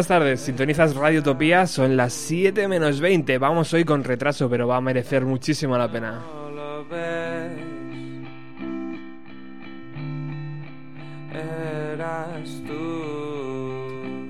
Buenas 0.00 0.08
tardes, 0.08 0.40
sintonizas 0.40 0.94
Radio 0.94 1.20
Utopía, 1.20 1.66
son 1.66 1.94
las 1.94 2.14
7 2.14 2.68
menos 2.68 3.00
20. 3.00 3.36
Vamos 3.36 3.74
hoy 3.74 3.84
con 3.84 4.02
retraso, 4.02 4.48
pero 4.48 4.66
va 4.66 4.76
a 4.76 4.80
merecer 4.80 5.26
muchísimo 5.26 5.76
la 5.76 5.92
pena. 5.92 6.22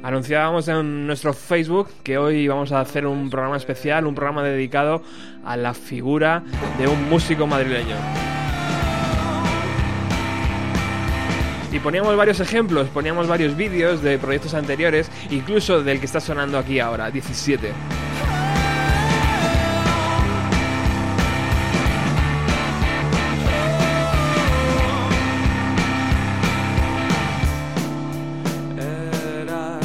Anunciábamos 0.02 0.66
en 0.66 1.06
nuestro 1.06 1.32
Facebook 1.32 1.88
que 2.02 2.18
hoy 2.18 2.48
vamos 2.48 2.72
a 2.72 2.80
hacer 2.80 3.06
un 3.06 3.30
programa 3.30 3.56
especial, 3.56 4.06
un 4.06 4.16
programa 4.16 4.42
dedicado 4.42 5.04
a 5.44 5.56
la 5.56 5.72
figura 5.72 6.42
de 6.80 6.88
un 6.88 7.08
músico 7.08 7.46
madrileño. 7.46 8.29
Y 11.72 11.78
poníamos 11.78 12.16
varios 12.16 12.40
ejemplos, 12.40 12.88
poníamos 12.88 13.28
varios 13.28 13.56
vídeos 13.56 14.02
de 14.02 14.18
proyectos 14.18 14.54
anteriores, 14.54 15.10
incluso 15.30 15.82
del 15.82 16.00
que 16.00 16.06
está 16.06 16.20
sonando 16.20 16.58
aquí 16.58 16.80
ahora, 16.80 17.10
17. 17.10 17.72
Eras 28.76 29.80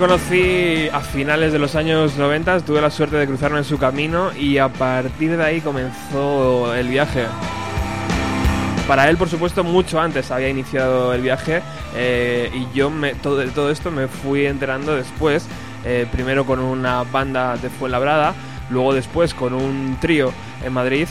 conocí 0.00 0.88
a 0.94 1.00
finales 1.00 1.52
de 1.52 1.58
los 1.58 1.74
años 1.74 2.16
90, 2.16 2.60
tuve 2.60 2.80
la 2.80 2.90
suerte 2.90 3.16
de 3.16 3.26
cruzarme 3.26 3.58
en 3.58 3.64
su 3.64 3.76
camino 3.76 4.32
y 4.32 4.56
a 4.56 4.70
partir 4.70 5.36
de 5.36 5.44
ahí 5.44 5.60
comenzó 5.60 6.74
el 6.74 6.88
viaje. 6.88 7.26
Para 8.88 9.10
él, 9.10 9.18
por 9.18 9.28
supuesto, 9.28 9.62
mucho 9.62 10.00
antes 10.00 10.30
había 10.30 10.48
iniciado 10.48 11.12
el 11.12 11.20
viaje 11.20 11.60
eh, 11.94 12.50
y 12.54 12.74
yo 12.74 12.88
me, 12.88 13.14
todo, 13.14 13.44
todo 13.50 13.70
esto 13.70 13.90
me 13.90 14.08
fui 14.08 14.46
enterando 14.46 14.96
después, 14.96 15.46
eh, 15.84 16.06
primero 16.10 16.46
con 16.46 16.60
una 16.60 17.02
banda 17.02 17.58
de 17.58 17.68
Fuenlabrada, 17.68 18.34
luego 18.70 18.94
después 18.94 19.34
con 19.34 19.52
un 19.52 19.98
trío 20.00 20.32
en 20.64 20.72
Madrid 20.72 21.08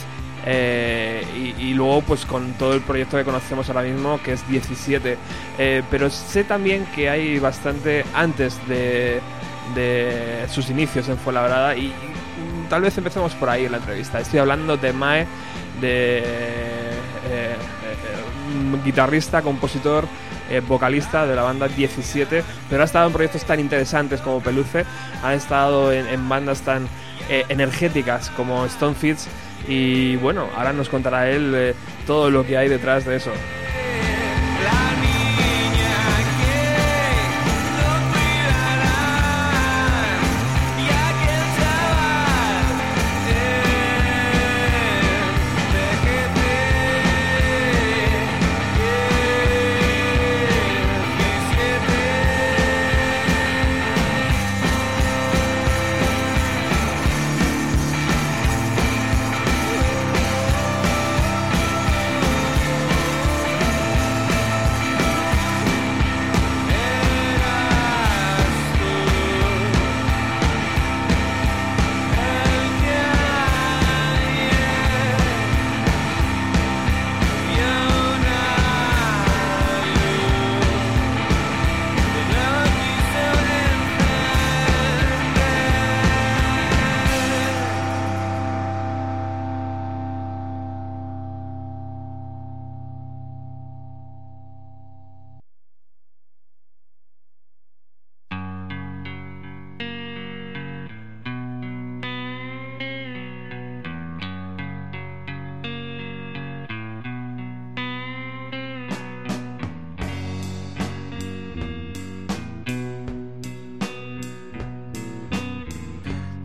eh, 0.47 1.23
y, 1.37 1.63
y 1.63 1.73
luego 1.75 2.01
pues 2.01 2.25
con 2.25 2.53
todo 2.53 2.73
el 2.73 2.81
proyecto 2.81 3.17
que 3.17 3.23
conocemos 3.23 3.69
ahora 3.69 3.83
mismo 3.83 4.19
que 4.23 4.33
es 4.33 4.47
17 4.47 5.17
Eh, 5.61 5.83
pero 5.91 6.09
sé 6.09 6.45
también 6.45 6.85
que 6.95 7.09
hay 7.09 7.37
bastante 7.37 8.05
antes 8.13 8.57
de, 8.69 9.19
sus 10.49 10.69
inicios 10.69 11.09
en 11.09 11.17
Fuenlabrada 11.17 11.75
y, 11.75 11.87
y 11.87 11.93
tal 12.69 12.81
vez 12.81 12.97
empecemos 12.97 13.33
por 13.35 13.49
ahí 13.49 13.65
en 13.65 13.73
la 13.73 13.77
entrevista 13.77 14.19
estoy 14.19 14.39
hablando 14.39 14.77
de 14.77 14.93
Mae 14.93 15.27
de 15.79 16.19
eh, 16.19 16.23
eh, 17.29 17.55
guitarrista, 18.83 19.41
compositor 19.41 20.07
vocalista 20.67 21.27
de 21.27 21.35
la 21.35 21.43
banda 21.43 21.67
17 21.67 22.43
pero 22.69 22.81
ha 22.81 22.85
estado 22.85 23.07
en 23.07 23.13
proyectos 23.13 23.43
tan 23.43 23.59
interesantes 23.59 24.21
como 24.21 24.41
Peluce 24.41 24.85
ha 25.21 25.33
estado 25.33 25.91
en, 25.91 26.27
bandas 26.27 26.61
tan 26.61 26.87
energéticas 27.29 28.31
como 28.31 28.65
Stone 28.65 28.95
Fits 28.95 29.27
y 29.67 30.15
bueno, 30.15 30.47
ahora 30.55 30.73
nos 30.73 30.89
contará 30.89 31.29
él 31.29 31.75
todo 32.07 32.31
lo 32.31 32.43
que 32.45 32.57
hay 32.57 32.69
detrás 32.69 33.05
de 33.05 33.17
eso. 33.17 33.31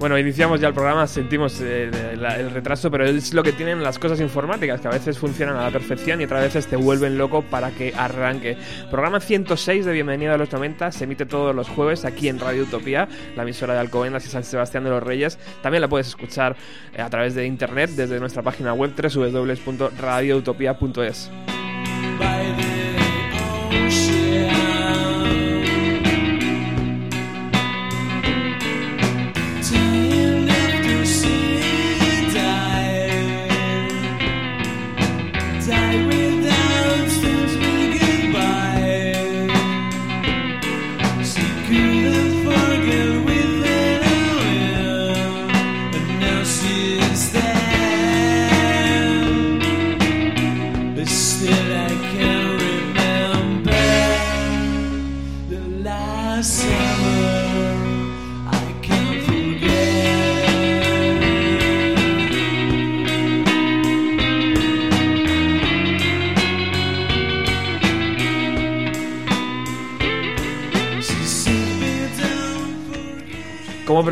Bueno, 0.04 0.18
iniciamos 0.18 0.60
ya 0.60 0.68
el 0.68 0.74
programa, 0.74 1.06
sentimos 1.06 1.58
eh, 1.62 1.90
el 2.12 2.50
retraso, 2.50 2.90
pero 2.90 3.06
es 3.06 3.32
lo 3.32 3.42
que 3.42 3.52
tienen 3.52 3.82
las 3.82 3.98
cosas 3.98 4.20
informáticas, 4.20 4.82
que 4.82 4.88
a 4.88 4.90
veces 4.90 5.18
funcionan 5.18 5.56
a 5.56 5.62
la 5.62 5.70
perfección 5.70 6.20
y 6.20 6.24
otras 6.24 6.42
veces 6.42 6.66
te 6.66 6.76
vuelven 6.76 7.16
loco 7.16 7.40
para 7.40 7.70
que 7.70 7.94
arranque. 7.96 8.58
Programa 8.90 9.18
106 9.18 9.86
de 9.86 9.92
Bienvenida 9.92 10.34
a 10.34 10.36
los 10.36 10.52
90 10.52 10.92
se 10.92 11.04
emite 11.04 11.24
todos 11.24 11.56
los 11.56 11.70
jueves 11.70 12.04
aquí 12.04 12.28
en 12.28 12.38
Radio 12.38 12.64
Utopía, 12.64 13.08
la 13.34 13.44
emisora 13.44 13.72
de 13.72 13.80
Alcobendas 13.80 14.26
y 14.26 14.28
San 14.28 14.44
Sebastián 14.44 14.84
de 14.84 14.90
los 14.90 15.02
Reyes. 15.02 15.38
También 15.62 15.80
la 15.80 15.88
puedes 15.88 16.08
escuchar 16.08 16.54
eh, 16.92 17.00
a 17.00 17.08
través 17.08 17.34
de 17.34 17.46
internet 17.46 17.88
desde 17.96 18.20
nuestra 18.20 18.42
página 18.42 18.74
web 18.74 18.92
www.radioutopia.es. 18.94 21.30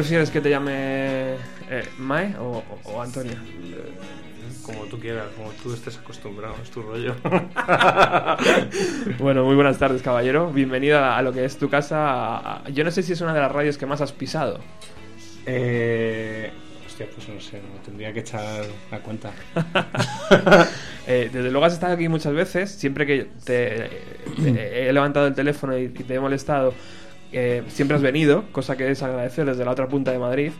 prefieres 0.02 0.31
que 0.31 0.40
te 0.40 0.50
llame 0.50 1.34
eh, 1.70 1.84
Mae 1.99 2.34
o, 2.37 2.58
o- 2.84 2.90
o 2.90 3.00
Antonio? 3.02 3.34
Como 4.66 4.84
tú 4.87 4.99
quieras, 4.99 5.26
como 5.37 5.50
tú 5.62 5.72
estés 5.72 5.96
acostumbrado, 5.99 6.56
es 6.60 6.70
tu 6.70 6.82
rollo. 6.82 7.14
Bueno, 9.20 9.44
muy 9.44 9.54
buenas 9.54 9.78
tardes, 9.78 10.02
caballero. 10.02 10.50
Bienvenido 10.52 10.99
a, 11.04 11.22
lo 11.22 11.32
que 11.32 11.44
es 11.44 11.56
tu 11.56 11.69
casa. 11.70 12.62
Yo 12.72 12.82
no 12.82 12.90
sé 12.90 13.04
si 13.04 13.12
es 13.12 13.20
una 13.20 13.32
de 13.32 13.40
las 13.40 13.52
radios 13.52 13.78
que 13.78 13.87
más 13.87 14.00
has 14.00 14.10
pisado. 14.12 14.58
eh, 15.46 16.50
hostia, 16.84 17.06
pues 17.14 17.28
no 17.28 17.40
sé, 17.40 17.58
no 17.58 17.81
tendría 17.84 18.12
que 18.12 18.20
echar 18.20 18.64
la 18.90 18.99
cuenta. 18.99 19.31
Eh, 21.04 21.31
desde 21.32 21.50
luego 21.50 21.64
has 21.66 21.72
estado 21.72 21.94
aquí 21.94 22.08
muchas 22.08 22.32
veces. 22.32 22.70
Siempre 22.70 23.04
que 23.06 23.26
te, 23.44 23.90
te 24.40 24.88
he 24.88 24.93
levantado 24.93 25.26
el 25.26 25.34
teléfono 25.34 25.76
y, 25.76 25.87
y 25.87 25.88
te 25.88 26.14
he 26.14 26.20
molestado, 26.20 26.75
eh, 27.32 27.62
siempre 27.69 27.96
has 27.96 28.02
venido, 28.02 28.44
cosa 28.52 28.76
que 28.76 28.90
es 28.90 29.02
agradecer 29.02 29.46
desde 29.46 29.64
la 29.64 29.70
otra 29.73 29.88
punta 29.88 30.12
de 30.12 30.19
Madrid. 30.19 30.52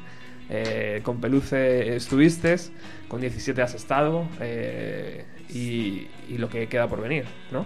Eh, 0.51 1.01
con 1.03 1.21
Peluce 1.21 1.97
estuviste, 1.97 2.57
con 3.09 3.21
17 3.21 3.63
has 3.63 3.75
estado 3.75 4.27
eh, 4.41 5.25
y, 5.49 6.09
y 6.29 6.37
lo 6.37 6.49
que 6.49 6.67
queda 6.67 6.89
por 6.89 7.01
venir, 7.01 7.25
¿no? 7.51 7.65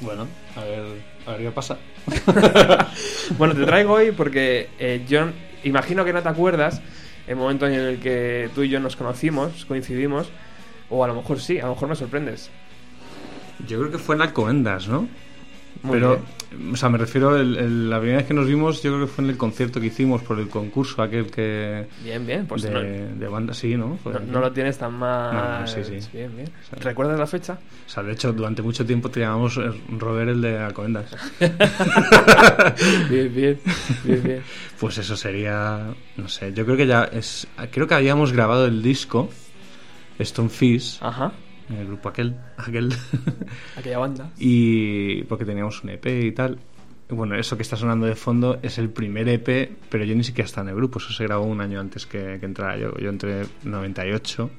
Bueno, 0.00 0.26
a 0.56 0.60
ver, 0.64 0.84
a 1.26 1.30
ver 1.32 1.40
qué 1.40 1.50
pasa. 1.50 1.78
Bueno, 3.36 3.54
te 3.54 3.64
traigo 3.64 3.92
hoy 3.92 4.12
porque 4.12 4.68
eh, 4.78 5.04
yo 5.06 5.28
imagino 5.62 6.04
que 6.04 6.12
no 6.12 6.22
te 6.22 6.28
acuerdas 6.28 6.80
el 7.26 7.36
momento 7.36 7.66
en 7.66 7.74
el 7.74 8.00
que 8.00 8.48
tú 8.54 8.62
y 8.62 8.68
yo 8.68 8.80
nos 8.80 8.96
conocimos, 8.96 9.66
coincidimos, 9.66 10.30
o 10.88 11.04
a 11.04 11.08
lo 11.08 11.14
mejor 11.14 11.40
sí, 11.40 11.58
a 11.58 11.66
lo 11.66 11.74
mejor 11.74 11.88
me 11.90 11.96
sorprendes. 11.96 12.50
Yo 13.66 13.78
creo 13.78 13.90
que 13.90 13.98
fue 13.98 14.14
en 14.14 14.22
Alcobendas, 14.22 14.88
¿no? 14.88 15.08
Muy 15.82 15.92
Pero, 15.92 16.20
bien. 16.50 16.72
o 16.72 16.76
sea, 16.76 16.88
me 16.88 16.98
refiero, 16.98 17.36
el- 17.36 17.56
el- 17.56 17.88
la 17.90 17.98
primera 18.00 18.18
vez 18.18 18.26
que 18.26 18.34
nos 18.34 18.46
vimos, 18.48 18.82
yo 18.82 18.92
creo 18.94 19.06
que 19.06 19.12
fue 19.12 19.22
en 19.22 19.30
el 19.30 19.36
concierto 19.36 19.80
que 19.80 19.86
hicimos 19.86 20.22
por 20.22 20.40
el 20.40 20.48
concurso 20.48 21.00
aquel 21.02 21.26
que. 21.30 21.86
Bien, 22.02 22.26
bien, 22.26 22.46
pues 22.46 22.62
de, 22.62 22.70
no, 22.70 22.80
de 22.80 23.28
banda, 23.28 23.54
sí, 23.54 23.76
¿no? 23.76 23.96
Fue- 24.02 24.12
no- 24.14 24.20
no 24.20 24.40
lo 24.40 24.50
tienes 24.52 24.76
tan 24.76 24.92
mal. 24.94 25.60
No, 25.60 25.66
sí, 25.68 25.84
sí. 25.84 26.00
Bien, 26.12 26.34
bien. 26.34 26.48
Sí. 26.48 26.76
¿Recuerdas 26.80 27.16
la 27.18 27.28
fecha? 27.28 27.58
O 27.86 27.88
sea, 27.88 28.02
de 28.02 28.12
hecho, 28.12 28.32
durante 28.32 28.60
mucho 28.60 28.84
tiempo 28.84 29.08
te 29.08 29.20
llamamos 29.20 29.56
eh, 29.58 29.70
Robert 29.98 30.30
el 30.30 30.40
de 30.40 30.58
Alcobendas. 30.58 31.14
bien, 33.10 33.34
bien, 33.34 33.60
bien, 34.04 34.22
bien. 34.22 34.42
Pues 34.80 34.98
eso 34.98 35.16
sería, 35.16 35.94
no 36.16 36.28
sé, 36.28 36.52
yo 36.52 36.64
creo 36.64 36.76
que 36.76 36.86
ya 36.86 37.04
es, 37.04 37.46
creo 37.70 37.86
que 37.86 37.94
habíamos 37.94 38.32
grabado 38.32 38.66
el 38.66 38.82
disco 38.82 39.28
Stone 40.18 40.48
Fish, 40.48 40.98
Ajá, 41.00 41.32
el 41.70 41.86
grupo 41.86 42.08
aquel, 42.08 42.34
aquel, 42.56 42.92
aquella 43.76 43.98
banda. 43.98 44.30
y 44.38 45.22
porque 45.24 45.44
teníamos 45.44 45.82
un 45.82 45.90
EP 45.90 46.06
y 46.06 46.32
tal. 46.32 46.58
Bueno, 47.10 47.36
eso 47.36 47.56
que 47.56 47.62
está 47.62 47.76
sonando 47.76 48.06
de 48.06 48.14
fondo 48.14 48.58
es 48.62 48.78
el 48.78 48.90
primer 48.90 49.28
EP, 49.28 49.70
pero 49.88 50.04
yo 50.04 50.14
ni 50.14 50.24
siquiera 50.24 50.46
estaba 50.46 50.66
en 50.66 50.70
el 50.70 50.76
grupo, 50.76 50.98
eso 50.98 51.12
se 51.12 51.24
grabó 51.24 51.44
un 51.46 51.60
año 51.60 51.80
antes 51.80 52.06
que, 52.06 52.38
que 52.38 52.46
entrara 52.46 52.76
yo. 52.76 52.94
Yo 52.98 53.08
entré 53.08 53.40
en 53.40 53.48
98. 53.64 54.50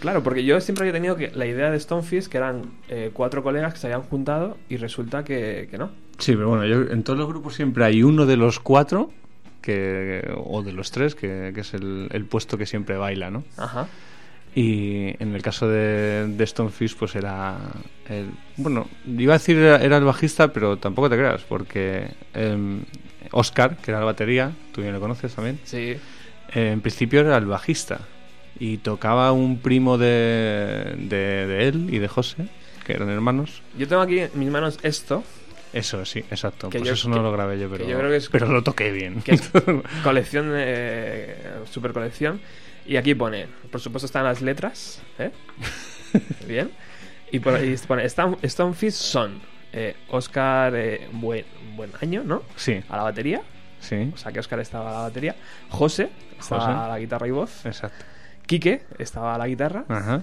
Claro, 0.00 0.22
porque 0.22 0.44
yo 0.44 0.60
siempre 0.60 0.82
había 0.82 0.92
tenido 0.92 1.16
que 1.16 1.30
la 1.34 1.46
idea 1.46 1.70
de 1.70 1.80
Stonefish 1.80 2.28
que 2.28 2.36
eran 2.36 2.62
eh, 2.88 3.10
cuatro 3.12 3.42
colegas 3.42 3.72
que 3.72 3.80
se 3.80 3.86
habían 3.86 4.02
juntado 4.02 4.56
y 4.68 4.76
resulta 4.76 5.24
que, 5.24 5.68
que 5.70 5.78
no. 5.78 5.90
Sí, 6.18 6.32
pero 6.32 6.48
bueno, 6.48 6.66
yo, 6.66 6.82
en 6.92 7.02
todos 7.02 7.18
los 7.18 7.28
grupos 7.28 7.54
siempre 7.54 7.84
hay 7.84 8.02
uno 8.02 8.26
de 8.26 8.36
los 8.36 8.60
cuatro, 8.60 9.10
que, 9.60 10.22
o 10.36 10.62
de 10.62 10.72
los 10.72 10.90
tres, 10.90 11.14
que, 11.14 11.50
que 11.54 11.60
es 11.62 11.74
el, 11.74 12.08
el 12.12 12.24
puesto 12.26 12.56
que 12.56 12.66
siempre 12.66 12.96
baila, 12.96 13.30
¿no? 13.30 13.44
Ajá. 13.56 13.88
Y 14.58 15.14
en 15.22 15.34
el 15.34 15.42
caso 15.42 15.68
de, 15.68 16.26
de 16.28 16.46
Stonefish, 16.46 16.96
pues 16.96 17.14
era. 17.14 17.58
El, 18.08 18.30
bueno, 18.56 18.88
iba 19.06 19.34
a 19.34 19.38
decir 19.38 19.58
era, 19.58 19.76
era 19.84 19.98
el 19.98 20.04
bajista, 20.04 20.50
pero 20.50 20.78
tampoco 20.78 21.10
te 21.10 21.16
creas, 21.16 21.42
porque 21.42 22.08
em, 22.32 22.80
Oscar, 23.32 23.76
que 23.76 23.90
era 23.90 24.00
la 24.00 24.06
batería, 24.06 24.52
tú 24.72 24.80
bien 24.80 24.94
lo 24.94 25.00
conoces 25.00 25.34
también, 25.34 25.60
Sí. 25.64 25.78
eh, 25.78 25.98
en 26.72 26.80
principio 26.80 27.20
era 27.20 27.36
el 27.36 27.44
bajista. 27.44 28.00
Y 28.58 28.78
tocaba 28.78 29.30
un 29.32 29.58
primo 29.58 29.98
de, 29.98 30.94
de, 31.00 31.46
de 31.46 31.68
él 31.68 31.88
y 31.92 31.98
de 31.98 32.08
José, 32.08 32.48
que 32.86 32.94
eran 32.94 33.10
hermanos. 33.10 33.60
Yo 33.76 33.86
tengo 33.86 34.00
aquí 34.00 34.20
en 34.20 34.30
mis 34.36 34.48
manos 34.50 34.78
esto, 34.82 35.22
Eso, 35.74 36.02
sí, 36.06 36.20
exacto. 36.30 36.70
Que 36.70 36.78
pues 36.78 36.88
yo- 36.88 36.94
eso 36.94 37.10
no 37.10 37.16
que- 37.16 37.22
lo 37.22 37.32
grabé 37.32 37.58
yo, 37.58 37.68
pero, 37.68 37.86
yo 37.86 37.98
creo 37.98 38.08
que 38.10 38.16
es- 38.16 38.30
pero 38.30 38.46
lo 38.50 38.62
toqué 38.62 38.90
bien. 38.92 39.20
que 39.20 39.32
es 39.34 39.50
colección, 40.02 40.52
eh, 40.54 41.36
super 41.70 41.92
colección. 41.92 42.40
Y 42.86 42.96
aquí 42.96 43.14
pone, 43.14 43.46
por 43.70 43.80
supuesto 43.80 44.06
están 44.06 44.24
las 44.24 44.40
letras, 44.42 45.02
¿eh? 45.18 45.30
Bien. 46.46 46.70
Y, 47.32 47.40
por, 47.40 47.62
y 47.62 47.76
pone, 47.78 48.04
Stone- 48.04 48.38
Stonefish 48.48 48.92
son 48.92 49.40
eh, 49.72 49.96
Oscar 50.10 50.74
eh, 50.76 51.08
buen, 51.12 51.44
buen 51.74 51.90
año, 52.00 52.22
¿no? 52.24 52.42
sí, 52.54 52.80
A 52.88 52.96
la 52.96 53.02
batería, 53.02 53.42
sí, 53.80 54.10
o 54.14 54.16
sea 54.16 54.30
que 54.32 54.38
Oscar 54.38 54.60
estaba 54.60 54.90
a 54.90 54.92
la 54.92 54.98
batería. 55.00 55.34
José 55.68 56.10
estaba 56.38 56.60
José. 56.62 56.72
a 56.72 56.88
la 56.88 56.98
guitarra 57.00 57.26
y 57.26 57.30
voz. 57.32 57.66
exacto. 57.66 58.04
Quique 58.46 58.82
estaba 58.98 59.34
a 59.34 59.38
la 59.38 59.48
guitarra. 59.48 59.84
Ajá. 59.88 60.22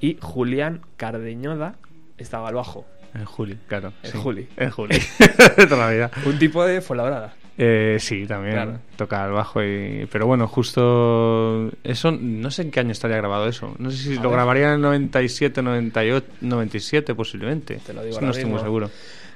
Y 0.00 0.18
Julián 0.20 0.80
Cardeñoda 0.96 1.76
estaba 2.18 2.48
al 2.48 2.54
bajo. 2.56 2.84
El 3.14 3.24
Juli, 3.26 3.58
claro. 3.68 3.92
El 4.02 4.10
sí. 4.12 4.18
Juli. 4.18 4.48
El 4.56 4.70
Juli. 4.70 4.98
toda 5.68 5.86
la 5.86 5.90
vida. 5.92 6.10
Un 6.26 6.38
tipo 6.38 6.64
de 6.64 6.80
Fuenlabrada. 6.80 7.34
Eh, 7.62 7.98
sí, 8.00 8.26
también 8.26 8.54
Claro. 8.54 8.78
toca 8.96 9.26
el 9.26 9.32
bajo 9.32 9.62
y... 9.62 10.08
Pero 10.10 10.26
bueno, 10.26 10.48
justo... 10.48 11.70
Eso, 11.84 12.10
no 12.10 12.50
sé 12.50 12.62
en 12.62 12.70
qué 12.70 12.80
año 12.80 12.92
estaría 12.92 13.18
grabado 13.18 13.46
eso. 13.48 13.74
No 13.78 13.90
sé 13.90 13.98
si 13.98 14.12
A 14.12 14.22
lo 14.22 14.30
ver. 14.30 14.32
grabaría 14.38 14.68
en 14.68 14.74
el 14.76 14.80
97, 14.80 15.60
98, 15.62 16.26
97 16.40 17.14
posiblemente. 17.14 17.76
Te 17.84 17.92
lo 17.92 18.00
digo 18.02 18.12
Eso 18.12 18.20
no 18.22 18.26
ahora 18.28 18.30
estoy 18.38 18.44
muy 18.46 18.54
mismo. 18.54 18.64
seguro. 18.66 18.90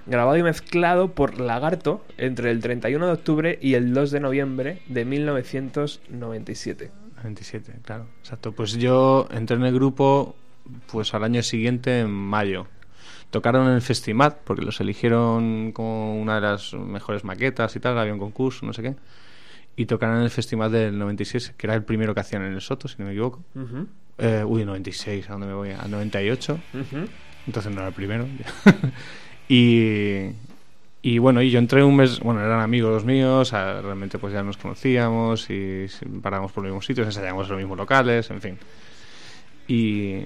grabado 0.07 0.39
y 0.39 0.43
mezclado 0.43 1.09
por 1.13 1.39
Lagarto 1.39 2.03
entre 2.17 2.51
el 2.51 2.61
31 2.61 3.07
de 3.07 3.13
octubre 3.13 3.59
y 3.61 3.75
el 3.75 3.93
2 3.93 4.11
de 4.11 4.21
noviembre 4.21 4.79
de 4.89 5.05
1997. 5.05 6.91
97, 7.17 7.73
claro. 7.85 8.07
Exacto. 8.21 8.53
Pues 8.53 8.73
yo 8.79 9.29
entré 9.33 9.57
en 9.57 9.65
el 9.65 9.75
grupo 9.75 10.35
pues 10.91 11.13
al 11.15 11.25
año 11.25 11.43
siguiente, 11.43 12.01
en 12.01 12.11
mayo. 12.11 12.67
Tocaron 13.35 13.67
en 13.67 13.75
el 13.75 13.83
Festimat, 13.83 14.39
porque 14.45 14.63
los 14.63 14.81
eligieron 14.81 15.73
como 15.73 16.15
una 16.21 16.37
de 16.37 16.41
las 16.43 16.73
mejores 16.73 17.25
maquetas 17.25 17.75
y 17.75 17.81
tal, 17.81 17.99
había 17.99 18.13
un 18.13 18.21
concurso, 18.21 18.65
no 18.65 18.73
sé 18.73 18.81
qué. 18.81 18.95
Y 19.75 19.87
tocaron 19.87 20.19
en 20.19 20.23
el 20.23 20.31
Festimat 20.31 20.71
del 20.71 20.97
96, 20.97 21.53
que 21.57 21.67
era 21.67 21.75
el 21.75 21.83
primero 21.83 22.15
que 22.15 22.21
hacían 22.21 22.43
en 22.45 22.53
el 22.53 22.61
Soto, 22.61 22.87
si 22.87 22.95
no 23.01 23.07
me 23.07 23.11
equivoco. 23.11 23.43
Ujú, 23.57 23.89
Eh, 24.19 24.45
uy, 24.47 24.65
96, 24.65 25.29
¿a 25.29 25.33
dónde 25.33 25.49
me 25.49 25.55
voy? 25.55 25.71
Al 25.73 25.91
98. 25.91 26.61
ujú. 26.73 27.05
Entonces 27.49 27.73
no 27.73 27.79
era 27.81 27.89
el 27.89 27.93
primero. 27.95 28.29
y, 29.49 30.29
y 31.03 31.19
bueno, 31.19 31.43
y 31.43 31.51
yo 31.51 31.59
entré 31.59 31.83
un 31.83 31.97
mes, 31.97 32.21
bueno, 32.21 32.41
eran 32.41 32.61
amigos 32.61 33.05
míos, 33.05 33.53
ah, 33.53 33.81
realmente 33.83 34.21
pues 34.21 34.33
ya 34.33 34.45
nos 34.45 34.59
conocíamos 34.59 35.51
y 35.51 35.87
parábamos 36.23 36.53
por 36.53 36.63
los 36.63 36.71
mismos 36.71 36.87
sitios, 36.87 37.09
ensayábamos 37.09 37.47
en 37.47 37.51
los 37.51 37.59
mismos 37.59 37.79
locales, 37.79 38.31
en 38.31 38.41
fin. 38.41 38.59
Y, 39.67 40.21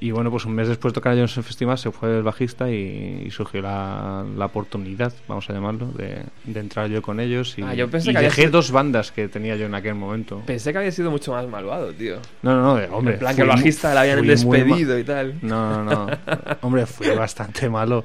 y 0.00 0.10
bueno, 0.12 0.30
pues 0.30 0.44
un 0.44 0.54
mes 0.54 0.68
después 0.68 0.92
de 0.92 0.96
tocar 0.96 1.14
ellos 1.14 1.36
en 1.36 1.42
Festival 1.42 1.76
se 1.78 1.90
fue 1.90 2.18
el 2.18 2.22
bajista 2.22 2.70
y, 2.70 3.24
y 3.26 3.30
surgió 3.30 3.60
la, 3.62 4.24
la 4.36 4.46
oportunidad, 4.46 5.12
vamos 5.26 5.48
a 5.50 5.52
llamarlo, 5.52 5.86
de, 5.92 6.22
de 6.44 6.60
entrar 6.60 6.88
yo 6.88 7.02
con 7.02 7.18
ellos. 7.20 7.58
Y, 7.58 7.62
Ah, 7.62 7.74
yo 7.74 7.88
pensé 7.90 8.10
y 8.10 8.14
que 8.14 8.20
dejé 8.20 8.42
sido- 8.42 8.52
dos 8.52 8.70
bandas 8.70 9.10
que 9.12 9.28
tenía 9.28 9.56
yo 9.56 9.66
en 9.66 9.74
aquel 9.74 9.94
momento. 9.94 10.42
Pensé 10.46 10.72
que 10.72 10.78
había 10.78 10.92
sido 10.92 11.10
mucho 11.10 11.32
más 11.32 11.46
malvado, 11.48 11.92
tío. 11.92 12.16
No, 12.42 12.54
no, 12.54 12.62
no, 12.62 12.74
de- 12.76 12.88
hombre. 12.88 13.14
en 13.14 13.18
plan 13.20 13.34
que 13.36 13.42
el 13.42 13.48
bajista 13.48 13.92
le 13.94 14.00
habían 14.00 14.26
despedido 14.26 14.98
y 14.98 15.04
tal. 15.04 15.34
No, 15.42 15.82
no, 15.82 16.06
no. 16.06 16.06
Hombre, 16.62 16.86
fui 16.86 17.08
bastante 17.10 17.68
malo 17.68 18.04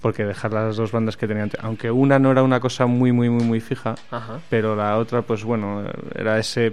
porque 0.00 0.24
dejar 0.24 0.52
las 0.52 0.76
dos 0.76 0.90
bandas 0.90 1.16
que 1.16 1.28
tenía 1.28 1.44
antes, 1.44 1.60
aunque 1.62 1.90
una 1.90 2.18
no 2.18 2.32
era 2.32 2.42
una 2.42 2.58
cosa 2.58 2.86
muy, 2.86 3.12
muy, 3.12 3.30
muy, 3.30 3.44
muy 3.44 3.60
fija, 3.60 3.94
Ajá. 4.10 4.40
pero 4.50 4.74
la 4.74 4.98
otra, 4.98 5.22
pues 5.22 5.44
bueno, 5.44 5.84
era 6.14 6.38
ese 6.40 6.66
es- 6.66 6.72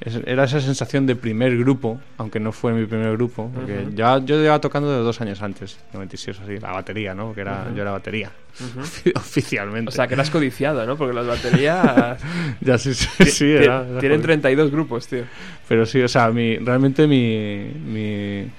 era 0.00 0.44
esa 0.44 0.60
sensación 0.60 1.06
de 1.06 1.16
primer 1.16 1.56
grupo, 1.56 1.98
aunque 2.18 2.38
no 2.38 2.52
fue 2.52 2.72
mi 2.74 2.84
primer 2.86 3.12
grupo, 3.12 3.50
porque 3.54 3.86
ya, 3.94 4.18
yo 4.18 4.36
llevaba 4.40 4.60
tocando 4.60 4.90
de 4.92 4.98
dos 4.98 5.20
años 5.22 5.40
antes, 5.42 5.78
96 5.94 6.38
o 6.38 6.42
así, 6.42 6.58
la 6.58 6.72
batería, 6.72 7.14
¿no? 7.14 7.32
Que 7.34 7.40
era, 7.40 7.72
yo 7.74 7.80
era 7.82 7.92
batería, 7.92 8.30
oficialmente. 9.14 9.88
O 9.88 9.92
sea, 9.92 10.06
que 10.06 10.14
eras 10.14 10.30
codiciado, 10.30 10.84
¿no? 10.86 10.96
Porque 10.96 11.14
las 11.14 11.26
baterías 11.26 12.20
ya 12.60 12.78
sí, 12.78 12.94
sí, 12.94 13.08
sí, 13.26 13.50
era- 13.52 13.86
era 13.88 14.00
tienen 14.00 14.18
jodido. 14.18 14.22
32 14.22 14.70
grupos, 14.70 15.06
tío. 15.08 15.22
Pero 15.68 15.86
sí, 15.86 16.00
o 16.02 16.08
sea, 16.08 16.30
mi, 16.30 16.56
realmente 16.58 17.06
mi, 17.06 17.70
mi, 17.84 18.50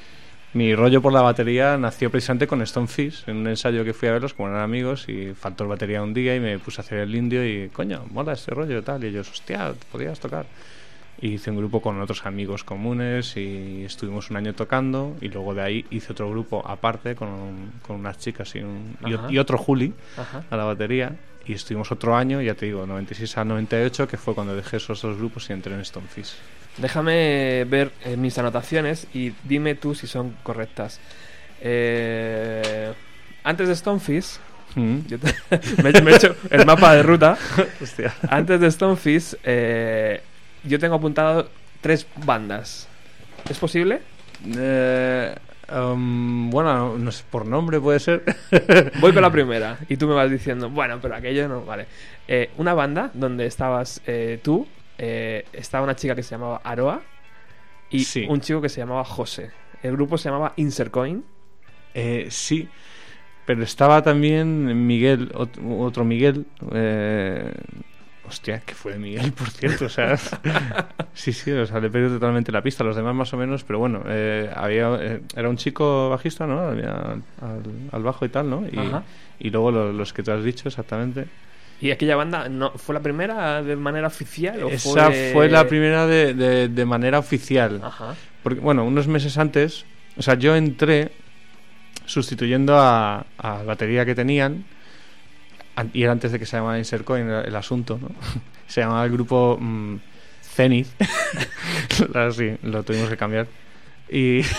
mi 0.53 0.75
rollo 0.75 1.01
por 1.01 1.13
la 1.13 1.22
batería 1.22 1.77
nació 1.77 2.10
precisamente 2.10 2.48
con 2.48 2.62
Stone 2.63 2.88
Fish, 2.88 3.24
en 3.27 3.38
un 3.38 3.48
ensayo 3.48 3.84
que 3.86 3.94
fui 3.94 4.08
a 4.10 4.13
verlos, 4.13 4.34
como 4.34 4.50
eran 4.50 4.62
amigos, 4.62 5.08
y 5.08 5.34
faltó 5.39 5.63
el 5.63 5.70
batería 5.70 6.01
un 6.01 6.13
día 6.13 6.36
y 6.36 6.39
me 6.39 6.58
puse 6.60 6.82
a 6.82 6.84
hacer 6.84 6.98
el 7.00 7.13
indio 7.15 7.46
y, 7.48 7.70
coño, 7.70 8.06
mola 8.12 8.34
este 8.34 8.51
rollo 8.51 8.79
y 8.79 8.82
tal. 8.82 9.03
Y 9.03 9.08
ellos, 9.08 9.29
hostia, 9.29 9.74
podías 9.91 10.20
tocar. 10.20 10.46
Hice 11.19 11.50
un 11.50 11.57
grupo 11.57 11.81
con 11.81 12.00
otros 12.00 12.25
amigos 12.27 12.63
comunes 12.63 13.36
y 13.38 13.83
estuvimos 13.86 14.29
un 14.29 14.38
año 14.38 14.53
tocando 14.53 15.15
y 15.19 15.29
luego 15.29 15.55
de 15.55 15.62
ahí 15.63 15.86
hice 15.89 16.12
otro 16.12 16.29
grupo 16.29 16.63
aparte 16.67 17.15
con, 17.15 17.71
con 17.81 17.95
unas 17.95 18.19
chicas 18.19 18.53
y, 18.55 18.59
un, 18.59 18.95
y, 19.29 19.38
otro 19.39 19.57
Juli 19.57 19.93
Ajá. 20.15 20.43
a 20.50 20.55
la 20.55 20.63
batería 20.65 21.15
y 21.47 21.53
estuvimos 21.53 21.91
otro 21.91 22.15
año, 22.15 22.39
ya 22.41 22.53
te 22.53 22.67
digo, 22.67 22.86
96 22.86 23.38
a 23.38 23.45
98, 23.45 24.07
que 24.07 24.17
fue 24.17 24.36
cuando 24.36 24.55
dejé 24.55 24.77
esos 24.77 25.01
dos 25.01 25.17
grupos 25.17 25.50
y 25.50 25.53
entré 25.53 25.74
en 25.74 25.79
Stone 25.79 26.05
Fish. 26.07 26.33
Déjame 26.77 27.63
ver 27.63 27.91
eh, 28.05 28.15
mis 28.15 28.38
anotaciones 28.38 29.07
y 29.13 29.31
dime 29.45 29.74
tú 29.74 29.95
si 29.95 30.05
son 30.05 30.36
correctas. 30.43 31.00
Eh, 31.62 32.93
antes 33.43 33.67
de 33.67 33.75
Stonefish, 33.75 34.39
Mm. 34.75 35.00
yo 35.07 35.17
te- 35.17 35.33
me, 35.81 35.89
he- 35.89 36.01
me 36.03 36.12
he 36.12 36.15
hecho 36.17 36.36
el 36.51 36.63
mapa 36.65 36.93
de 36.93 37.01
ruta. 37.01 37.36
Hostia. 37.81 38.13
Antes 38.29 38.59
de 38.59 38.69
Stonefish, 38.69 39.36
eh, 39.43 40.21
yo 40.67 40.79
tengo 40.79 40.95
apuntado 40.95 41.50
tres 41.81 42.07
bandas. 42.25 42.88
¿Es 43.50 43.57
posible? 43.57 44.01
Eh, 44.55 45.36
um, 45.74 46.50
bueno, 46.50 46.97
no 46.97 47.12
sé, 47.12 47.24
por 47.29 47.45
nombre 47.45 47.79
puede 47.79 48.00
ser. 48.00 48.24
Voy 49.00 49.13
con 49.13 49.21
la 49.21 49.31
primera 49.31 49.77
y 49.89 49.97
tú 49.97 50.07
me 50.07 50.13
vas 50.13 50.29
diciendo, 50.29 50.69
bueno, 50.69 51.00
pero 51.01 51.15
aquello 51.15 51.47
no, 51.47 51.63
vale. 51.65 51.86
Eh, 52.27 52.50
una 52.57 52.74
banda 52.74 53.09
donde 53.13 53.45
estabas 53.45 54.01
eh, 54.05 54.39
tú, 54.43 54.67
eh, 54.97 55.45
estaba 55.53 55.83
una 55.83 55.95
chica 55.95 56.15
que 56.15 56.24
se 56.24 56.31
llamaba 56.31 56.62
Aroa 56.63 57.01
y 57.89 58.03
Sí. 58.03 58.25
un 58.29 58.41
chico 58.41 58.62
que 58.62 58.69
se 58.69 58.81
llamaba 58.81 59.03
José. 59.05 59.51
El 59.81 59.93
grupo 59.93 60.17
se 60.17 60.29
llamaba 60.29 60.53
Insercoin. 60.57 61.24
Eh, 61.93 62.27
sí, 62.29 62.67
pero 63.45 63.63
estaba 63.63 64.01
también 64.03 64.86
Miguel, 64.86 65.31
ot- 65.33 65.57
otro 65.79 66.03
Miguel. 66.03 66.45
Hostia, 68.27 68.60
que 68.60 68.74
fue 68.75 68.93
de 68.93 69.00
Miguel, 69.00 69.31
por 69.34 69.50
cierto. 69.50 69.86
O 69.86 69.89
sea, 69.89 70.17
sí, 71.13 71.34
sí, 71.34 71.51
o 71.51 71.65
sea, 71.65 71.79
le 71.79 71.89
perdí 71.89 72.10
totalmente 72.10 72.51
la 72.51 72.62
pista. 72.62 72.84
Los 72.84 72.96
demás 72.96 73.15
más 73.15 73.34
o 73.34 73.38
menos, 73.38 73.63
pero 73.63 73.79
bueno, 73.79 74.03
eh, 74.07 74.50
había, 74.55 74.96
eh, 75.00 75.22
era 75.36 75.50
un 75.50 75.57
chico 75.57 76.10
bajista, 76.10 76.46
¿no? 76.48 76.60
Había 76.60 76.91
al, 76.91 77.22
al 77.91 78.03
bajo 78.03 78.25
y 78.25 78.29
tal, 78.29 78.50
¿no? 78.50 78.63
Y, 78.72 78.77
Ajá. 78.77 79.03
y 79.39 79.50
luego 79.50 79.72
lo- 79.72 79.93
los 79.93 80.13
que 80.13 80.24
tú 80.24 80.31
has 80.31 80.43
dicho 80.43 80.67
exactamente. 80.67 81.25
¿Y 81.79 81.91
aquella 81.91 82.15
banda 82.15 82.50
no 82.50 82.72
fue 82.72 82.96
la 82.96 83.01
primera 83.01 83.62
de 83.62 83.75
manera 83.75 84.07
oficial? 84.07 84.63
O 84.63 84.69
Esa 84.69 85.05
fue... 85.12 85.29
fue 85.34 85.50
la 85.50 85.67
primera 85.67 86.07
de, 86.07 86.34
de- 86.34 86.67
de 86.69 86.86
manera 86.86 87.19
oficial. 87.19 87.79
Ajá. 87.84 88.15
Porque, 88.43 88.60
bueno, 88.60 88.84
unos 88.84 89.07
meses 89.07 89.38
antes, 89.38 89.86
o 90.17 90.22
sea, 90.24 90.34
yo 90.36 90.55
entré 90.55 91.12
sustituyendo 92.05 92.77
a, 92.77 93.25
a 93.38 93.57
la 93.57 93.63
batería 93.63 94.05
que 94.05 94.15
tenían, 94.15 94.51
an- 94.53 94.65
y 95.93 96.03
era 96.03 96.12
antes 96.12 96.31
de 96.31 96.39
que 96.39 96.46
se 96.46 96.57
llamara 96.57 96.77
Insercoin 96.77 97.29
el, 97.29 97.46
el 97.46 97.55
asunto, 97.55 98.00
¿no? 98.01 98.10
se 98.67 98.81
llamaba 98.81 99.05
el 99.05 99.12
grupo 99.12 99.57
mm, 99.60 99.96
Zenith. 100.41 100.88
Ahora 102.13 102.31
sí, 102.31 102.55
lo 102.63 102.84
tuvimos 102.84 103.10
que 103.10 103.17
cambiar. 103.17 103.48
Y. 104.10 104.41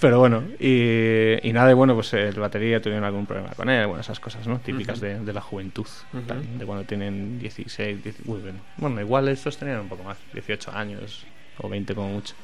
Pero 0.00 0.20
bueno, 0.20 0.44
y, 0.60 1.48
y 1.48 1.52
nada, 1.52 1.74
bueno, 1.74 1.94
pues 1.94 2.12
el 2.12 2.34
batería 2.38 2.80
tuvieron 2.80 3.02
algún 3.04 3.26
problema 3.26 3.50
con 3.56 3.68
él, 3.68 3.84
bueno, 3.88 4.00
esas 4.00 4.20
cosas, 4.20 4.46
¿no? 4.46 4.60
Típicas 4.60 4.98
Ujú. 4.98 5.06
de, 5.06 5.18
de 5.18 5.32
la 5.32 5.40
juventud, 5.40 5.88
Ujú. 6.12 6.22
tal, 6.22 6.58
de 6.58 6.64
cuando 6.64 6.84
tienen 6.84 7.40
16, 7.40 8.04
10 8.04 8.16
uy, 8.26 8.40
bueno, 8.40 8.60
bueno, 8.76 9.00
igual 9.00 9.26
estos 9.28 9.58
tenían 9.58 9.80
un 9.80 9.88
poco 9.88 10.04
más, 10.04 10.16
18 10.32 10.70
años 10.70 11.26
o 11.58 11.68
20 11.68 11.96
como 11.96 12.10
mucho. 12.10 12.34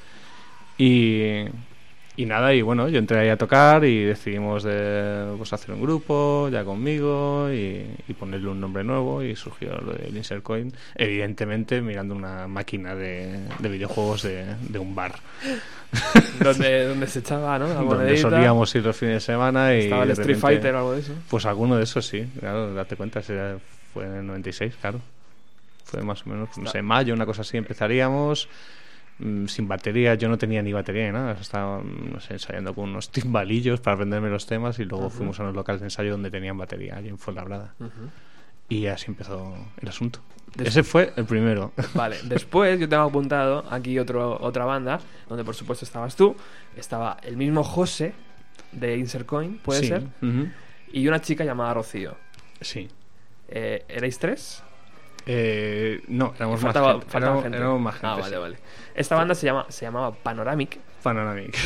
Y, 0.78 1.44
y 2.16 2.26
nada, 2.26 2.54
y 2.54 2.62
bueno, 2.62 2.88
yo 2.88 2.99
entré 2.99 3.18
ahí 3.18 3.28
a 3.28 3.37
tocar 3.37 3.85
y 3.85 4.04
decidimos 4.04 4.62
de, 4.62 5.35
pues, 5.37 5.52
hacer 5.52 5.75
un 5.75 5.83
grupo 5.83 6.49
ya 6.49 6.64
conmigo 6.64 7.50
y, 7.50 7.85
y 8.06 8.14
ponerle 8.14 8.49
un 8.49 8.61
nombre 8.61 8.85
nuevo 8.85 9.23
y 9.23 9.35
surgió 9.35 9.76
lo 9.80 9.94
del 9.94 10.16
Insert 10.16 10.42
Coin, 10.42 10.73
evidentemente 10.94 11.80
mirando 11.80 12.14
una 12.14 12.47
máquina 12.47 12.94
de, 12.94 13.40
de 13.59 13.68
videojuegos 13.68 14.23
de, 14.23 14.54
de 14.61 14.78
un 14.78 14.94
bar. 14.94 15.16
donde, 16.40 16.87
donde 16.87 17.06
se 17.06 17.21
echaba, 17.21 17.59
¿no? 17.59 17.68
La 17.68 17.75
donde 17.75 18.16
solíamos 18.16 18.75
ir 18.75 18.85
los 18.85 18.97
fines 18.97 19.14
de 19.14 19.21
semana 19.21 19.75
y 19.75 19.80
Estaba 19.80 20.02
el 20.02 20.09
de 20.09 20.14
Street 20.14 20.38
Fighter 20.38 20.75
o 20.75 20.78
algo 20.78 20.92
de 20.92 21.00
eso. 21.00 21.12
Pues 21.28 21.47
alguno 21.47 21.76
de 21.76 21.85
esos 21.85 22.06
sí, 22.06 22.26
claro, 22.38 22.75
date 22.75 22.97
cuenta, 22.97 23.23
fue 23.23 24.04
en 24.04 24.14
el 24.14 24.26
96, 24.26 24.75
claro. 24.80 25.00
Fue 25.85 26.02
más 26.02 26.26
o 26.26 26.30
menos, 26.30 26.56
no 26.59 26.71
sé, 26.71 26.83
mayo, 26.83 27.14
una 27.14 27.26
cosa 27.26 27.42
así, 27.42 27.56
empezaríamos 27.56 28.49
mm, 29.18 29.47
sin 29.47 29.68
batería, 29.68 30.14
yo 30.14 30.28
no 30.28 30.38
tenía 30.38 30.62
ni 30.62 30.73
batería 30.73 31.06
ni 31.06 31.12
nada, 31.12 31.33
estaba, 31.33 31.78
mm, 31.80 32.12
no 32.12 32.21
sé, 32.21 32.35
ensayando 32.35 32.75
con 32.75 32.90
unos 32.90 33.11
timbalillos 33.11 33.80
para 33.80 33.94
aprenderme 33.94 34.30
los 34.30 34.47
temas 34.47 34.78
y 34.78 34.85
luego 34.85 35.11
fuimos 35.11 35.38
a 35.40 35.42
unos 35.44 35.54
locales 35.54 35.80
de 35.80 35.87
ensayo 35.87 36.12
donde 36.12 36.30
tenían 36.30 36.56
batería, 36.59 36.97
allí 36.97 37.09
en 37.09 37.18
Fuenlabrada. 37.18 37.75
Ujú. 37.80 37.90
Y 38.68 38.87
así 38.87 39.06
empezó 39.09 39.54
el 39.80 39.88
asunto. 39.88 40.21
Ese 40.59 40.83
fue 40.83 41.12
el 41.16 41.25
primero. 41.26 41.73
Vale, 41.94 42.16
después 42.25 42.78
yo 42.80 42.88
tengo 42.88 43.02
apuntado 43.02 43.64
aquí 43.71 43.99
otro, 43.99 44.38
otra 44.40 44.64
banda, 44.64 45.00
donde 45.28 45.44
por 45.44 45.54
supuesto 45.54 45.85
estabas 45.85 46.16
tú, 46.16 46.35
estaba 46.76 47.18
el 47.23 47.37
mismo 47.37 47.62
José 47.62 48.14
de 48.73 48.97
Insercoin, 48.97 49.59
puede 49.59 49.80
Sí, 49.80 49.87
ser, 49.88 50.02
y 50.92 51.06
una 51.09 51.21
chica 51.21 51.44
llamada 51.44 51.75
Rocío. 51.75 52.16
Sí. 52.61 52.88
Eh, 53.49 53.85
¿Erais 53.88 54.18
tres? 54.18 54.62
Eh, 55.26 56.02
no, 56.09 56.35
éramos 56.37 56.61
Faltaba- 56.61 56.87
más 56.88 56.95
gente. 56.97 57.07
faltaba 57.12 57.25
éramos, 57.33 57.43
gente. 57.45 57.59
éramos 57.59 57.81
más 57.81 57.95
gente. 57.95 58.07
Ah, 58.07 58.14
vale, 58.16 58.35
sí. 58.37 58.40
vale. 58.40 58.57
Esta 58.95 59.16
banda 59.16 59.35
se, 59.35 59.47
llama, 59.47 59.66
se 59.69 59.85
llamaba 59.87 60.12
Panoramic 60.12 60.78
Panoramic. 61.02 61.57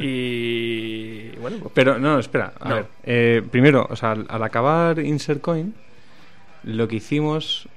y 0.00 1.30
bueno, 1.40 1.58
pues, 1.60 1.72
Pero 1.74 1.98
no, 1.98 2.18
espera, 2.18 2.52
a 2.60 2.68
No. 2.68 2.74
ver. 2.76 2.86
eh, 3.04 3.42
primero, 3.50 3.86
o 3.88 3.96
sea, 3.96 4.12
al, 4.12 4.26
al 4.28 4.42
acabar 4.42 4.98
Insert 4.98 5.40
Coin, 5.40 5.74
lo 6.64 6.88
que 6.88 6.96
hicimos. 6.96 7.68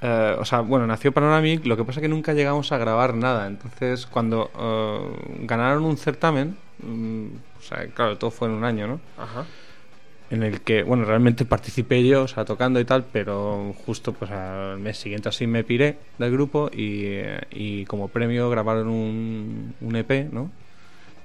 eh, 0.00 0.36
o 0.38 0.44
sea, 0.44 0.60
bueno, 0.60 0.86
nació 0.86 1.12
Panoramic, 1.12 1.64
lo 1.66 1.76
que 1.76 1.84
pasa 1.84 2.00
que 2.00 2.08
nunca 2.08 2.32
llegamos 2.32 2.72
a 2.72 2.78
grabar 2.78 3.14
nada. 3.14 3.46
Entonces, 3.46 4.06
cuando 4.06 4.50
eh, 4.58 5.36
ganaron 5.46 5.84
un 5.84 5.96
certamen, 5.96 6.56
mm, 6.82 7.26
o 7.58 7.62
sea, 7.62 7.86
claro, 7.88 8.18
todo 8.18 8.30
fue 8.30 8.48
en 8.48 8.54
un 8.54 8.64
año, 8.64 8.86
¿no? 8.86 9.00
ajá. 9.18 9.44
En 10.32 10.42
el 10.42 10.62
que, 10.62 10.82
bueno, 10.82 11.04
realmente 11.04 11.44
participé 11.44 12.06
yo, 12.06 12.22
o 12.22 12.26
sea, 12.26 12.46
tocando 12.46 12.80
y 12.80 12.86
tal, 12.86 13.04
pero 13.04 13.74
justo 13.84 14.14
pues 14.14 14.30
al 14.30 14.78
mes 14.78 14.96
siguiente 14.96 15.28
así 15.28 15.46
me 15.46 15.62
piré 15.62 15.98
del 16.16 16.32
grupo 16.32 16.70
y, 16.72 17.02
eh, 17.04 17.40
y 17.50 17.84
como 17.84 18.08
premio 18.08 18.48
grabaron 18.48 18.88
un, 18.88 19.74
un 19.82 19.94
EP, 19.94 20.32
¿no? 20.32 20.50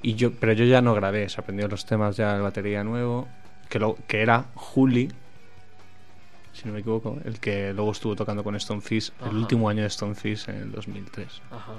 Y 0.01 0.15
yo, 0.15 0.33
pero 0.33 0.51
yo 0.51 0.65
ya 0.65 0.81
no 0.81 0.93
grabé, 0.93 1.29
se 1.29 1.39
aprendió 1.39 1.69
los 1.69 1.85
temas 1.85 2.17
ya 2.17 2.35
de 2.35 2.41
batería 2.41 2.83
nuevo, 2.83 3.29
que, 3.69 3.79
lo, 3.79 3.95
que 4.09 4.19
era 4.19 4.47
Juli, 4.55 5.09
si 6.51 6.67
no 6.67 6.73
me 6.73 6.81
equivoco, 6.81 7.17
el 7.23 7.39
que 7.39 7.71
luego 7.71 7.93
estuvo 7.93 8.13
tocando 8.13 8.43
con 8.43 8.57
Stone 8.57 8.81
Fish, 8.81 9.13
Ajá. 9.21 9.29
el 9.29 9.37
último 9.37 9.69
año 9.69 9.83
de 9.83 9.87
Stone 9.87 10.15
Fish 10.15 10.49
en 10.49 10.55
el 10.55 10.71
2003. 10.73 11.27
Ajá. 11.51 11.75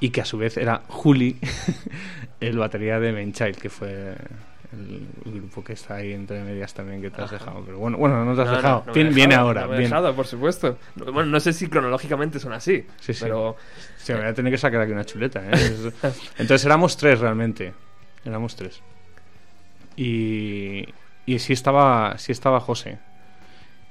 Y 0.00 0.10
que 0.10 0.22
a 0.22 0.24
su 0.24 0.38
vez 0.38 0.56
era 0.56 0.82
Juli, 0.88 1.38
el 2.40 2.58
batería 2.58 2.98
de 2.98 3.12
Mainchild, 3.12 3.58
que 3.58 3.70
fue 3.70 4.16
el, 4.72 5.06
el 5.26 5.32
grupo 5.40 5.62
que 5.62 5.74
está 5.74 5.96
ahí 5.96 6.12
entre 6.12 6.42
medias 6.42 6.72
también 6.74 7.00
que 7.02 7.10
te 7.10 7.20
has 7.22 7.32
Ajá. 7.32 7.38
dejado. 7.44 7.62
Pero 7.64 7.78
bueno, 7.78 7.98
bueno, 7.98 8.24
no 8.24 8.34
te 8.34 8.42
has 8.42 8.48
No, 8.48 8.56
dejado. 8.56 8.84
no 8.86 8.92
viene 8.92 9.34
ahora. 9.34 9.62
me 9.66 9.78
bien. 9.78 9.90
dejado, 9.90 10.14
por 10.14 10.26
supuesto. 10.26 10.78
No- 10.96 11.12
Bueno, 11.12 11.30
no 11.30 11.40
sé 11.40 11.52
si 11.52 11.68
cronológicamente 11.68 12.38
son 12.40 12.52
así, 12.52 12.86
Sí, 13.00 13.12
sí. 13.14 13.20
pero 13.24 13.56
Sí, 13.98 14.12
me 14.12 14.20
voy 14.20 14.28
a 14.28 14.34
tener 14.34 14.50
que 14.52 14.58
sacar 14.58 14.80
aquí 14.80 14.92
una 14.92 15.04
chuleta. 15.04 15.40
¿eh? 15.44 15.50
Es- 15.52 15.92
Entonces 16.38 16.64
éramos 16.64 16.96
tres 16.96 17.20
realmente. 17.20 17.74
Éramos 18.24 18.56
tres. 18.56 18.80
Y, 19.96 20.86
y 21.26 21.38
sí 21.38 21.52
estaba, 21.52 22.16
sí 22.18 22.32
estaba 22.32 22.60
José. 22.60 22.98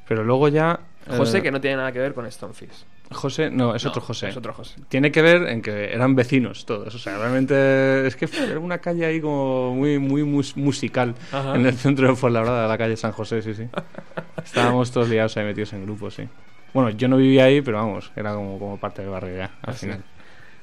Pero 0.07 0.23
luego 0.23 0.47
ya... 0.47 0.79
José, 1.07 1.39
eh, 1.39 1.41
que 1.41 1.51
no 1.51 1.61
tiene 1.61 1.77
nada 1.77 1.91
que 1.91 1.99
ver 1.99 2.13
con 2.13 2.29
Stonefish. 2.31 2.85
José, 3.13 3.49
no, 3.51 3.75
es 3.75 3.83
No, 3.83 3.89
otro 3.91 4.01
José. 4.01 4.29
Es 4.29 4.37
otro 4.37 4.53
José. 4.53 4.79
Tiene 4.89 5.11
que 5.11 5.21
ver 5.21 5.47
en 5.49 5.61
que 5.61 5.93
eran 5.93 6.15
vecinos 6.15 6.65
todos. 6.65 6.93
O 6.93 6.99
sea, 6.99 7.17
realmente 7.17 8.07
es 8.07 8.15
que 8.15 8.25
era 8.43 8.59
una 8.59 8.79
calle 8.79 9.05
ahí 9.05 9.21
como 9.21 9.75
muy, 9.75 9.99
muy 9.99 10.23
mus- 10.23 10.55
musical 10.57 11.15
Ajá. 11.31 11.55
en 11.55 11.65
el 11.65 11.73
centro 11.75 12.07
de 12.07 12.15
Fuenlabrada, 12.15 12.67
la 12.67 12.77
calle 12.77 12.95
San 12.97 13.11
José, 13.11 13.41
sí, 13.41 13.53
sí. 13.53 13.67
Estábamos 14.43 14.91
todos 14.91 15.09
liados 15.09 15.35
ahí 15.37 15.45
metidos 15.45 15.73
en 15.73 15.83
grupos, 15.85 16.15
sí. 16.15 16.27
Bueno, 16.73 16.89
yo 16.91 17.07
no 17.09 17.17
vivía 17.17 17.45
ahí, 17.45 17.61
pero 17.61 17.77
vamos, 17.77 18.11
era 18.15 18.33
como, 18.33 18.57
como 18.57 18.77
parte 18.79 19.01
del 19.01 19.11
barrio 19.11 19.35
ya, 19.37 19.51
al 19.61 19.73
Así. 19.73 19.85
final. 19.87 20.03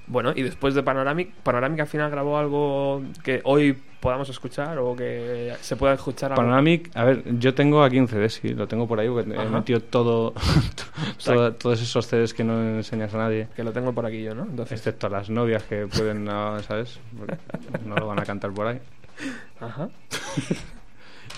Bueno, 0.08 0.32
y 0.34 0.42
después 0.42 0.74
de 0.74 0.82
Panoramic, 0.82 1.32
Panoramic 1.42 1.80
al 1.80 1.86
final 1.86 2.10
grabó 2.10 2.38
algo 2.38 3.02
que 3.22 3.40
hoy 3.44 3.76
podamos 4.00 4.28
escuchar 4.30 4.78
o 4.78 4.96
que 4.96 5.52
se 5.60 5.76
pueda 5.76 5.92
escuchar. 5.94 6.32
algo? 6.32 6.42
Panoramic, 6.42 6.90
a 6.96 7.04
ver, 7.04 7.22
yo 7.38 7.52
tengo 7.54 7.82
aquí 7.82 7.98
un 7.98 8.08
CD, 8.08 8.28
sí, 8.30 8.48
lo 8.50 8.66
tengo 8.66 8.86
por 8.88 8.98
ahí, 9.00 9.08
porque 9.08 9.30
he 9.34 9.44
metido 9.48 9.80
todo, 9.80 10.32
todo- 11.24 11.52
todos 11.54 11.82
esos 11.82 12.06
CDs 12.06 12.32
que 12.32 12.42
no 12.44 12.58
enseñas 12.76 13.12
a 13.14 13.18
nadie. 13.18 13.48
Que 13.54 13.62
lo 13.64 13.72
tengo 13.72 13.92
por 13.92 14.06
aquí 14.06 14.22
yo, 14.22 14.34
¿no? 14.34 14.44
Entonces, 14.44 14.78
Excepto 14.78 15.08
a 15.08 15.10
las 15.10 15.28
novias 15.30 15.62
que 15.64 15.86
pueden, 15.86 16.24
no, 16.24 16.58
¿sabes? 16.62 16.98
No 17.84 17.94
lo 17.96 18.06
van 18.06 18.20
a 18.20 18.24
cantar 18.24 18.50
por 18.52 18.66
ahí. 18.68 18.80
ajá. 19.60 19.88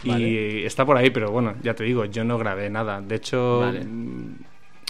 Y 0.03 0.09
Vale. 0.09 0.67
está 0.67 0.87
por 0.87 0.97
ahí, 0.97 1.11
pero 1.11 1.31
bueno, 1.31 1.55
ya 1.63 1.75
te 1.75 1.85
digo, 1.85 2.07
yo 2.07 2.25
no 2.25 2.39
grabé 2.39 2.71
nada. 2.71 3.03
De 3.03 3.17
hecho, 3.17 3.61
Vale. 3.61 3.85
mm, 3.85 4.35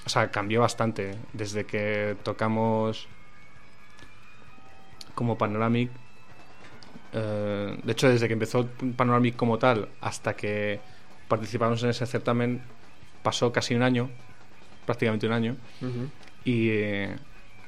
o 0.06 0.08
sea, 0.08 0.30
cambió 0.30 0.60
bastante 0.60 1.16
desde 1.32 1.64
que 1.64 2.14
tocamos 2.22 3.08
como 5.14 5.36
Panoramic. 5.38 5.90
eh, 7.12 7.78
de 7.82 7.92
hecho, 7.92 8.08
desde 8.08 8.26
que 8.28 8.34
empezó 8.34 8.68
Panoramic 8.96 9.36
como 9.36 9.58
tal 9.58 9.88
hasta 10.00 10.34
que 10.34 10.80
participamos 11.28 11.82
en 11.82 11.90
ese 11.90 12.06
certamen, 12.06 12.62
pasó 13.22 13.52
casi 13.52 13.74
un 13.74 13.82
año, 13.82 14.10
prácticamente 14.86 15.26
un 15.26 15.32
año, 15.32 15.56
y, 16.44 16.68
eh, 16.70 17.16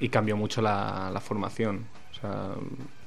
y 0.01 0.09
cambió 0.09 0.37
mucho 0.37 0.63
la, 0.63 1.11
la 1.13 1.21
formación. 1.21 1.87
O 2.11 2.15
sea, 2.15 2.51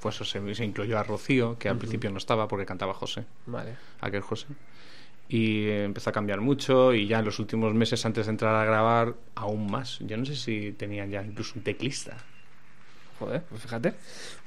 pues 0.02 0.16
eso, 0.16 0.26
se, 0.26 0.56
se 0.56 0.66
incluyó 0.66 1.00
a 1.00 1.04
Rocío, 1.04 1.58
que 1.58 1.70
al 1.70 1.78
principio 1.78 2.10
no 2.12 2.18
estaba 2.18 2.48
porque 2.48 2.66
cantaba 2.66 2.94
José 2.94 3.26
Vale. 3.46 3.76
aquel 4.02 4.22
José. 4.22 4.48
Y 5.28 5.68
empezó 5.70 6.12
a 6.12 6.14
cambiar 6.14 6.40
mucho 6.42 6.94
y 6.94 7.08
ya 7.08 7.20
en 7.20 7.26
los 7.26 7.40
últimos 7.40 7.74
meses 7.74 8.06
antes 8.06 8.28
de 8.28 8.32
entrar 8.32 8.56
a 8.56 8.66
grabar 8.66 9.16
aún 9.34 9.72
más. 9.72 10.00
Yo 10.02 10.18
no 10.18 10.26
sé 10.26 10.36
si 10.36 10.72
tenían 10.74 11.10
ya 11.10 11.24
incluso 11.24 11.54
un 11.56 11.64
teclista 11.64 12.18
Joder, 13.20 13.42
pues 13.50 13.62
fíjate. 13.62 13.94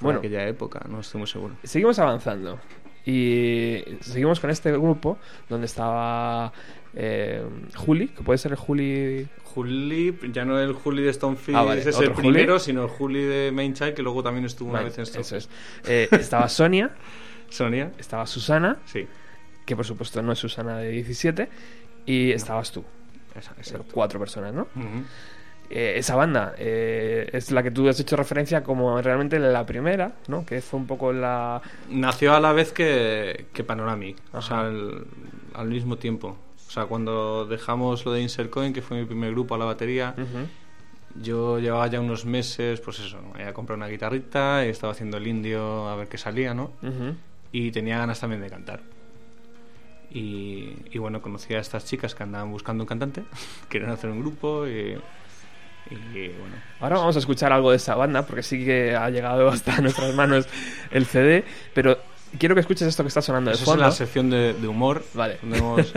bueno, 0.00 0.18
en 0.20 0.26
aquella 0.26 0.46
época, 0.46 0.80
no 0.88 1.00
estoy 1.00 1.18
muy 1.20 1.28
seguro. 1.28 1.56
seguimos 1.62 1.98
avanzando. 1.98 2.58
Y 3.06 3.82
seguimos 4.00 4.38
con 4.38 4.50
este 4.50 4.70
grupo 4.72 5.18
donde 5.48 5.64
estaba 5.66 6.52
eh, 6.94 7.42
Juli, 7.74 8.08
que 8.08 8.22
puede 8.22 8.36
ser 8.38 8.52
el 8.52 8.58
Juli. 8.58 9.26
Juli, 9.44 10.18
ya 10.30 10.44
no 10.44 10.60
el 10.60 10.74
Juli 10.74 11.02
de 11.02 11.12
Stonefield, 11.14 11.58
Ah, 11.58 11.62
vale, 11.62 11.80
ese 11.80 11.90
es 11.90 12.00
el 12.00 12.08
Juli. 12.12 12.28
primero, 12.28 12.58
sino 12.58 12.82
el 12.84 12.90
Juli 12.90 13.22
de 13.24 13.50
Main 13.50 13.72
Child, 13.72 13.94
que 13.94 14.02
luego 14.02 14.22
también 14.22 14.44
estuvo 14.44 14.70
una 14.70 14.82
vez 14.82 14.98
en 14.98 15.04
eso 15.04 15.22
Stonefield. 15.24 15.42
es. 15.84 15.88
Eh, 15.88 16.08
estaba 16.20 16.48
Sonia, 16.50 16.90
Sonia, 17.48 17.92
estaba 17.98 18.26
Susana, 18.26 18.76
sí, 18.84 19.06
que 19.64 19.74
por 19.74 19.86
supuesto 19.86 20.20
no 20.20 20.32
es 20.32 20.38
Susana 20.38 20.76
de 20.78 20.90
17, 20.90 21.48
y 22.04 22.32
estabas 22.32 22.70
tú. 22.72 22.84
exacto. 23.34 23.86
Cuatro 23.90 24.18
personas, 24.20 24.52
¿no? 24.52 24.62
Ujú. 24.76 25.04
Eh, 25.70 25.94
esa 25.98 26.16
banda 26.16 26.54
eh, 26.56 27.28
es 27.32 27.50
la 27.50 27.62
que 27.62 27.70
tú 27.70 27.88
has 27.88 28.00
hecho 28.00 28.16
referencia 28.16 28.62
como 28.62 29.00
realmente 29.02 29.38
la 29.38 29.66
primera, 29.66 30.12
¿no? 30.26 30.46
Que 30.46 30.62
fue 30.62 30.80
un 30.80 30.86
poco 30.86 31.12
la... 31.12 31.60
Nació 31.90 32.34
a 32.34 32.40
la 32.40 32.52
vez 32.52 32.72
que, 32.72 33.46
que 33.52 33.64
Panoramic, 33.64 34.16
o 34.32 34.40
sea, 34.40 34.60
al, 34.60 35.04
al 35.54 35.68
mismo 35.68 35.96
tiempo. 35.96 36.38
O 36.66 36.70
sea, 36.70 36.86
cuando 36.86 37.44
dejamos 37.44 38.04
lo 38.06 38.12
de 38.12 38.22
Insert 38.22 38.50
Coin, 38.50 38.72
que 38.72 38.80
fue 38.80 38.98
mi 38.98 39.04
primer 39.04 39.32
grupo 39.32 39.54
a 39.54 39.58
la 39.58 39.64
batería. 39.66 40.14
Yo 41.20 41.58
llevaba 41.58 41.86
ya 41.86 42.00
unos 42.00 42.24
meses, 42.24 42.80
pues 42.80 43.00
eso, 43.00 43.20
me 43.32 43.40
había 43.40 43.54
comprado 43.54 43.78
una 43.78 43.88
guitarrita 43.88 44.64
y 44.64 44.68
estaba 44.68 44.92
haciendo 44.92 45.16
el 45.16 45.26
indio 45.26 45.88
a 45.88 45.96
ver 45.96 46.08
qué 46.08 46.18
salía, 46.18 46.54
¿no? 46.54 46.72
Y 47.52 47.70
tenía 47.72 47.98
ganas 47.98 48.20
también 48.20 48.42
de 48.42 48.50
cantar. 48.50 48.80
Y, 50.10 50.74
y 50.90 50.98
bueno, 50.98 51.20
conocí 51.20 51.54
a 51.54 51.58
estas 51.58 51.84
chicas 51.84 52.14
que 52.14 52.22
andaban 52.22 52.50
buscando 52.50 52.84
un 52.84 52.88
cantante, 52.88 53.24
querían 53.68 53.90
hacer 53.90 54.10
un 54.10 54.20
grupo 54.20 54.66
y, 54.66 54.96
y 55.90 56.28
bueno. 56.28 56.56
Ahora 56.80 56.96
vamos 56.98 57.16
a 57.16 57.18
escuchar 57.18 57.52
algo 57.52 57.70
de 57.70 57.76
esa 57.76 57.94
banda, 57.94 58.26
porque 58.26 58.42
sí 58.42 58.64
que 58.64 58.94
ha 58.94 59.10
llegado 59.10 59.48
hasta 59.48 59.78
nuestras 59.80 60.14
manos 60.14 60.46
el 60.90 61.06
CD, 61.06 61.44
pero 61.74 61.98
quiero 62.38 62.54
que 62.54 62.60
escuches 62.60 62.86
esto 62.86 63.02
que 63.02 63.08
está 63.08 63.22
sonando 63.22 63.50
de 63.50 63.56
Eso 63.56 63.72
es 63.72 63.80
la 63.80 63.90
sección 63.90 64.28
de, 64.30 64.54
de 64.54 64.68
humor. 64.68 65.04
Vale. 65.14 65.36
Tenemos 65.36 65.94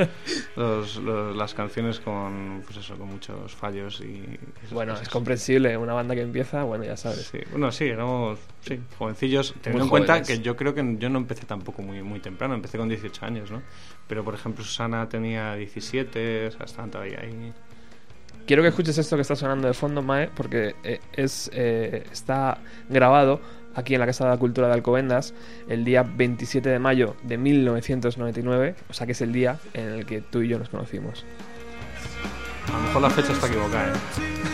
las 1.35 1.53
canciones 1.53 1.99
con, 1.99 2.63
pues 2.65 2.77
eso, 2.77 2.97
con 2.97 3.09
muchos 3.09 3.53
fallos 3.53 4.01
y 4.01 4.23
Bueno, 4.71 4.93
cosas. 4.93 5.07
es 5.07 5.13
comprensible, 5.13 5.75
una 5.77 5.93
banda 5.93 6.15
que 6.15 6.21
empieza, 6.21 6.63
bueno, 6.63 6.83
ya 6.83 6.97
sabes. 6.97 7.29
Sí, 7.31 7.39
bueno, 7.51 7.71
sí, 7.71 7.85
éramos 7.85 8.39
sí, 8.61 8.79
jovencillos. 8.97 9.53
Teniendo 9.61 9.85
en 9.85 9.89
cuenta 9.89 10.21
que 10.21 10.39
yo 10.39 10.55
creo 10.55 10.73
que 10.73 10.95
yo 10.97 11.09
no 11.09 11.19
empecé 11.19 11.45
tampoco 11.45 11.81
muy, 11.81 12.01
muy 12.01 12.19
temprano, 12.19 12.53
empecé 12.53 12.77
con 12.77 12.87
18 12.87 13.25
años, 13.25 13.51
¿no? 13.51 13.61
Pero, 14.07 14.23
por 14.23 14.33
ejemplo, 14.33 14.63
Susana 14.63 15.07
tenía 15.07 15.55
17, 15.55 16.47
o 16.47 16.51
sea, 16.51 16.65
estaban 16.65 16.91
todavía 16.91 17.19
ahí. 17.21 17.53
Quiero 18.45 18.63
que 18.63 18.69
escuches 18.69 18.97
esto 18.97 19.15
que 19.15 19.21
está 19.21 19.35
sonando 19.35 19.67
de 19.67 19.73
fondo, 19.73 20.01
Mae, 20.01 20.29
porque 20.35 20.75
eh, 20.83 20.99
es 21.13 21.49
eh, 21.53 22.05
está 22.11 22.57
grabado 22.89 23.39
aquí 23.75 23.93
en 23.93 23.99
la 23.99 24.05
Casa 24.05 24.25
de 24.25 24.31
la 24.31 24.37
Cultura 24.37 24.67
de 24.67 24.73
Alcobendas 24.73 25.33
el 25.69 25.85
día 25.85 26.03
27 26.03 26.69
de 26.69 26.79
mayo 26.79 27.15
de 27.23 27.37
1999, 27.37 28.75
o 28.89 28.93
sea 28.93 29.05
que 29.05 29.13
es 29.13 29.21
el 29.21 29.31
día 29.31 29.59
en 29.73 29.89
el 29.89 30.05
que 30.05 30.21
tú 30.21 30.41
y 30.41 30.49
yo 30.49 30.59
nos 30.59 30.69
conocimos. 30.69 31.25
A 32.67 32.77
lo 32.77 32.83
mejor 32.83 33.01
la 33.01 33.09
fecha 33.09 33.33
está 33.33 33.47
equivocada, 33.47 33.93
¿eh? 33.93 34.51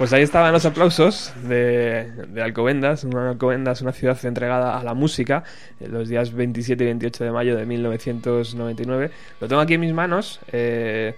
Pues 0.00 0.14
ahí 0.14 0.22
estaban 0.22 0.50
los 0.54 0.64
aplausos 0.64 1.30
de, 1.46 2.10
de 2.28 2.42
Alcobendas. 2.42 3.04
Una 3.04 3.28
Alcobendas, 3.28 3.82
una 3.82 3.92
ciudad 3.92 4.18
entregada 4.24 4.78
a 4.78 4.82
la 4.82 4.94
música, 4.94 5.44
los 5.78 6.08
días 6.08 6.32
27 6.32 6.82
y 6.82 6.86
28 6.86 7.24
de 7.24 7.30
mayo 7.32 7.54
de 7.54 7.66
1999. 7.66 9.10
Lo 9.40 9.46
tengo 9.48 9.60
aquí 9.60 9.74
en 9.74 9.80
mis 9.80 9.92
manos. 9.92 10.40
eh, 10.52 11.14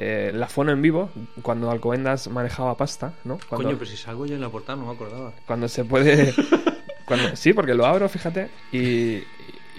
eh, 0.00 0.30
la 0.32 0.46
fono 0.46 0.70
en 0.70 0.80
vivo, 0.80 1.10
cuando 1.42 1.70
Alcobendas 1.72 2.28
manejaba 2.28 2.76
pasta, 2.76 3.14
¿no? 3.24 3.38
Cuando, 3.48 3.66
Coño, 3.70 3.78
pero 3.78 3.90
si 3.90 3.96
salgo 3.96 4.26
yo 4.26 4.36
en 4.36 4.40
la 4.42 4.48
portada 4.48 4.78
no 4.78 4.86
me 4.86 4.92
acordaba. 4.92 5.32
cuando 5.46 5.66
se 5.66 5.84
puede. 5.84 6.32
cuando, 7.04 7.34
sí, 7.34 7.52
porque 7.52 7.74
lo 7.74 7.84
abro, 7.84 8.08
fíjate, 8.08 8.48
y, 8.70 9.24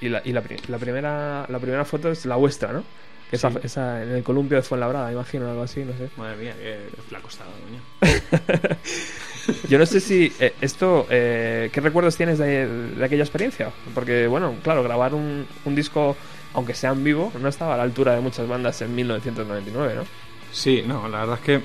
y, 0.01 0.09
la, 0.09 0.21
y 0.25 0.33
la, 0.33 0.41
pri- 0.41 0.57
la 0.67 0.77
primera, 0.77 1.45
la 1.47 1.59
primera 1.59 1.85
foto 1.85 2.11
es 2.11 2.25
la 2.25 2.35
vuestra, 2.35 2.73
¿no? 2.73 2.83
Que 3.29 3.35
esa, 3.35 4.01
en 4.03 4.09
el 4.11 4.23
columpio 4.23 4.57
de 4.57 4.63
Fuenlabrada, 4.63 5.11
imagino, 5.11 5.47
algo 5.49 5.61
así, 5.63 5.81
no 5.85 5.93
sé. 5.93 6.09
Madre 6.17 6.37
mía, 6.37 6.55
qué 6.59 6.79
flaco 7.07 7.27
estaba, 7.29 7.51
coño. 7.51 7.79
Yo 9.69 9.77
no 9.77 9.85
sé 9.85 9.99
si 9.99 10.31
eh, 10.39 10.53
esto, 10.61 11.05
eh, 11.09 11.69
¿qué 11.71 11.81
recuerdos 11.81 12.15
tienes 12.17 12.37
de, 12.39 12.67
de 12.67 13.05
aquella 13.05 13.23
experiencia? 13.23 13.71
Porque, 13.93 14.27
bueno, 14.27 14.55
claro, 14.63 14.83
grabar 14.83 15.13
un, 15.13 15.45
un 15.65 15.75
disco, 15.75 16.15
aunque 16.53 16.73
sea 16.73 16.91
en 16.91 17.03
vivo, 17.03 17.31
no 17.39 17.49
estaba 17.49 17.73
a 17.75 17.77
la 17.77 17.83
altura 17.83 18.13
de 18.15 18.21
muchas 18.21 18.47
bandas 18.47 18.81
en 18.81 18.93
1999, 18.95 19.95
¿no? 19.95 20.03
Sí, 20.51 20.83
no, 20.85 21.07
la 21.07 21.19
verdad 21.19 21.35
es 21.35 21.41
que 21.45 21.61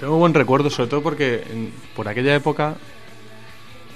tengo 0.00 0.16
buen 0.18 0.34
recuerdo, 0.34 0.70
sobre 0.70 0.88
todo 0.90 1.02
porque 1.02 1.44
en- 1.50 1.72
por 1.94 2.08
aquella 2.08 2.34
época 2.34 2.74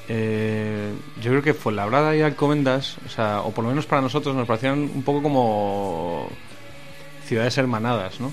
eh, 0.09 0.93
yo 1.21 1.31
creo 1.31 1.43
que 1.43 1.55
Fuenlabrada 1.55 2.15
y 2.17 2.23
Alcobendas, 2.23 2.97
o 3.07 3.09
sea, 3.09 3.41
o 3.41 3.51
por 3.51 3.65
lo 3.65 3.71
menos 3.71 3.87
para 3.87 4.03
nosotros 4.03 4.35
nos 4.37 4.47
parecían 4.47 4.79
un 4.79 5.03
poco 5.03 5.23
como 5.23 6.29
ciudades 7.25 7.59
hermanadas, 7.59 8.21
¿no? 8.21 8.33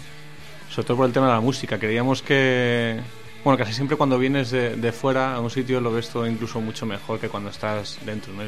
Sobre 0.69 0.87
todo 0.87 0.97
por 0.97 1.07
el 1.07 1.13
tema 1.13 1.27
de 1.27 1.33
la 1.33 1.41
música. 1.41 1.79
Creíamos 1.79 2.21
que, 2.21 2.99
bueno, 3.43 3.57
casi 3.57 3.73
siempre 3.73 3.97
cuando 3.97 4.19
vienes 4.19 4.51
de, 4.51 4.75
de 4.75 4.91
fuera 4.91 5.33
a 5.35 5.39
un 5.39 5.49
sitio 5.49 5.81
lo 5.81 5.91
ves 5.91 6.09
todo 6.09 6.27
incluso 6.27 6.61
mucho 6.61 6.85
mejor 6.85 7.19
que 7.19 7.29
cuando 7.29 7.49
estás 7.49 7.97
dentro, 8.05 8.33
¿no? 8.33 8.43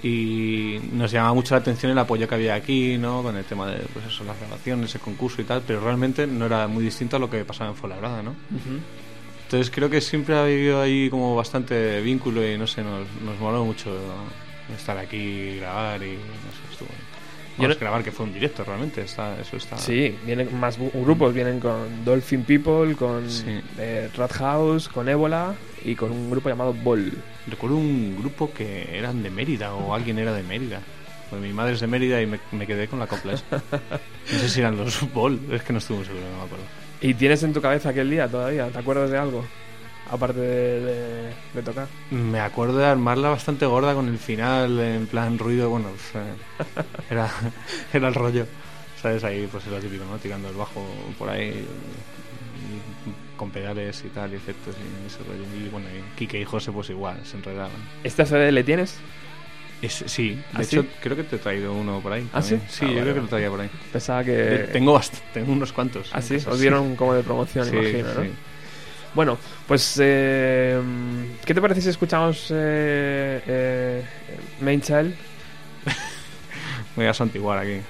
Y 0.00 0.78
nos 0.92 1.10
llamaba 1.10 1.34
mucho 1.34 1.54
la 1.54 1.60
atención 1.60 1.90
el 1.90 1.98
apoyo 1.98 2.28
que 2.28 2.34
había 2.36 2.54
aquí, 2.54 2.96
¿no? 2.96 3.22
Con 3.22 3.36
el 3.36 3.44
tema 3.44 3.66
de 3.66 3.80
pues 3.92 4.06
eso, 4.06 4.24
las 4.24 4.38
grabaciones, 4.38 4.94
el 4.94 5.00
concurso 5.00 5.42
y 5.42 5.44
tal, 5.44 5.62
pero 5.66 5.80
realmente 5.80 6.26
no 6.26 6.46
era 6.46 6.68
muy 6.68 6.84
distinto 6.84 7.16
a 7.16 7.18
lo 7.18 7.28
que 7.28 7.44
pasaba 7.44 7.70
en 7.70 7.76
Fuenlabrada, 7.76 8.22
¿no? 8.22 8.34
Entonces 9.48 9.70
creo 9.74 9.88
que 9.88 10.02
siempre 10.02 10.34
ha 10.34 10.42
habido 10.42 10.82
ahí 10.82 11.08
como 11.08 11.34
bastante 11.34 12.02
vínculo 12.02 12.46
y 12.46 12.58
no 12.58 12.66
sé, 12.66 12.82
nos, 12.82 13.06
nos 13.24 13.38
moló 13.40 13.64
mucho 13.64 13.96
estar 14.76 14.98
aquí 14.98 15.16
y 15.16 15.56
grabar 15.56 16.02
y 16.02 16.10
no 16.16 16.52
sé, 16.52 16.72
estuvo. 16.72 16.88
Vamos, 17.56 17.74
no- 17.74 17.80
grabar 17.80 18.04
que 18.04 18.12
fue 18.12 18.26
un 18.26 18.34
directo 18.34 18.62
realmente, 18.62 19.00
está, 19.00 19.40
eso 19.40 19.56
está. 19.56 19.78
Sí, 19.78 20.14
vienen 20.26 20.54
más 20.60 20.76
grupos, 20.78 21.32
vienen 21.32 21.60
con 21.60 22.04
Dolphin 22.04 22.44
People, 22.44 22.94
con 22.94 23.28
Sí. 23.30 23.58
eh, 23.78 24.10
Rat 24.14 24.32
House, 24.34 24.86
con 24.90 25.08
Ébola 25.08 25.54
y 25.82 25.94
con 25.94 26.12
un 26.12 26.30
grupo 26.30 26.50
llamado 26.50 26.74
Ball. 26.74 27.10
Recuerdo 27.46 27.76
un 27.78 28.16
grupo 28.18 28.52
que 28.52 28.98
eran 28.98 29.22
de 29.22 29.30
Mérida 29.30 29.72
o 29.74 29.94
alguien 29.94 30.18
era 30.18 30.34
de 30.34 30.42
Mérida. 30.42 30.82
Pues 31.30 31.40
mi 31.40 31.54
madre 31.54 31.72
es 31.72 31.80
de 31.80 31.86
Mérida 31.86 32.20
y 32.20 32.26
me, 32.26 32.38
me 32.52 32.66
quedé 32.66 32.86
con 32.86 32.98
la 32.98 33.06
copla 33.06 33.32
esa. 33.32 33.44
No 34.30 34.38
sé 34.40 34.48
si 34.50 34.60
eran 34.60 34.76
los 34.76 35.10
Ball, 35.14 35.40
es 35.50 35.62
que 35.62 35.72
no 35.72 35.78
estuve 35.78 36.04
seguro, 36.04 36.22
no 36.30 36.36
me 36.40 36.44
acuerdo. 36.44 36.64
¿Y 37.00 37.14
tienes 37.14 37.42
en 37.42 37.52
tu 37.52 37.60
cabeza 37.60 37.90
aquel 37.90 38.10
día 38.10 38.28
todavía? 38.28 38.68
¿Te 38.68 38.78
acuerdas 38.78 39.10
de 39.10 39.18
algo? 39.18 39.44
Aparte 40.10 40.40
de, 40.40 40.80
de- 40.80 41.32
de 41.54 41.62
tocar. 41.62 41.86
Me 42.10 42.40
acuerdo 42.40 42.78
de 42.78 42.86
armarla 42.86 43.28
bastante 43.28 43.66
gorda 43.66 43.94
con 43.94 44.08
el 44.08 44.18
final, 44.18 44.78
en 44.80 45.06
plan 45.06 45.38
ruido, 45.38 45.68
bueno, 45.70 45.90
pues, 45.90 46.24
eh, 46.24 46.82
era, 47.10 47.30
era 47.92 48.08
el 48.08 48.14
rollo. 48.14 48.46
¿Sabes? 49.00 49.22
Ahí 49.22 49.46
pues 49.50 49.64
era 49.66 49.78
típico, 49.78 50.04
¿no? 50.04 50.18
Tirando 50.18 50.48
el 50.48 50.56
bajo 50.56 50.84
por 51.18 51.28
ahí, 51.30 51.64
con 53.36 53.50
pedales 53.50 54.02
y 54.04 54.08
tal, 54.08 54.32
y 54.32 54.36
efectos 54.36 54.74
y 54.76 55.06
ese 55.06 55.18
rollo. 55.22 55.44
Y 55.64 55.68
bueno, 55.68 55.86
y 55.88 56.18
Kike 56.18 56.40
y 56.40 56.44
José 56.44 56.72
pues 56.72 56.90
igual, 56.90 57.24
se 57.24 57.36
enredaban. 57.36 57.70
¿Este 58.02 58.26
CD 58.26 58.50
le 58.50 58.64
tienes? 58.64 58.98
Es- 59.80 60.04
sí, 60.06 60.30
de 60.30 60.42
¿Ah, 60.54 60.62
hecho 60.62 60.82
sí? 60.82 60.88
creo 61.00 61.16
que 61.16 61.22
te 61.24 61.36
he 61.36 61.38
traído 61.38 61.72
uno 61.72 62.00
por 62.00 62.12
ahí. 62.12 62.26
¿Ah, 62.32 62.40
también. 62.40 62.60
sí? 62.62 62.66
Sí, 62.68 62.84
Ah, 62.84 62.88
yo 62.88 62.94
vale, 62.94 63.02
creo 63.02 63.14
que 63.14 63.20
lo 63.20 63.26
traía 63.28 63.50
por 63.50 63.60
ahí. 63.60 63.70
Pensaba 63.92 64.24
que... 64.24 64.68
Tengo, 64.72 64.98
bast- 64.98 65.20
tengo 65.32 65.52
unos 65.52 65.72
cuantos. 65.72 66.10
¿Ah, 66.12 66.20
sí? 66.20 66.36
Os 66.46 66.58
dieron 66.60 66.96
como 66.96 67.14
de 67.14 67.22
promoción, 67.22 67.64
Sí, 67.66 67.76
imagino, 67.76 68.14
¿no? 68.14 68.22
sí. 68.22 68.30
Bueno, 69.14 69.38
pues... 69.66 69.98
eh, 70.02 70.80
¿Qué 71.44 71.54
te 71.54 71.60
parece 71.60 71.80
si 71.80 71.88
escuchamos 71.90 72.48
eh, 72.50 73.42
eh, 73.46 74.04
Main 74.60 74.80
Child? 74.80 75.14
Me 76.96 77.04
voy 77.04 77.06
a 77.06 77.14
santiguar 77.14 77.58
aquí. 77.58 77.80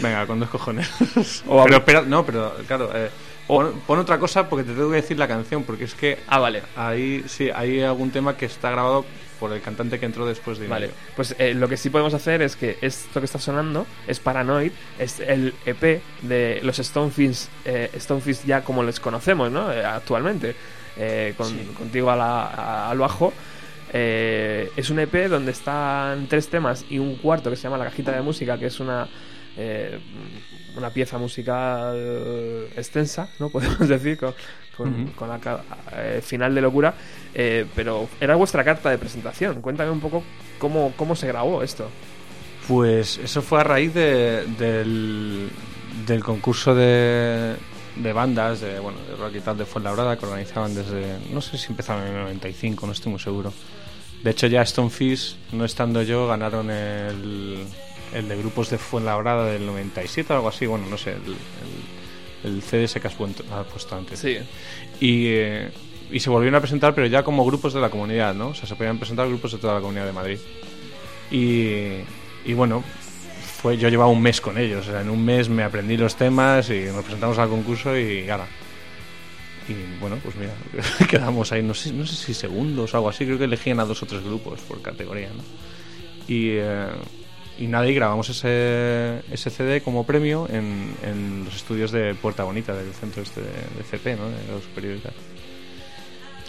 Venga, 0.00 0.26
con 0.26 0.40
dos 0.40 0.48
cojones. 0.50 0.90
O 1.46 1.62
pero 1.64 1.76
espera, 1.78 2.02
no, 2.02 2.24
pero 2.26 2.54
claro, 2.66 2.90
eh, 2.94 3.10
pon, 3.46 3.80
pon 3.86 3.98
otra 3.98 4.18
cosa 4.18 4.48
porque 4.48 4.64
te 4.64 4.72
tengo 4.72 4.90
que 4.90 4.96
decir 4.96 5.18
la 5.18 5.28
canción, 5.28 5.64
porque 5.64 5.84
es 5.84 5.94
que 5.94 6.18
Ah, 6.28 6.38
vale. 6.38 6.62
ahí 6.76 7.24
sí 7.26 7.50
hay 7.54 7.80
algún 7.82 8.10
tema 8.10 8.36
que 8.36 8.46
está 8.46 8.70
grabado 8.70 9.04
por 9.42 9.52
el 9.52 9.60
cantante 9.60 9.98
que 9.98 10.06
entró 10.06 10.24
después 10.24 10.58
de 10.60 10.68
Vale, 10.68 10.90
pues 11.16 11.34
eh, 11.38 11.52
lo 11.52 11.68
que 11.68 11.76
sí 11.76 11.90
podemos 11.90 12.14
hacer 12.14 12.42
es 12.42 12.54
que 12.54 12.78
esto 12.80 13.18
que 13.20 13.26
está 13.26 13.40
sonando 13.40 13.86
es 14.06 14.20
Paranoid, 14.20 14.70
es 15.00 15.18
el 15.18 15.52
EP 15.66 16.00
de 16.22 16.60
los 16.62 16.76
Stonefish, 16.76 17.48
eh, 17.64 17.90
Stonefish 17.98 18.44
ya 18.44 18.62
como 18.62 18.84
les 18.84 19.00
conocemos, 19.00 19.50
¿no? 19.50 19.72
Eh, 19.72 19.84
actualmente, 19.84 20.54
eh, 20.96 21.34
con- 21.36 21.58
contigo 21.74 22.08
a 22.12 22.16
la- 22.16 22.46
a- 22.46 22.90
al 22.90 22.98
bajo. 22.98 23.32
Eh, 23.92 24.70
es 24.76 24.90
un 24.90 25.00
EP 25.00 25.28
donde 25.28 25.50
están 25.52 26.26
tres 26.28 26.48
temas 26.48 26.84
y 26.88 26.98
un 26.98 27.16
cuarto 27.16 27.50
que 27.50 27.56
se 27.56 27.64
llama 27.64 27.76
La 27.78 27.84
Cajita 27.86 28.12
de 28.12 28.22
Música, 28.22 28.56
que 28.58 28.66
es 28.66 28.78
una, 28.80 29.08
eh, 29.56 29.98
una 30.76 30.90
pieza 30.90 31.18
musical 31.18 32.68
extensa, 32.76 33.28
¿no? 33.38 33.48
Podemos 33.50 33.88
decir, 33.88 34.18
con, 34.18 35.06
con, 35.16 35.28
la 35.28 35.40
eh, 35.92 36.20
final 36.24 36.54
de 36.54 36.60
locura. 36.60 36.94
Eh, 37.34 37.66
pero 37.74 38.08
era 38.20 38.34
vuestra 38.36 38.64
carta 38.64 38.90
de 38.90 38.98
presentación. 38.98 39.60
Cuéntame 39.60 39.90
un 39.90 40.00
poco 40.00 40.22
cómo, 40.58 40.92
cómo 40.96 41.14
se 41.16 41.26
grabó 41.26 41.62
esto. 41.62 41.88
Pues 42.68 43.18
eso 43.18 43.42
fue 43.42 43.60
a 43.60 43.64
raíz 43.64 43.92
de- 43.92 44.44
del, 44.58 45.48
del 46.06 46.22
concurso 46.22 46.74
de, 46.74 47.56
de 47.96 48.12
bandas 48.12 48.60
de, 48.60 48.78
bueno, 48.78 48.98
de 49.08 49.16
rock 49.16 49.34
y 49.36 49.40
tal 49.40 49.58
de 49.58 49.64
Fuenlabrada 49.64 50.16
que 50.16 50.26
organizaban 50.26 50.74
desde, 50.74 51.18
no 51.32 51.40
sé 51.40 51.58
si 51.58 51.68
empezaron 51.70 52.06
en 52.06 52.14
el 52.14 52.22
95, 52.22 52.86
no 52.86 52.92
estoy 52.92 53.10
muy 53.10 53.20
seguro. 53.20 53.52
De 54.22 54.30
hecho 54.30 54.46
ya 54.46 54.64
Stonefish, 54.64 55.36
no 55.50 55.64
estando 55.64 56.02
yo, 56.02 56.28
ganaron 56.28 56.70
el, 56.70 57.64
el 58.14 58.28
de 58.28 58.36
grupos 58.36 58.70
de 58.70 58.78
Fuenlabrada 58.78 59.46
del 59.46 59.66
97 59.66 60.32
o 60.32 60.36
algo 60.36 60.48
así, 60.48 60.66
bueno, 60.66 60.86
no 60.88 60.98
sé, 60.98 61.12
el, 61.12 61.36
el, 62.44 62.56
el 62.56 62.62
CDS 62.62 63.00
que 63.00 63.08
has 63.08 63.14
puesto, 63.14 63.44
has 63.54 63.66
puesto 63.66 63.96
antes. 63.96 64.18
Sí. 64.18 64.38
Y, 65.00 65.26
eh, 65.28 65.70
y 66.10 66.20
se 66.20 66.30
volvieron 66.30 66.56
a 66.56 66.60
presentar, 66.60 66.94
pero 66.94 67.06
ya 67.06 67.22
como 67.22 67.44
grupos 67.44 67.72
de 67.72 67.80
la 67.80 67.90
comunidad, 67.90 68.34
¿no? 68.34 68.48
O 68.48 68.54
sea, 68.54 68.66
se 68.66 68.76
podían 68.76 68.98
presentar 68.98 69.26
grupos 69.28 69.52
de 69.52 69.58
toda 69.58 69.74
la 69.74 69.80
comunidad 69.80 70.06
de 70.06 70.12
Madrid. 70.12 70.38
Y, 71.30 72.02
y 72.44 72.52
bueno, 72.54 72.84
fue, 73.62 73.78
yo 73.78 73.88
llevaba 73.88 74.10
un 74.10 74.20
mes 74.20 74.40
con 74.40 74.58
ellos. 74.58 74.86
O 74.86 74.90
sea, 74.90 75.00
en 75.00 75.08
un 75.08 75.24
mes 75.24 75.48
me 75.48 75.62
aprendí 75.62 75.96
los 75.96 76.16
temas 76.16 76.68
y 76.68 76.80
nos 76.84 77.02
presentamos 77.04 77.38
al 77.38 77.48
concurso 77.48 77.96
y 77.96 78.28
ahora. 78.28 78.46
Y 79.68 80.00
bueno, 80.00 80.18
pues 80.22 80.34
mira, 80.34 80.52
quedamos 81.08 81.52
ahí, 81.52 81.62
no 81.62 81.72
sé, 81.72 81.92
no 81.92 82.04
sé 82.04 82.16
si 82.16 82.34
segundos 82.34 82.92
o 82.92 82.96
algo 82.96 83.08
así, 83.08 83.24
creo 83.24 83.38
que 83.38 83.44
elegían 83.44 83.78
a 83.80 83.84
dos 83.84 84.02
o 84.02 84.06
tres 84.06 84.22
grupos 84.22 84.60
por 84.60 84.82
categoría, 84.82 85.28
¿no? 85.28 85.42
Y, 86.26 86.50
eh, 86.50 86.88
y 87.58 87.66
nada, 87.66 87.86
y 87.86 87.94
grabamos 87.94 88.28
ese, 88.30 89.20
ese 89.30 89.50
CD 89.50 89.82
como 89.82 90.04
premio 90.04 90.48
en, 90.50 90.94
en 91.02 91.44
los 91.44 91.56
estudios 91.56 91.92
de 91.92 92.14
Puerta 92.14 92.44
Bonita, 92.44 92.74
del 92.74 92.92
centro 92.92 93.22
este 93.22 93.40
de, 93.40 93.48
de 93.48 93.84
CP, 93.90 94.16
¿no? 94.16 94.28
De 94.28 94.52
los 94.52 94.64
superior 94.64 94.96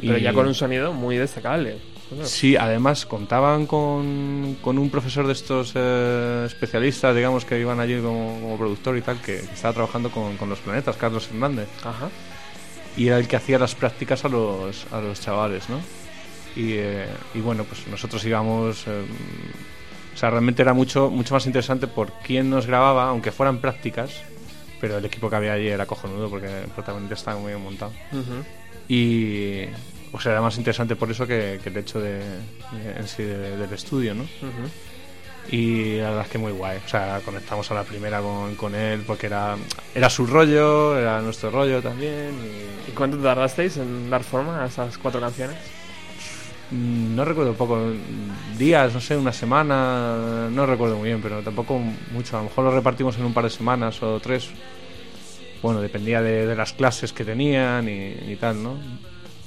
y. 0.02 0.08
Pero 0.08 0.18
ya 0.18 0.34
con 0.34 0.48
un 0.48 0.56
sonido 0.56 0.94
muy 0.94 1.18
destacable. 1.18 1.78
Sí, 2.24 2.56
además 2.56 3.06
contaban 3.06 3.66
con, 3.66 4.58
con 4.62 4.78
un 4.78 4.90
profesor 4.90 5.26
de 5.26 5.34
estos 5.34 5.72
eh, 5.76 6.44
especialistas, 6.46 7.16
digamos, 7.16 7.46
que 7.46 7.60
iban 7.60 7.80
allí 7.80 8.00
como, 8.02 8.40
como 8.40 8.58
productor 8.58 8.98
y 8.98 9.02
tal, 9.02 9.20
que, 9.22 9.38
que 9.38 9.54
estaba 9.54 9.74
trabajando 9.74 10.12
con, 10.12 10.38
con 10.38 10.50
los 10.50 10.60
planetas, 10.60 10.96
Carlos 10.98 11.28
Hernández. 11.30 11.70
Ajá. 11.84 12.10
Y 12.96 13.08
era 13.08 13.18
el 13.18 13.28
que 13.28 13.36
hacía 13.36 13.58
las 13.58 13.74
prácticas 13.76 14.26
a 14.26 14.30
los, 14.30 14.86
a 14.92 15.02
los 15.02 15.20
chavales, 15.22 15.70
¿no? 15.70 15.80
Y, 16.56 16.74
eh, 16.74 17.08
y 17.34 17.40
bueno, 17.40 17.64
pues 17.64 17.88
nosotros 17.88 18.24
íbamos... 18.26 18.86
eh, 18.88 19.06
o 20.14 20.18
sea, 20.18 20.30
realmente 20.30 20.62
era 20.62 20.74
mucho, 20.74 21.10
mucho 21.10 21.34
más 21.34 21.46
interesante 21.46 21.88
por 21.88 22.12
quién 22.24 22.50
nos 22.50 22.66
grababa, 22.68 23.10
aunque 23.10 23.32
fueran 23.32 23.60
prácticas, 23.60 24.12
pero 24.80 24.98
el 24.98 25.06
equipo 25.06 25.30
que 25.30 25.36
había 25.36 25.54
allí 25.54 25.68
era 25.70 25.86
cojonudo 25.86 26.30
porque 26.30 26.48
el 26.62 26.68
protagonista 26.70 27.16
estaba 27.16 27.40
muy 27.40 27.52
bien 27.52 27.64
montado. 27.64 27.92
Y... 28.88 29.64
O 30.16 30.20
sea, 30.20 30.34
era 30.34 30.42
más 30.42 30.56
interesante 30.58 30.96
por 30.96 31.10
eso 31.10 31.26
que, 31.26 31.60
que 31.64 31.70
el 31.70 31.78
hecho 31.78 32.00
de, 32.00 32.20
de- 32.20 32.94
en 32.98 33.08
sí 33.08 33.24
de- 33.24 33.58
del 33.58 33.74
estudio, 33.74 34.14
¿no? 34.14 34.24
Y 35.52 35.98
la 35.98 36.10
verdad 36.10 36.26
es 36.26 36.32
que 36.32 36.38
muy 36.38 36.52
guay. 36.52 36.80
O 36.86 36.88
sea, 36.88 37.20
conectamos 37.26 37.70
a 37.72 37.74
la 37.74 37.84
primera 37.84 38.22
con, 38.22 38.56
con 38.56 38.76
él 38.76 39.04
porque 39.08 39.26
era, 39.26 39.56
era 39.96 40.10
su 40.12 40.26
rollo, 40.28 40.98
era 40.98 41.20
nuestro 41.22 41.50
rollo 41.50 41.82
también. 41.82 42.30
¿Y 42.88 42.92
cuánto 42.92 43.18
tardasteis 43.18 43.78
en 43.78 44.10
dar 44.12 44.24
forma 44.24 44.64
a 44.64 44.68
esas 44.68 44.98
cuatro 45.00 45.20
canciones? 45.20 45.58
Mm, 46.74 47.16
no 47.16 47.24
recuerdo 47.24 47.54
poco, 47.54 47.80
días, 48.58 48.94
no 48.94 49.00
sé, 49.00 49.16
una 49.16 49.32
semana, 49.32 50.50
no 50.50 50.66
recuerdo 50.66 50.98
muy 50.98 51.10
bien, 51.10 51.22
pero 51.22 51.42
tampoco 51.44 51.80
mucho. 52.12 52.36
A 52.38 52.40
lo 52.42 52.50
mejor 52.50 52.64
lo 52.66 52.72
repartimos 52.72 53.16
en 53.18 53.26
un 53.26 53.34
par 53.34 53.44
de 53.44 53.52
semanas 53.52 54.02
o 54.02 54.20
tres. 54.20 54.50
bueno, 55.62 55.82
dependía 55.82 56.22
de, 56.22 56.48
de 56.48 56.56
las 56.56 56.74
clases 56.74 57.14
que 57.14 57.24
tenían 57.24 57.88
y, 57.88 58.32
y 58.32 58.36
tal, 58.40 58.64
¿no? 58.64 58.78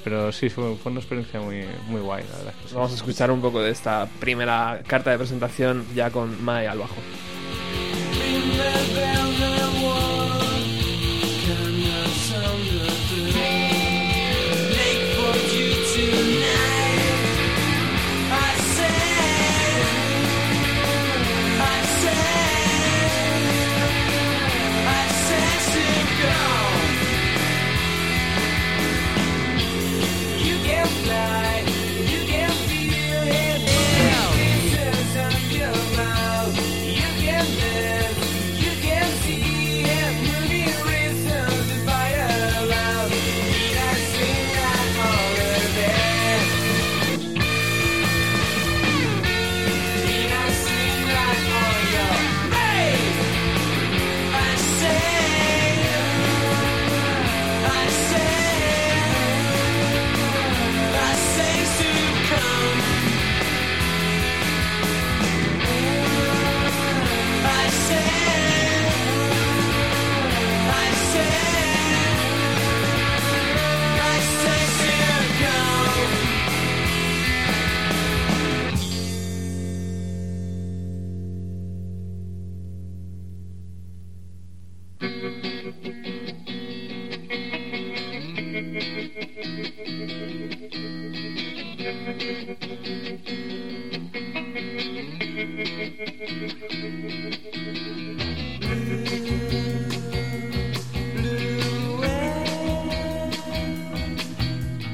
Pero 0.04 0.30
sí, 0.30 0.48
fue, 0.48 0.76
fue 0.76 0.92
una 0.92 1.00
experiencia 1.00 1.40
muy, 1.40 1.64
muy 1.88 2.00
guay, 2.00 2.22
la 2.30 2.36
verdad. 2.38 2.54
que 2.62 2.68
sí. 2.68 2.74
Vamos 2.76 2.92
a 2.92 2.94
escuchar 2.94 3.30
un 3.32 3.40
poco 3.40 3.60
de 3.60 3.72
esta 3.72 4.06
primera 4.20 4.80
carta 4.86 5.10
de 5.10 5.18
presentación 5.18 5.84
ya 5.96 6.10
con 6.10 6.44
Mae 6.44 6.68
al 6.68 6.78
bajo. 6.78 6.94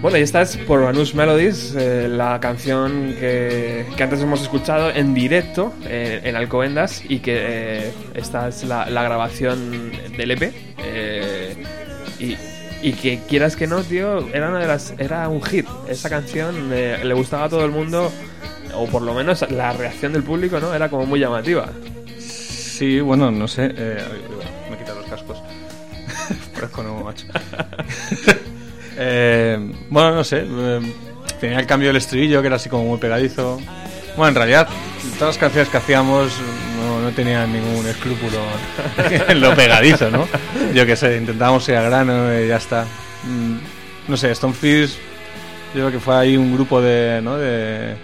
Bueno, 0.02 0.18
y 0.18 0.22
esta 0.22 0.42
es 0.42 0.56
por 0.56 0.82
Manus 0.82 1.14
Melodies, 1.14 1.76
eh, 1.76 2.08
la 2.08 2.40
canción 2.40 3.14
que, 3.20 3.86
antes 4.00 4.20
hemos 4.20 4.42
escuchado 4.42 4.90
en 4.90 5.14
directo 5.14 5.72
eh, 5.84 6.22
en 6.24 6.34
Alcobendas 6.34 7.04
y 7.08 7.20
que 7.20 7.36
eh, 7.38 7.92
esta 8.14 8.48
es 8.48 8.64
la, 8.64 8.84
grabación 8.84 9.92
del 10.16 10.32
EP. 10.32 10.52
y, 12.18 12.36
y 12.82 12.92
que 12.94 13.20
quieras 13.28 13.54
que 13.54 13.68
no, 13.68 13.80
tío, 13.82 14.28
era, 14.34 14.48
una 14.48 14.58
de 14.58 14.66
las, 14.66 14.92
era 14.98 15.28
un 15.28 15.40
hit. 15.40 15.66
Esa 15.88 16.10
canción 16.10 16.68
le 16.68 17.14
gustaba 17.14 17.44
a 17.44 17.48
todo 17.48 17.64
el 17.64 17.70
mundo, 17.70 18.10
o 18.74 18.86
por 18.86 19.02
lo 19.02 19.14
menos 19.14 19.44
la 19.50 19.72
reacción 19.72 20.12
del 20.12 20.22
público, 20.22 20.60
¿no? 20.60 20.74
Era 20.74 20.88
como 20.88 21.06
muy 21.06 21.20
llamativa. 21.20 21.68
Sí, 22.18 23.00
bueno, 23.00 23.30
no 23.30 23.46
sé. 23.48 23.72
eh, 23.76 24.02
me 24.68 24.76
he 24.76 24.78
quitado 24.78 25.00
los 25.00 25.08
cascos. 25.10 25.38
Parezco 26.54 26.82
nuevo 26.82 27.04
macho. 27.04 27.26
Eh, 28.94 29.58
bueno, 29.88 30.14
no 30.16 30.22
sé. 30.22 30.44
eh, 30.46 30.80
tenía 31.40 31.58
el 31.58 31.66
cambio 31.66 31.88
del 31.88 31.96
estribillo 31.96 32.42
que 32.42 32.48
era 32.48 32.56
así 32.56 32.68
como 32.68 32.84
muy 32.84 32.98
pegadizo. 32.98 33.58
Bueno, 34.18 34.28
en 34.28 34.34
realidad, 34.34 34.68
todas 35.18 35.34
las 35.34 35.38
canciones 35.38 35.70
que 35.70 35.78
hacíamos 35.78 36.30
no, 36.78 37.00
no 37.00 37.10
tenían 37.12 37.50
ningún 37.50 37.86
escrúpulo 37.86 38.38
en 39.28 39.40
lo 39.40 39.54
pegadizo, 39.56 40.10
¿no? 40.10 40.28
Yo 40.74 40.84
que 40.84 40.94
sé, 40.94 41.16
intentábamos 41.16 41.66
ir 41.70 41.76
al 41.76 41.86
grano 41.86 42.38
y 42.38 42.48
ya 42.48 42.56
está. 42.58 42.84
Mm, 43.24 43.56
no 44.08 44.16
sé, 44.18 44.34
Stonefish, 44.34 44.96
yo 45.74 45.80
creo 45.80 45.90
que 45.90 45.98
fue 45.98 46.14
ahí 46.14 46.36
un 46.36 46.52
grupo 46.54 46.82
de, 46.82 47.20
¿no? 47.22 47.38
de 47.38 47.96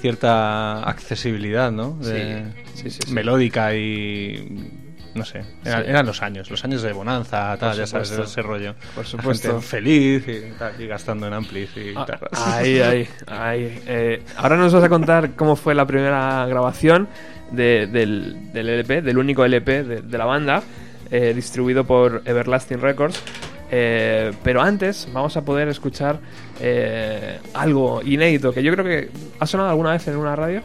cierta 0.00 0.82
accesibilidad, 0.82 1.70
¿no? 1.72 1.92
De- 1.98 2.44
Sí, 2.74 2.90
sí, 2.90 3.12
melódica 3.12 3.74
y 3.74 4.72
no 5.14 5.24
sé, 5.24 5.38
era- 5.64 5.82
Sí. 5.82 5.88
eran 5.88 6.04
los 6.04 6.22
años, 6.22 6.50
los 6.50 6.62
años 6.64 6.82
de 6.82 6.92
bonanza, 6.92 7.56
tal, 7.58 7.74
ya 7.76 7.86
sabes, 7.86 8.10
ese 8.10 8.42
rollo. 8.42 8.74
Por 8.94 9.06
supuesto. 9.06 9.48
gente 9.52 9.66
feliz 9.66 10.24
y, 10.28 10.58
tal, 10.58 10.78
y 10.80 10.86
gastando 10.86 11.26
en 11.26 11.32
amplis 11.32 11.70
y 11.76 11.94
Ah, 11.96 12.00
guitarras. 12.00 12.30
Ahí, 12.46 12.80
ahí, 12.80 13.08
ahí. 13.26 13.82
Eh, 13.86 14.22
ahora 14.36 14.56
nos 14.58 14.74
vas 14.74 14.84
a 14.84 14.88
contar 14.90 15.30
cómo 15.34 15.56
fue 15.56 15.74
la 15.74 15.86
primera 15.86 16.44
grabación 16.46 17.08
de- 17.50 17.86
del, 17.86 18.52
del 18.52 18.68
LP, 18.68 19.00
del 19.00 19.16
único 19.16 19.44
LP 19.44 19.84
de, 19.84 20.02
de 20.02 20.18
la 20.18 20.26
banda, 20.26 20.62
eh, 21.10 21.32
distribuido 21.34 21.84
por 21.86 22.20
Everlasting 22.26 22.80
Records. 22.82 23.22
Eh, 23.70 24.32
pero 24.44 24.62
antes 24.62 25.08
vamos 25.12 25.36
a 25.36 25.42
poder 25.44 25.68
escuchar 25.68 26.20
eh, 26.60 27.38
algo 27.54 28.00
inédito 28.04 28.52
que 28.52 28.62
yo 28.62 28.72
creo 28.72 28.84
que 28.84 29.10
ha 29.40 29.46
sonado 29.46 29.70
alguna 29.70 29.92
vez 29.92 30.06
en 30.08 30.16
una 30.16 30.36
radio. 30.36 30.62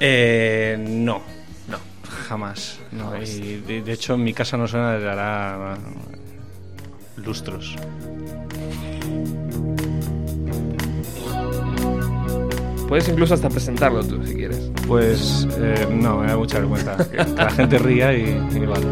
Eh, 0.00 0.76
no, 0.78 1.22
No. 1.68 1.78
jamás. 2.28 2.78
No, 2.92 3.10
Jamás. 3.10 3.30
y 3.34 3.60
de, 3.60 3.82
de 3.82 3.92
hecho 3.92 4.14
en 4.14 4.24
mi 4.24 4.34
casa 4.34 4.56
no 4.56 4.68
suena 4.68 4.92
desde 4.94 5.08
hará 5.10 5.76
lustros. 7.16 7.76
Puedes 12.88 13.08
incluso 13.08 13.34
hasta 13.34 13.48
presentarlo 13.48 14.04
tú 14.04 14.24
si 14.24 14.34
quieres. 14.34 14.70
Pues 14.86 15.48
eh, 15.58 15.88
no, 15.90 16.18
me 16.18 16.28
da 16.28 16.36
mucha 16.36 16.58
vergüenza 16.60 16.96
que, 17.10 17.16
que 17.16 17.24
la 17.34 17.50
gente 17.50 17.78
ría 17.78 18.12
y, 18.12 18.22
y 18.54 18.58
vale. 18.66 18.86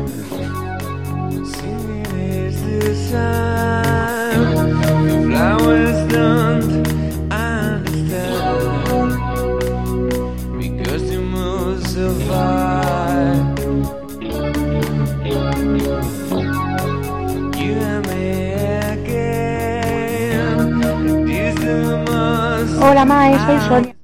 Hola 22.94 23.04
Mae, 23.04 23.38
soy 23.46 23.60
Sonia. 23.68 24.03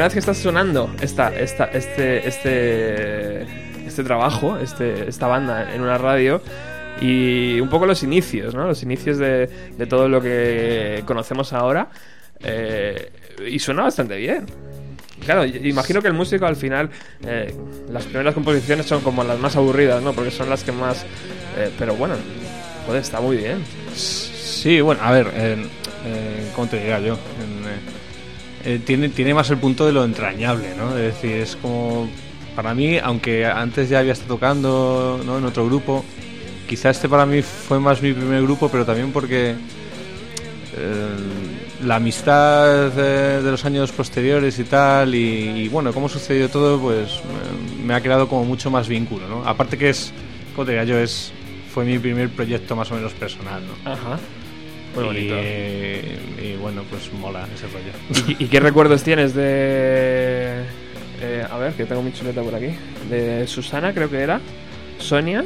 Primera 0.00 0.14
vez 0.14 0.14
que 0.14 0.30
estás 0.30 0.38
sonando 0.38 0.90
esta, 1.02 1.28
esta, 1.28 1.64
este, 1.66 2.26
este, 2.26 3.42
este 3.86 4.02
trabajo, 4.02 4.56
este, 4.56 5.06
esta 5.06 5.26
banda 5.26 5.74
en 5.74 5.82
una 5.82 5.98
radio 5.98 6.40
y 7.02 7.60
un 7.60 7.68
poco 7.68 7.84
los 7.84 8.02
inicios, 8.02 8.54
¿no? 8.54 8.66
Los 8.66 8.82
inicios 8.82 9.18
de, 9.18 9.46
de 9.76 9.86
todo 9.86 10.08
lo 10.08 10.22
que 10.22 11.02
conocemos 11.04 11.52
ahora 11.52 11.90
eh, 12.42 13.12
y 13.46 13.58
suena 13.58 13.82
bastante 13.82 14.16
bien. 14.16 14.46
Claro, 15.22 15.44
imagino 15.44 16.00
que 16.00 16.08
el 16.08 16.14
músico 16.14 16.46
al 16.46 16.56
final, 16.56 16.88
eh, 17.26 17.54
las 17.92 18.04
primeras 18.04 18.32
composiciones 18.32 18.86
son 18.86 19.02
como 19.02 19.22
las 19.22 19.38
más 19.38 19.54
aburridas, 19.56 20.02
¿no? 20.02 20.14
Porque 20.14 20.30
son 20.30 20.48
las 20.48 20.64
que 20.64 20.72
más... 20.72 21.04
eh, 21.58 21.70
pero 21.78 21.94
bueno, 21.94 22.14
joder, 22.86 23.02
está 23.02 23.20
muy 23.20 23.36
bien. 23.36 23.62
Sí, 23.94 24.80
bueno, 24.80 25.02
a 25.04 25.12
ver, 25.12 25.26
¿cómo 26.54 26.68
te 26.68 26.78
diría 26.78 27.00
yo? 27.00 27.18
Eh, 28.64 28.74
eh, 28.74 28.80
tiene, 28.84 29.08
tiene 29.10 29.34
más 29.34 29.50
el 29.50 29.58
punto 29.58 29.86
de 29.86 29.92
lo 29.92 30.04
entrañable, 30.04 30.74
¿no? 30.76 30.96
Es 30.96 31.14
decir, 31.14 31.32
es 31.32 31.56
como. 31.56 32.08
Para 32.56 32.74
mí, 32.74 32.98
aunque 32.98 33.46
antes 33.46 33.88
ya 33.88 34.00
había 34.00 34.12
estado 34.12 34.34
tocando 34.34 35.20
¿no? 35.24 35.38
en 35.38 35.44
otro 35.44 35.64
grupo, 35.66 36.04
quizá 36.68 36.90
este 36.90 37.08
para 37.08 37.24
mí 37.24 37.42
fue 37.42 37.78
más 37.78 38.02
mi 38.02 38.12
primer 38.12 38.42
grupo, 38.42 38.68
pero 38.68 38.84
también 38.84 39.12
porque. 39.12 39.54
eh, 40.76 41.08
la 41.82 41.96
amistad 41.96 42.90
de, 42.90 43.42
de 43.42 43.50
los 43.50 43.64
años 43.64 43.90
posteriores 43.92 44.58
y 44.58 44.64
tal, 44.64 45.14
y, 45.14 45.62
y 45.64 45.68
bueno, 45.68 45.94
cómo 45.94 46.10
sucedió 46.10 46.50
todo, 46.50 46.78
pues 46.78 47.22
me, 47.78 47.86
me 47.86 47.94
ha 47.94 48.02
creado 48.02 48.28
como 48.28 48.44
mucho 48.44 48.70
más 48.70 48.86
vínculo, 48.86 49.26
¿no? 49.28 49.48
Aparte 49.48 49.78
que 49.78 49.88
es, 49.88 50.12
¿cómo 50.54 50.66
te 50.66 50.72
diría 50.72 50.84
yo? 50.84 50.98
Es, 50.98 51.32
fue 51.72 51.86
mi 51.86 51.98
primer 51.98 52.28
proyecto 52.28 52.76
más 52.76 52.90
o 52.92 52.96
menos 52.96 53.12
personal, 53.14 53.62
¿no? 53.66 53.90
Ajá. 53.90 54.18
Muy 54.94 55.04
bonito. 55.04 55.34
Y, 55.36 56.44
y 56.46 56.56
bueno, 56.60 56.82
pues 56.90 57.12
mola 57.12 57.46
ese 57.54 57.66
rollo. 57.68 58.26
¿Y, 58.38 58.44
y 58.44 58.48
qué 58.48 58.60
recuerdos 58.60 59.02
tienes 59.02 59.34
de... 59.34 60.62
eh, 61.22 61.44
a 61.48 61.56
ver, 61.58 61.72
que 61.74 61.84
tengo 61.86 62.02
mi 62.02 62.12
chuleta 62.12 62.42
por 62.42 62.54
aquí. 62.54 62.70
De 63.08 63.46
Susana, 63.46 63.92
creo 63.94 64.10
que 64.10 64.18
era. 64.18 64.40
Sonia 64.98 65.44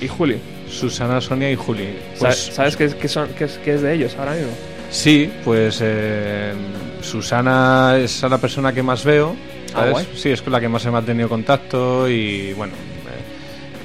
y 0.00 0.08
Juli. 0.08 0.38
Susana, 0.68 1.20
Sonia 1.20 1.50
y 1.50 1.56
Juli. 1.56 1.88
Pues, 2.18 2.36
¿Sabes 2.52 2.76
qué 2.76 2.84
es, 2.84 2.94
qué 2.94 3.08
son, 3.08 3.28
qué 3.36 3.44
es, 3.44 3.58
qué 3.58 3.74
es 3.74 3.82
de 3.82 3.94
ellos 3.94 4.14
ahora 4.16 4.32
mismo? 4.34 4.52
Sí, 4.90 5.30
pues 5.44 5.80
eh, 5.82 6.52
Susana 7.00 7.96
es 7.98 8.22
a 8.24 8.28
la 8.28 8.38
persona 8.38 8.72
que 8.72 8.82
más 8.82 9.04
veo. 9.04 9.34
Ah, 9.74 9.90
¿sabes? 9.92 10.08
sí, 10.16 10.30
es 10.30 10.42
con 10.42 10.52
la 10.52 10.60
que 10.60 10.68
más 10.68 10.84
he 10.86 10.90
mantenido 10.90 11.28
contacto 11.28 12.08
y 12.08 12.52
bueno, 12.54 12.72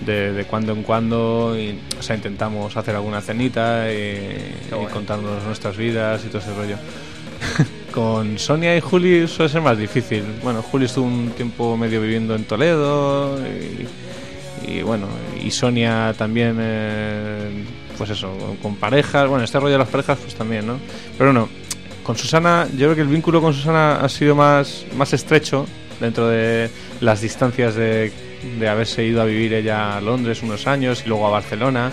de, 0.06 0.34
de 0.34 0.46
cuando 0.46 0.74
en 0.74 0.84
cuando 0.84 1.56
y, 1.58 1.80
o 2.00 2.02
sea, 2.02 2.16
intentamos 2.16 2.76
hacer 2.78 2.96
alguna 2.96 3.22
cenita 3.22 3.92
y, 3.92 4.54
contarnos 4.92 5.44
nuestras 5.44 5.76
vidas 5.78 6.24
y 6.26 6.28
todo 6.28 6.40
ese 6.40 6.54
rollo. 6.54 6.78
Con 7.92 8.38
Sonia 8.38 8.76
y 8.76 8.82
Juli 8.82 9.28
suele 9.28 9.50
ser 9.50 9.62
más 9.62 9.78
difícil. 9.78 10.24
Bueno, 10.44 10.62
Juli 10.62 10.86
estuvo 10.86 11.06
un 11.06 11.30
tiempo 11.32 11.78
medio 11.78 12.02
viviendo 12.02 12.36
en 12.36 12.44
Toledo 12.44 13.40
y, 13.40 13.88
y 14.68 14.82
bueno, 14.82 15.08
y 15.42 15.52
Sonia 15.52 16.14
también, 16.18 16.58
eh, 16.60 17.64
pues 17.98 18.10
eso, 18.10 18.32
con, 18.62 18.76
parejas. 18.76 19.30
Bueno, 19.30 19.44
este 19.44 19.60
rollo 19.60 19.74
de 19.74 19.80
las 19.80 19.88
parejas, 19.90 20.18
pues 20.20 20.36
también, 20.36 20.66
¿no? 20.66 20.78
Pero 21.18 21.32
no, 21.32 21.48
con 22.04 22.18
Susana, 22.18 22.68
yo 22.72 22.88
creo 22.88 22.96
que 22.96 23.02
el 23.02 23.08
vínculo 23.08 23.42
con 23.42 23.54
Susana 23.54 23.98
ha 23.98 24.10
sido 24.10 24.36
más, 24.36 24.86
más 24.98 25.14
estrecho 25.14 25.66
dentro 26.00 26.28
de 26.28 26.70
las 27.00 27.22
distancias 27.22 27.76
de, 27.76 28.12
de 28.60 28.70
haberse 28.70 29.04
ido 29.06 29.22
a 29.22 29.26
vivir 29.26 29.54
ella 29.54 29.98
a 29.98 30.02
Londres 30.02 30.44
unos 30.44 30.68
años 30.68 31.04
y 31.06 31.10
luego 31.10 31.28
a 31.28 31.32
Barcelona. 31.32 31.92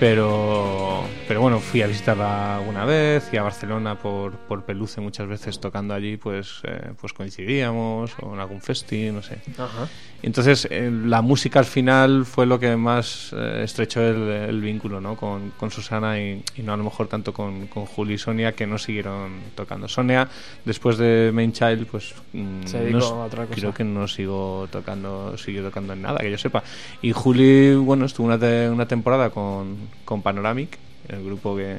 Pero, 0.00 1.04
pero 1.28 1.42
bueno, 1.42 1.60
fui 1.60 1.82
a 1.82 1.86
visitarla 1.86 2.56
alguna 2.56 2.86
vez 2.86 3.28
y 3.32 3.36
a 3.36 3.42
Barcelona 3.42 3.98
por, 3.98 4.32
por 4.38 4.64
Peluce 4.64 4.98
muchas 5.02 5.28
veces 5.28 5.60
tocando 5.60 5.92
allí, 5.92 6.16
pues, 6.16 6.62
eh, 6.64 6.92
pues 6.98 7.12
coincidíamos 7.12 8.12
o 8.22 8.32
en 8.32 8.40
algún 8.40 8.62
festi, 8.62 9.10
no 9.10 9.22
sé. 9.22 9.42
Ajá. 9.58 9.88
Entonces, 10.22 10.68
eh, 10.70 10.90
la 11.04 11.22
música 11.22 11.58
al 11.60 11.64
final 11.64 12.24
fue 12.26 12.44
lo 12.46 12.58
que 12.60 12.76
más 12.76 13.30
eh, 13.34 13.62
estrechó 13.64 14.02
el, 14.02 14.28
el 14.28 14.60
vínculo 14.60 15.00
¿no? 15.00 15.16
con, 15.16 15.50
con 15.56 15.70
Susana 15.70 16.20
y, 16.20 16.42
y 16.56 16.62
no 16.62 16.72
a 16.74 16.76
lo 16.76 16.84
mejor 16.84 17.08
tanto 17.08 17.32
con, 17.32 17.66
con 17.68 17.86
Juli 17.86 18.14
y 18.14 18.18
Sonia, 18.18 18.52
que 18.52 18.66
no 18.66 18.76
siguieron 18.78 19.30
tocando. 19.54 19.88
Sonia, 19.88 20.28
después 20.64 20.98
de 20.98 21.30
Main 21.32 21.52
Child, 21.52 21.86
pues 21.86 22.14
mm, 22.34 22.66
Se 22.66 22.90
no 22.90 22.98
a 23.22 23.24
otra 23.26 23.46
cosa. 23.46 23.58
creo 23.58 23.74
que 23.74 23.84
no 23.84 24.06
sigo 24.08 24.68
tocando, 24.70 25.36
siguió 25.38 25.62
tocando 25.62 25.92
en 25.94 26.02
nada, 26.02 26.18
que 26.18 26.30
yo 26.30 26.38
sepa. 26.38 26.62
Y 27.02 27.12
Juli, 27.12 27.74
bueno, 27.74 28.04
estuvo 28.04 28.26
una, 28.26 28.38
te- 28.38 28.68
una 28.68 28.86
temporada 28.86 29.30
con, 29.30 29.76
con 30.04 30.22
Panoramic, 30.22 30.76
el 31.08 31.24
grupo 31.24 31.56
que... 31.56 31.76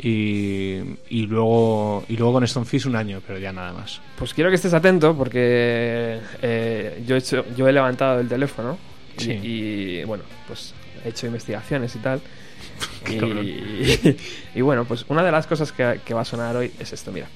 Y, 0.00 0.78
y 1.10 1.26
luego 1.26 2.04
y 2.08 2.16
luego 2.16 2.34
con 2.34 2.46
Stonefish 2.46 2.86
un 2.86 2.94
año, 2.96 3.20
pero 3.26 3.38
ya 3.38 3.52
nada 3.52 3.72
más. 3.72 4.00
Pues 4.16 4.32
quiero 4.32 4.48
que 4.50 4.56
estés 4.56 4.72
atento 4.74 5.16
porque 5.16 6.20
eh, 6.40 7.02
yo, 7.06 7.16
he 7.16 7.18
hecho, 7.18 7.44
yo 7.56 7.66
he 7.68 7.72
levantado 7.72 8.20
el 8.20 8.28
teléfono 8.28 8.78
y- 9.18 9.20
Sí. 9.20 9.32
y, 9.42 10.04
bueno, 10.04 10.22
pues 10.46 10.72
he 11.04 11.08
hecho 11.08 11.26
investigaciones 11.26 11.94
y 11.96 11.98
tal. 11.98 12.20
Y, 13.10 14.16
y 14.54 14.60
bueno, 14.60 14.84
pues 14.84 15.04
una 15.08 15.22
de 15.24 15.32
las 15.32 15.46
cosas 15.46 15.72
que, 15.72 16.00
que 16.04 16.14
va 16.14 16.20
a 16.22 16.24
sonar 16.24 16.56
hoy 16.56 16.70
es 16.78 16.92
esto, 16.92 17.10
mira. 17.12 17.26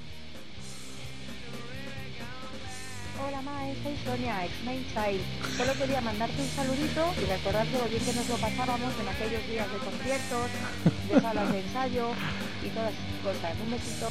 Hola 3.24 3.40
Mae, 3.42 3.74
soy 3.82 3.94
Sonia, 4.04 4.44
ex 4.44 4.52
Main 4.64 4.84
Child. 4.92 5.56
Solo 5.56 5.72
quería 5.78 6.00
mandarte 6.00 6.40
un 6.40 6.48
saludito 6.48 7.06
y 7.22 7.30
recordarte 7.30 7.78
lo 7.78 7.84
bien 7.88 8.04
que 8.04 8.12
nos 8.12 8.28
lo 8.28 8.36
pasábamos 8.36 8.92
en 9.00 9.08
aquellos 9.08 9.48
días 9.48 9.66
de 9.72 9.78
conciertos, 9.78 10.50
de 11.12 11.20
salas 11.20 11.52
de 11.52 11.60
ensayo 11.60 12.06
y 12.64 12.68
todas 12.70 12.92
esas 12.92 13.36
cosas. 13.36 13.56
Un 13.64 13.70
besito. 13.72 14.08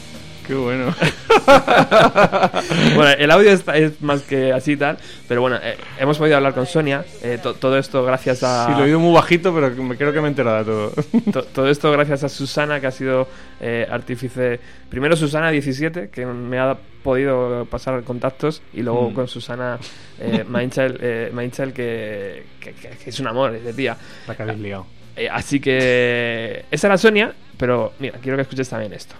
Qué 0.48 0.54
bueno. 0.56 0.94
Bueno, 2.96 3.12
el 3.18 3.32
audio 3.32 3.52
es, 3.52 3.64
es 3.74 4.02
más 4.02 4.22
que 4.24 4.52
así 4.54 4.74
y 4.74 4.78
tal, 4.78 4.98
pero 5.28 5.42
bueno, 5.42 5.58
eh, 5.62 5.78
hemos 6.00 6.18
podido 6.18 6.38
hablar 6.38 6.54
con 6.54 6.66
Sonia. 6.66 7.04
eh, 7.24 7.40
to- 7.42 7.54
todo 7.56 7.78
esto 7.78 8.04
gracias 8.04 8.44
a. 8.44 8.66
Sí, 8.68 8.72
lo 8.74 8.80
he 8.80 8.84
oído 8.84 9.00
muy 9.00 9.14
bajito, 9.14 9.54
pero 9.54 9.70
me- 9.84 9.96
creo 9.98 10.12
que 10.14 10.20
me 10.22 10.28
he 10.28 10.30
enterado 10.30 10.58
de 10.58 10.64
todo. 10.66 11.32
To- 11.32 11.44
todo 11.44 11.70
esto 11.70 11.92
gracias 11.92 12.24
a 12.24 12.30
Susana, 12.30 12.80
que 12.80 12.88
ha 12.88 12.92
sido 12.92 13.28
eh, 13.60 13.88
artífice. 13.90 14.60
Primero 14.90 15.16
Susana17, 15.16 16.10
que 16.10 16.26
me 16.26 16.60
ha 16.60 16.76
podido 17.04 17.66
pasar 17.66 18.04
contactos, 18.04 18.62
y 18.74 18.82
luego 18.82 19.10
Mm. 19.10 19.14
con 19.14 19.28
Susana 19.28 19.80
eh, 20.20 20.44
Mainchel, 20.48 20.98
eh, 21.02 21.32
Mainchel, 21.34 21.74
que, 21.74 22.46
que- 22.60 22.74
que- 22.74 22.90
que 22.90 23.10
es 23.10 23.20
un 23.20 23.28
amor, 23.28 23.56
es 23.56 23.64
de 23.64 23.74
tía. 23.74 23.98
La 24.28 24.36
que 24.36 24.44
habéis 24.44 24.60
liado. 24.60 24.86
Eh, 25.22 25.30
así 25.32 25.60
que 25.60 26.66
esa 26.72 26.88
era 26.88 26.98
Sonia, 26.98 27.32
pero 27.56 27.94
mira, 28.00 28.18
quiero 28.20 28.38
que 28.38 28.42
escuches 28.42 28.68
también 28.68 28.92
esto. 28.92 29.14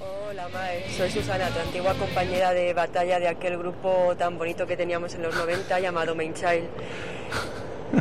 Hola 0.00 0.48
Mae, 0.52 0.88
soy 0.96 1.10
Susana, 1.10 1.48
tu 1.48 1.58
antigua 1.58 1.94
compañera 1.94 2.52
de 2.52 2.72
batalla 2.72 3.18
de 3.18 3.26
aquel 3.26 3.58
grupo 3.58 4.14
tan 4.16 4.38
bonito 4.38 4.68
que 4.68 4.76
teníamos 4.76 5.16
en 5.16 5.22
los 5.22 5.34
90 5.34 5.80
llamado 5.80 6.14
Main 6.14 6.32
Child. 6.32 6.68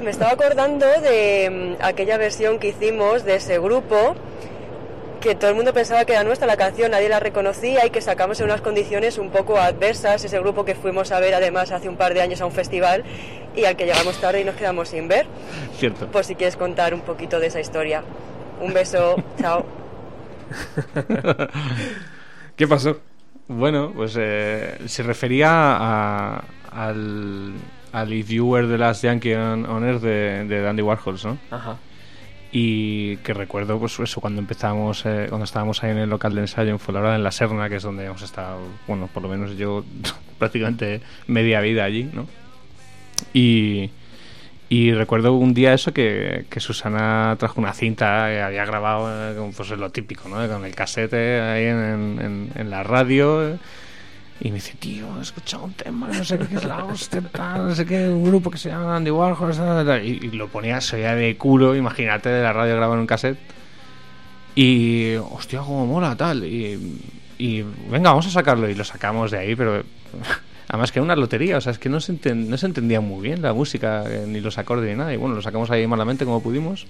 Me 0.04 0.12
estaba 0.12 0.34
acordando 0.34 0.86
de 0.86 1.78
mm, 1.80 1.84
aquella 1.84 2.20
versión 2.20 2.60
que 2.60 2.68
hicimos 2.68 3.26
de 3.26 3.38
ese 3.38 3.58
grupo 3.58 4.15
que 5.19 5.36
todo 5.36 5.49
el 5.49 5.55
mundo 5.55 5.73
pensaba 5.73 6.05
que 6.05 6.13
era 6.13 6.23
nuestra 6.23 6.47
la 6.47 6.55
canción, 6.58 6.91
nadie 6.91 7.10
la 7.10 7.19
reconocía 7.19 7.86
y 7.86 7.89
que 7.89 8.01
sacamos 8.01 8.39
en 8.39 8.45
unas 8.45 8.62
condiciones 8.62 9.17
un 9.17 9.29
poco 9.32 9.58
adversas, 9.58 10.23
ese 10.23 10.39
grupo 10.39 10.63
que 10.65 10.75
fuimos 10.75 11.12
a 11.12 11.19
ver 11.19 11.34
además 11.34 11.71
hace 11.71 11.89
un 11.89 11.97
par 11.97 12.13
de 12.13 12.21
años 12.21 12.39
a 12.41 12.45
un 12.45 12.51
festival 12.51 13.03
y 13.55 13.65
al 13.65 13.75
que 13.75 13.86
llegamos 13.86 14.19
tarde 14.21 14.41
y 14.41 14.43
nos 14.45 14.55
quedamos 14.55 14.89
sin 14.89 15.08
ver, 15.08 15.25
Cierto. 15.77 16.08
por 16.08 16.23
si 16.23 16.36
quieres 16.36 16.55
contar 16.55 16.93
un 16.93 17.01
poquito 17.01 17.39
de 17.39 17.47
esa 17.47 17.60
historia. 17.60 18.03
Un 18.62 18.73
beso, 18.73 19.15
chao. 19.39 19.65
¿Qué 22.55 22.67
pasó? 22.67 22.97
Bueno, 23.47 23.91
pues 23.95 24.15
eh, 24.19 24.77
se 24.86 25.03
refería 25.03 25.49
a- 25.51 26.43
al, 26.71 27.53
al 27.91 28.13
If 28.13 28.29
You 28.29 28.47
Were 28.47 28.67
the 28.67 28.77
Last 28.77 29.03
Yankee 29.03 29.34
on, 29.34 29.65
on 29.65 29.84
Earth 29.88 30.01
de, 30.01 30.45
de 30.45 30.67
Andy 30.67 30.82
Warhols, 30.84 31.25
¿no? 31.25 31.38
Ajá. 31.51 31.77
Y 32.52 33.18
que 33.18 33.34
recuerdo, 33.36 33.78
pues 33.80 34.00
eso, 34.00 34.22
cuando 34.22 34.40
empezamos, 34.42 35.06
eh, 35.06 35.28
cuando 35.30 35.46
estábamos 35.46 35.84
ahí 35.84 35.92
en 35.92 35.98
el 36.00 36.10
local 36.10 36.34
de 36.34 36.42
ensayo 36.42 36.72
en 36.72 36.80
Fuenlabrada, 36.80 37.16
en 37.16 37.24
La 37.24 37.32
Serna, 37.32 37.70
que 37.70 37.76
es 37.76 37.84
donde 37.84 38.06
hemos 38.06 38.24
estado, 38.24 38.60
bueno, 38.88 39.08
por 39.14 39.22
lo 39.22 39.30
menos 39.30 39.56
yo 39.56 39.86
prácticamente 40.39 41.02
media 41.28 41.62
vida 41.62 41.84
allí, 41.84 42.10
¿no? 42.12 42.26
Y, 43.34 43.91
y 44.70 44.93
recuerdo 44.93 45.34
un 45.34 45.54
día 45.54 45.74
eso 45.74 45.93
que, 45.93 46.45
que 46.50 46.60
Susana 46.60 47.36
trajo 47.39 47.60
una 47.62 47.74
cinta 47.74 48.28
que 48.30 48.41
había 48.41 48.66
grabado, 48.66 49.10
eh, 49.32 49.52
pues 49.56 49.70
lo 49.72 49.89
típico, 49.91 50.28
¿no? 50.30 50.47
Con 50.47 50.66
el 50.66 50.74
casete 50.74 51.41
ahí 51.41 51.66
en, 51.66 52.20
en- 52.22 52.52
en 52.56 52.70
la 52.70 52.84
radio. 52.84 53.60
Y 54.42 54.50
me 54.50 54.56
dice, 54.56 54.74
tío, 54.80 55.06
he 55.20 55.22
escuchado 55.22 55.66
un 55.66 55.74
tema, 55.74 56.08
no 56.08 56.24
sé 56.24 56.38
qué 56.40 56.56
es 56.56 56.64
la 56.64 56.86
hostia, 56.86 57.22
tal, 57.32 57.68
no 57.68 57.76
sé 57.76 57.86
qué, 57.86 58.08
un 58.08 58.24
grupo 58.24 58.50
que 58.50 58.58
se 58.58 58.70
llama 58.70 58.96
Andy 58.96 59.12
Warhol, 59.12 59.54
tal, 59.56 59.86
tal", 59.86 60.06
y, 60.06 60.12
y 60.24 60.32
lo 60.32 60.48
ponía, 60.48 60.80
se 60.80 60.96
oía 60.96 61.14
de 61.16 61.36
culo, 61.36 61.76
imagínate, 61.76 62.30
de 62.30 62.42
la 62.44 62.54
radio 62.54 62.72
grabado 62.76 62.94
en 62.94 63.00
un 63.02 63.08
cassette. 63.08 63.38
Y, 64.56 65.16
hostia, 65.16 65.60
cómo 65.60 65.86
mola, 65.86 66.16
tal. 66.16 66.44
Y, 66.44 67.00
y, 67.38 67.64
venga, 67.90 68.10
vamos 68.10 68.28
a 68.28 68.32
sacarlo. 68.32 68.70
Y 68.70 68.76
lo 68.76 68.84
sacamos 68.84 69.32
de 69.32 69.38
ahí, 69.38 69.56
pero 69.56 69.84
además 70.68 70.92
que 70.92 71.00
era 71.00 71.04
una 71.06 71.16
lotería, 71.16 71.58
o 71.58 71.62
sea, 71.62 71.72
es 71.72 71.80
que 71.80 71.90
no 71.90 72.00
se, 72.02 72.14
enten- 72.14 72.48
no 72.48 72.58
se 72.58 72.66
entendía 72.66 73.00
muy 73.02 73.22
bien 73.22 73.42
la 73.42 73.54
música, 73.54 74.04
eh, 74.08 74.26
ni 74.28 74.42
los 74.42 74.58
acordes, 74.58 74.90
ni 74.90 74.96
nada. 74.98 75.14
Y 75.14 75.18
bueno, 75.18 75.36
lo 75.36 75.42
sacamos 75.42 75.70
ahí 75.72 75.88
malamente 75.88 76.26
como 76.26 76.42
pudimos. 76.42 76.88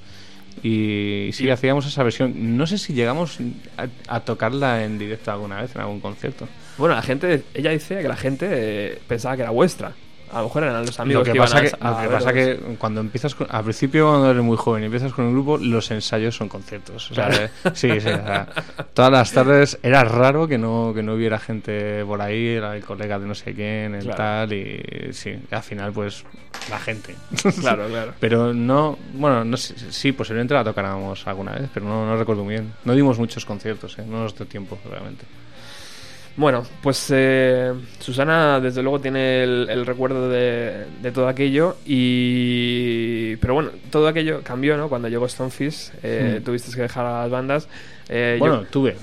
Y 0.63 1.29
sí, 1.33 1.49
hacíamos 1.49 1.85
esa 1.85 2.03
versión. 2.03 2.57
No 2.57 2.65
sé 2.65 2.77
si 2.77 2.93
llegamos 2.93 3.37
a, 3.77 3.87
a 4.15 4.19
tocarla 4.21 4.83
en 4.83 4.97
directo 4.97 5.31
alguna 5.31 5.61
vez, 5.61 5.75
en 5.75 5.81
algún 5.81 5.99
concierto. 5.99 6.47
Bueno, 6.79 6.95
la 6.95 7.01
gente, 7.03 7.43
ella 7.53 7.69
dice 7.71 8.01
que 8.01 8.07
la 8.07 8.15
gente 8.15 8.47
eh, 8.49 8.99
pensaba 9.07 9.35
que 9.35 9.43
era 9.43 9.51
vuestra. 9.51 9.91
A 10.31 10.37
lo 10.37 10.43
mejor 10.43 10.61
eran 10.63 10.85
los 10.85 10.99
amigos 10.99 11.21
lo 11.21 11.25
que, 11.25 11.31
que, 11.33 11.39
pasa 11.39 11.57
iban 11.57 11.71
que, 11.71 11.77
a, 11.87 11.89
lo 11.91 11.97
que 12.07 12.07
pasa 12.15 12.31
veros. 12.31 12.59
que 12.59 12.75
cuando 12.75 13.01
empiezas 13.01 13.33
con- 13.33 13.47
al 13.49 13.63
principio 13.63 14.09
cuando 14.09 14.29
eres 14.29 14.43
muy 14.43 14.57
joven 14.57 14.83
y 14.83 14.85
empiezas 14.85 15.11
con 15.11 15.25
un 15.25 15.33
grupo 15.33 15.57
los 15.57 15.89
ensayos 15.89 16.35
son 16.35 16.47
conciertos 16.47 17.09
o 17.09 17.15
sea, 17.15 17.29
Claro. 17.29 17.45
eh, 17.45 17.49
sí 17.73 17.89
sí 17.89 17.97
o 17.97 17.99
sea, 18.01 18.47
todas 18.93 19.11
las 19.11 19.31
tardes 19.31 19.79
era 19.81 20.03
raro 20.03 20.47
que 20.47 20.59
no 20.59 20.91
que 20.93 21.01
no 21.01 21.15
hubiera 21.15 21.39
gente 21.39 22.05
por 22.05 22.21
ahí 22.21 22.45
era 22.49 22.75
el 22.75 22.83
colega 22.85 23.17
de 23.17 23.25
no 23.25 23.33
sé 23.33 23.55
quién 23.55 23.95
el 23.95 24.03
Claro. 24.03 24.17
tal 24.17 24.53
y 24.53 25.09
sí 25.13 25.33
al 25.49 25.63
final 25.63 25.91
pues 25.93 26.23
la 26.69 26.77
gente 26.77 27.15
Claro, 27.61 27.87
claro. 27.87 28.13
pero 28.19 28.53
no 28.53 28.99
bueno 29.15 29.43
no 29.43 29.57
sé, 29.57 29.73
sí 29.91 30.11
posiblemente 30.11 30.53
la 30.53 30.63
tocáramos 30.63 31.25
alguna 31.25 31.53
vez 31.53 31.71
pero 31.73 31.87
no, 31.87 32.05
no 32.05 32.15
recuerdo 32.15 32.43
muy 32.43 32.53
bien 32.53 32.71
no 32.85 32.93
dimos 32.93 33.17
muchos 33.17 33.45
conciertos 33.47 33.97
¿eh? 33.97 34.03
no 34.07 34.21
nos 34.21 34.35
dio 34.37 34.45
tiempo 34.45 34.77
realmente 34.87 35.25
Bueno, 36.39 36.63
pues 36.81 37.07
eh, 37.13 37.73
Susana 37.99 38.61
desde 38.61 38.81
luego 38.81 39.01
tiene 39.01 39.43
el, 39.43 39.67
el 39.69 39.85
recuerdo 39.85 40.29
de, 40.29 40.85
de 41.01 41.11
todo 41.11 41.27
aquello 41.27 41.75
y... 41.85 43.35
Pero 43.35 43.55
bueno, 43.55 43.71
todo 43.91 44.07
aquello 44.07 44.41
cambió, 44.41 44.77
¿no? 44.77 44.87
Cuando 44.87 45.09
llegó 45.09 45.27
Stonefish, 45.27 45.91
eh, 46.01 46.37
Hmm. 46.39 46.43
tuviste 46.45 46.71
que 46.73 46.83
dejar 46.83 47.05
a 47.05 47.21
las 47.23 47.29
bandas. 47.29 47.67
Eh, 48.07 48.35
yo- 48.35 48.39
Bueno, 48.39 48.63
tuve. 48.71 48.95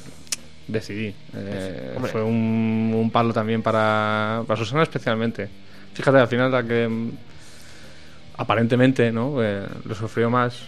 Decidí. 0.67 1.15
Eh, 1.37 1.93
Hombre. 1.97 2.11
fue 2.11 2.23
un, 2.23 2.93
un 2.97 3.11
palo 3.11 3.35
también 3.35 3.61
para, 3.63 4.43
para 4.47 4.59
Susana 4.59 4.85
especialmente. 4.85 5.47
Fíjate, 5.93 6.17
al 6.19 6.29
final 6.29 6.51
la 6.51 6.63
que 6.63 6.89
mm, 6.89 7.11
aparentemente 8.39 9.13
¿no? 9.13 9.43
Eh, 9.43 9.67
lo 9.85 9.95
sufrió 9.95 10.31
más, 10.31 10.63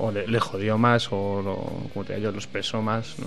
o 0.00 0.10
le, 0.12 0.26
le 0.26 0.40
jodió 0.40 0.78
más, 0.78 1.08
o 1.12 1.42
lo, 1.42 1.88
como 1.92 2.04
te 2.06 2.16
digo 2.16 2.30
lo 2.30 2.38
expresó 2.38 2.80
más, 2.80 3.16
¿no? 3.18 3.26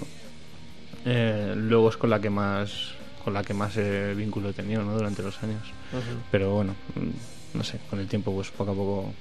Eh, 1.06 1.54
luego 1.58 1.90
es 1.90 1.98
con 1.98 2.10
la 2.10 2.20
que 2.20 2.30
más 2.30 2.94
con 3.24 3.34
la 3.36 3.44
que 3.44 3.54
más 3.54 3.78
eh, 3.78 4.14
vínculo 4.18 4.50
he 4.50 4.54
tenido 4.54 4.84
¿no? 4.84 4.94
durante 4.94 5.22
los 5.22 5.42
años. 5.44 5.62
Pero 6.32 6.56
bueno, 6.56 6.74
mm, 6.96 7.58
no 7.58 7.64
sé, 7.64 7.80
con 7.90 8.00
el 8.00 8.08
tiempo 8.08 8.34
pues 8.34 8.50
poco 8.50 8.72
a 8.72 8.76
poco 8.76 9.14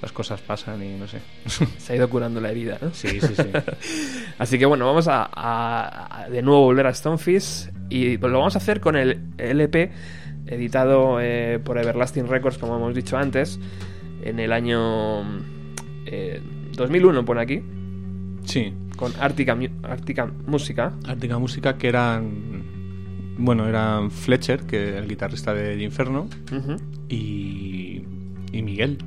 las 0.00 0.12
cosas 0.12 0.40
pasan 0.40 0.82
y 0.82 0.96
no 0.96 1.06
sé. 1.08 1.18
Se 1.78 1.92
ha 1.92 1.96
ido 1.96 2.08
curando 2.08 2.40
la 2.40 2.50
herida, 2.52 2.78
¿no? 2.80 2.92
Sí, 2.94 3.08
sí, 3.20 3.34
sí. 3.36 3.42
Así 4.38 4.58
que 4.58 4.64
bueno, 4.66 4.86
vamos 4.86 5.08
a, 5.08 5.28
a- 5.32 6.22
a 6.24 6.28
de 6.30 6.40
nuevo 6.42 6.62
volver 6.62 6.86
a 6.86 6.94
Stonefish 6.94 7.70
y 7.88 8.16
pues 8.18 8.32
lo 8.32 8.38
vamos 8.38 8.54
a 8.54 8.58
hacer 8.58 8.80
con 8.80 8.96
el 8.96 9.20
LP 9.38 9.90
editado 10.46 11.20
eh, 11.20 11.58
por 11.64 11.78
Everlasting 11.78 12.28
Records, 12.28 12.58
como 12.58 12.76
hemos 12.76 12.94
dicho 12.94 13.16
antes, 13.16 13.58
en 14.22 14.38
el 14.38 14.52
año 14.52 15.22
eh, 16.06 16.40
2001, 16.72 17.24
pone 17.24 17.40
aquí, 17.42 17.62
sí, 18.44 18.72
con 19.00 19.12
Arctica 19.18 19.56
Música. 20.46 20.92
Ártica 21.06 21.38
Música 21.38 21.78
que 21.78 21.88
eran 21.88 22.62
bueno 23.38 23.66
eran 23.66 24.10
Fletcher 24.10 24.66
que 24.66 24.98
el 24.98 25.08
guitarrista 25.08 25.54
de 25.54 25.82
Inferno 25.82 26.28
y, 27.08 28.02
y 28.52 28.62
Miguel. 28.62 28.98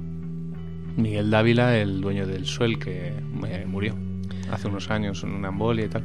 Miguel 0.97 1.29
Dávila 1.29 1.77
el 1.77 2.01
dueño 2.01 2.25
del 2.25 2.47
Suel 2.47 2.79
que 2.79 3.13
eh, 3.47 3.65
murió 3.67 3.95
hace 4.51 4.67
unos 4.67 4.89
años 4.89 5.23
en 5.23 5.29
una 5.29 5.49
embolia 5.49 5.85
y 5.85 5.89
tal. 5.89 6.03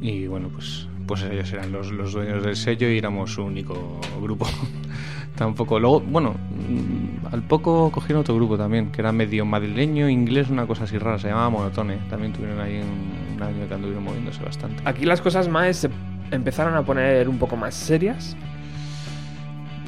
Y 0.00 0.26
bueno 0.26 0.48
pues 0.48 0.88
pues 1.06 1.22
ellos 1.22 1.52
eran 1.52 1.70
los, 1.70 1.92
los 1.92 2.12
dueños 2.12 2.42
del 2.42 2.56
sello 2.56 2.90
y 2.90 2.98
éramos 2.98 3.34
su 3.34 3.44
único 3.44 4.00
grupo 4.20 4.48
tampoco 5.36 5.78
luego 5.78 6.00
bueno 6.00 6.32
mm, 6.32 7.34
al 7.34 7.42
poco 7.42 7.90
cogieron 7.90 8.22
otro 8.22 8.34
grupo 8.34 8.56
también 8.56 8.90
que 8.90 9.00
era 9.00 9.12
medio 9.12 9.44
madrileño 9.44 10.08
inglés 10.08 10.48
una 10.50 10.66
cosa 10.66 10.84
así 10.84 10.98
rara 10.98 11.18
se 11.18 11.28
llamaba 11.28 11.50
Monotone 11.50 11.98
también 12.10 12.32
tuvieron 12.32 12.60
ahí 12.60 12.80
un, 12.80 13.42
año 13.42 13.68
que 13.68 13.74
anduvieron 13.74 14.02
moviéndose 14.02 14.42
bastante 14.42 14.82
Aquí 14.86 15.04
las 15.04 15.20
cosas 15.20 15.46
más 15.46 15.76
se 15.76 15.90
empezaron 16.30 16.74
a 16.74 16.82
poner 16.82 17.28
un 17.28 17.38
poco 17.38 17.56
más 17.56 17.74
serias, 17.74 18.36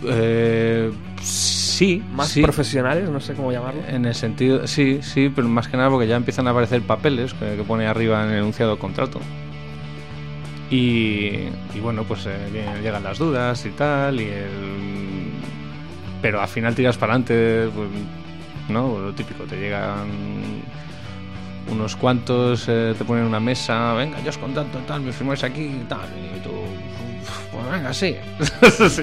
Eh, 0.05 0.92
sí, 1.20 2.01
más 2.12 2.28
sí. 2.28 2.40
profesionales, 2.40 3.11
no 3.11 3.18
sé 3.18 3.34
cómo 3.34 3.51
llamarlo. 3.51 3.82
En 3.88 4.07
el 4.07 4.14
sentido, 4.14 4.68
sí, 4.68 5.01
sí, 5.03 5.28
pero 5.34 5.49
más 5.49 5.66
que 5.66 5.76
nada 5.76 5.90
porque 5.90 6.07
ya 6.07 6.14
empiezan 6.14 6.46
a 6.46 6.51
aparecer 6.51 6.82
papeles 6.82 7.34
que, 7.34 7.57
que 7.57 7.64
pone 7.64 7.84
arriba 7.86 8.22
en 8.22 8.30
el 8.30 8.38
enunciado 8.38 8.78
contrato. 8.78 9.18
Y, 10.70 11.49
y 11.74 11.80
bueno, 11.82 12.05
pues 12.05 12.26
eh, 12.26 12.78
llegan 12.80 13.03
las 13.03 13.18
dudas 13.18 13.66
y 13.66 13.70
tal, 13.70 14.20
y 14.20 14.24
el... 14.24 15.17
pero 16.20 16.40
al 16.40 16.48
final 16.48 16.74
tiras 16.74 16.96
para 16.96 17.14
adelante, 17.14 17.70
pues, 17.74 17.88
¿no? 18.68 18.98
Lo 18.98 19.12
típico, 19.12 19.44
te 19.44 19.56
llegan 19.56 20.08
unos 21.70 21.96
cuantos, 21.96 22.66
eh, 22.68 22.94
te 22.96 23.04
ponen 23.04 23.24
una 23.24 23.40
mesa, 23.40 23.92
venga, 23.94 24.20
yo 24.22 24.30
os 24.30 24.38
contacto, 24.38 24.78
tal, 24.86 25.02
me 25.02 25.12
firmáis 25.12 25.44
aquí 25.44 25.62
y 25.62 25.84
tal, 25.88 26.08
y 26.36 26.40
tú, 26.40 26.50
pues 27.52 27.70
venga, 27.70 27.92
sí. 27.92 28.16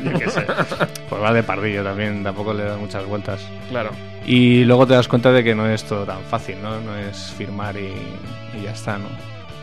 Yo 0.03 0.19
qué 0.19 0.29
sé. 0.29 0.45
Pues 1.09 1.21
va 1.21 1.33
de 1.33 1.43
pardillo 1.43 1.83
también, 1.83 2.23
tampoco 2.23 2.53
le 2.53 2.63
da 2.63 2.77
muchas 2.77 3.05
vueltas. 3.05 3.41
Claro. 3.69 3.91
Y 4.25 4.63
luego 4.63 4.87
te 4.87 4.93
das 4.93 5.07
cuenta 5.07 5.31
de 5.31 5.43
que 5.43 5.53
no 5.53 5.67
es 5.67 5.83
todo 5.83 6.05
tan 6.05 6.21
fácil, 6.23 6.61
¿no? 6.61 6.81
No 6.81 6.95
es 6.95 7.33
firmar 7.37 7.77
y, 7.77 7.93
y 8.57 8.63
ya 8.63 8.71
está, 8.71 8.97
¿no? 8.97 9.07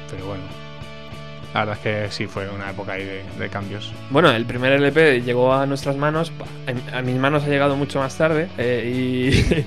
Pero 0.08 0.26
bueno, 0.26 0.42
la 1.54 1.60
verdad 1.64 1.76
es 1.76 1.80
que 1.82 2.10
sí 2.14 2.26
fue 2.26 2.48
una 2.48 2.70
época 2.70 2.92
ahí 2.92 3.04
de, 3.04 3.22
de 3.38 3.48
cambios. 3.48 3.92
Bueno, 4.10 4.30
el 4.30 4.44
primer 4.46 4.72
LP 4.72 5.20
llegó 5.22 5.52
a 5.52 5.66
nuestras 5.66 5.96
manos, 5.96 6.32
a 6.92 7.02
mis 7.02 7.16
manos 7.16 7.44
ha 7.44 7.48
llegado 7.48 7.76
mucho 7.76 7.98
más 7.98 8.16
tarde 8.16 8.48
eh, 8.58 9.60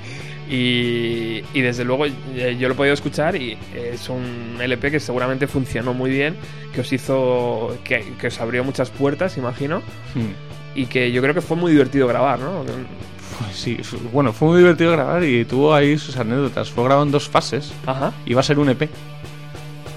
y, 0.50 0.54
y, 0.56 1.44
y 1.54 1.62
desde 1.62 1.84
luego 1.84 2.06
eh, 2.06 2.58
yo 2.60 2.68
lo 2.68 2.74
he 2.74 2.78
podido 2.78 2.94
escuchar 2.94 3.36
y 3.36 3.58
es 3.76 4.10
un 4.10 4.58
LP 4.60 4.92
que 4.92 5.00
seguramente 5.00 5.48
funcionó 5.48 5.94
muy 5.94 6.10
bien, 6.12 6.36
que 6.74 6.82
os 6.82 6.92
hizo, 6.94 7.78
que, 7.84 8.14
que 8.20 8.28
os 8.28 8.40
abrió 8.42 8.64
muchas 8.64 8.90
puertas, 8.90 9.38
imagino, 9.38 9.82
Hmm. 10.14 10.32
y 10.76 10.86
que 10.88 11.12
yo 11.12 11.22
creo 11.22 11.34
que 11.34 11.42
fue 11.42 11.58
muy 11.58 11.72
divertido 11.72 12.08
grabar, 12.08 12.40
¿no? 12.40 12.64
Pues 12.64 13.56
sí, 13.56 13.78
bueno, 14.14 14.32
fue 14.32 14.48
muy 14.50 14.58
divertido 14.60 14.92
grabar 14.94 15.24
y 15.24 15.44
tuvo 15.46 15.74
ahí 15.74 15.98
sus 15.98 16.16
anécdotas. 16.18 16.70
Fue 16.70 16.84
grabado 16.86 17.06
en 17.06 17.12
dos 17.12 17.28
fases. 17.28 17.74
Ajá. 17.86 18.14
Iba 18.26 18.40
a 18.40 18.44
ser 18.44 18.60
un 18.60 18.70
EP 18.70 18.90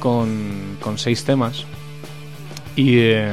con, 0.01 0.77
con 0.81 0.99
seis 0.99 1.25
temas. 1.25 1.65
Y 2.79 2.97
eh, 3.01 3.33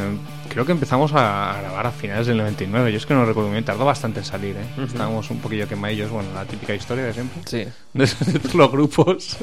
creo 0.49 0.65
que 0.65 0.71
empezamos 0.71 1.11
a, 1.13 1.59
grabar 1.61 1.85
a 1.85 1.91
finales 1.91 2.25
del 2.25 2.37
99. 2.37 2.91
Yo 2.91 2.97
es 2.97 3.05
que 3.05 3.13
no 3.13 3.25
recuerdo 3.25 3.51
bien, 3.51 3.63
tardó 3.63 3.85
bastante 3.85 4.21
en 4.21 4.25
salir, 4.25 4.55
¿eh? 4.57 4.83
Estábamos 4.83 5.29
un 5.29 5.37
poquillo 5.37 5.67
quemaillos, 5.67 6.09
bueno, 6.09 6.29
la 6.33 6.45
típica 6.45 6.73
historia 6.73 7.03
de 7.03 7.13
siempre. 7.13 7.41
Sí. 7.45 7.67
de, 7.93 8.07
todos 8.39 8.55
los 8.55 8.71
grupos. 8.71 9.37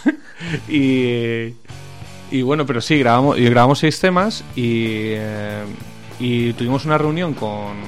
y, 0.68 1.54
y 2.30 2.42
bueno, 2.42 2.66
pero 2.66 2.82
sí, 2.82 2.98
grabamos, 2.98 3.38
y 3.38 3.44
grabamos 3.44 3.78
seis 3.78 3.98
temas 4.00 4.44
y, 4.54 5.14
eh, 5.14 5.64
y 6.20 6.52
tuvimos 6.52 6.84
una 6.84 6.98
reunión 6.98 7.32
con. 7.32 7.78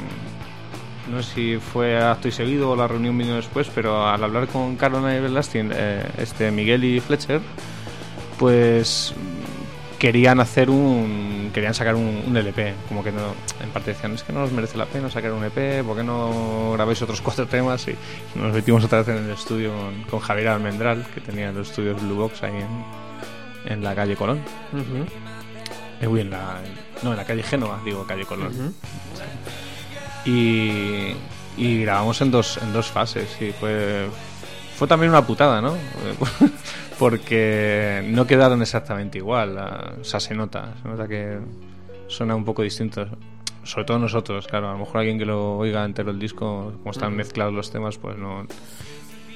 No 1.13 1.23
sé 1.23 1.35
si 1.35 1.57
fue 1.59 2.03
acto 2.03 2.29
y 2.29 2.33
seguido 2.33 2.71
o 2.71 2.77
la 2.77 2.89
reunión 2.89 3.19
vino 3.19 3.35
después, 3.35 3.69
pero 3.75 4.07
al 4.07 4.25
hablar 4.25 4.49
con 4.49 4.77
Carolina 4.77 5.15
Everlasting, 5.15 5.73
eh, 5.75 6.07
este 6.17 6.51
Miguel 6.51 6.85
y 6.85 7.01
Fletcher, 7.01 7.43
pues 8.39 9.15
querían 9.99 10.41
hacer 10.41 10.71
un 10.71 11.51
querían 11.55 11.75
sacar 11.75 11.95
un, 11.95 12.23
un 12.27 12.37
LP 12.37 12.75
como 12.89 13.03
que 13.05 13.13
no 13.13 13.35
en 13.63 13.71
parte 13.71 13.93
decían 13.93 14.13
es 14.15 14.23
que 14.23 14.33
no 14.33 14.41
nos 14.41 14.53
merece 14.53 14.77
la 14.77 14.87
pena 14.87 15.09
sacar 15.11 15.33
un 15.33 15.45
EP 15.45 15.85
¿por 15.85 15.97
qué 15.97 16.03
no 16.03 16.73
grabáis 16.73 17.01
otros 17.03 17.21
cuatro 17.21 17.47
temas? 17.47 17.87
y 17.89 17.95
nos 18.39 18.53
metimos 18.53 18.85
otra 18.85 18.99
vez 18.99 19.09
en 19.09 19.25
el 19.25 19.31
estudio 19.31 19.73
con, 19.75 20.03
con 20.05 20.21
Javier 20.21 20.49
Almendral 20.49 21.07
que 21.15 21.21
tenía 21.21 21.53
los 21.53 21.71
estudios 21.71 22.03
Blue 22.03 22.17
Box 22.17 22.43
ahí 22.43 22.53
en, 22.55 23.73
en 23.73 23.85
la 23.85 23.95
calle 23.95 24.17
Colón 24.17 24.41
Ujú, 24.73 25.07
Eh, 26.01 26.07
uy, 26.09 26.21
en 26.23 26.31
la 26.31 26.61
no 27.03 27.11
en 27.13 27.17
la 27.17 27.25
calle 27.25 27.43
Génova 27.43 27.81
digo 27.85 28.05
calle 28.07 28.25
Colón 28.25 28.75
y, 30.25 31.15
y 31.57 31.83
grabamos 31.83 32.21
en 32.21 32.31
dos, 32.31 32.59
en 32.63 32.73
dos 32.73 32.87
fases 32.89 33.29
y 33.41 33.53
fue, 33.53 34.09
fue 34.77 34.89
también 34.89 35.11
una 35.11 35.25
putada, 35.27 35.61
¿no? 35.61 35.73
Porque 36.99 38.05
no 38.09 38.27
quedaron 38.27 38.63
exactamente 38.63 39.19
igual, 39.19 39.59
o 40.01 40.05
sea, 40.05 40.21
se 40.21 40.35
nota, 40.35 40.75
se 40.83 40.89
nota 40.89 41.09
que 41.09 41.39
suena 42.07 42.35
un 42.35 42.45
poco 42.45 42.63
distinto. 42.63 43.07
Sobre 43.65 43.85
todo 43.87 43.99
nosotros, 43.99 44.47
claro, 44.47 44.69
a 44.69 44.73
lo 44.73 44.79
mejor 44.79 44.99
alguien 44.99 45.19
que 45.19 45.25
lo 45.25 45.57
oiga 45.57 45.85
entero 45.85 46.11
el 46.11 46.19
disco, 46.19 46.75
como 46.79 46.91
están 46.91 47.17
mezclados 47.17 47.55
los 47.55 47.71
temas, 47.71 47.97
pues 47.97 48.17
no. 48.19 48.47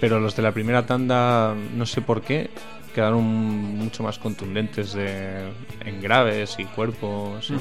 Pero 0.01 0.21
los 0.21 0.37
de 0.37 0.43
la 0.43 0.53
primera 0.53 0.87
tanda, 0.87 1.55
no 1.75 1.87
sé 1.87 2.03
por 2.03 2.23
qué, 2.23 2.51
quedaron 2.95 3.25
mucho 3.25 4.03
más 4.03 4.19
contundentes 4.19 4.93
de, 4.93 5.51
en 5.85 6.01
graves 6.01 6.57
y 6.59 6.65
cuerpos. 6.65 7.53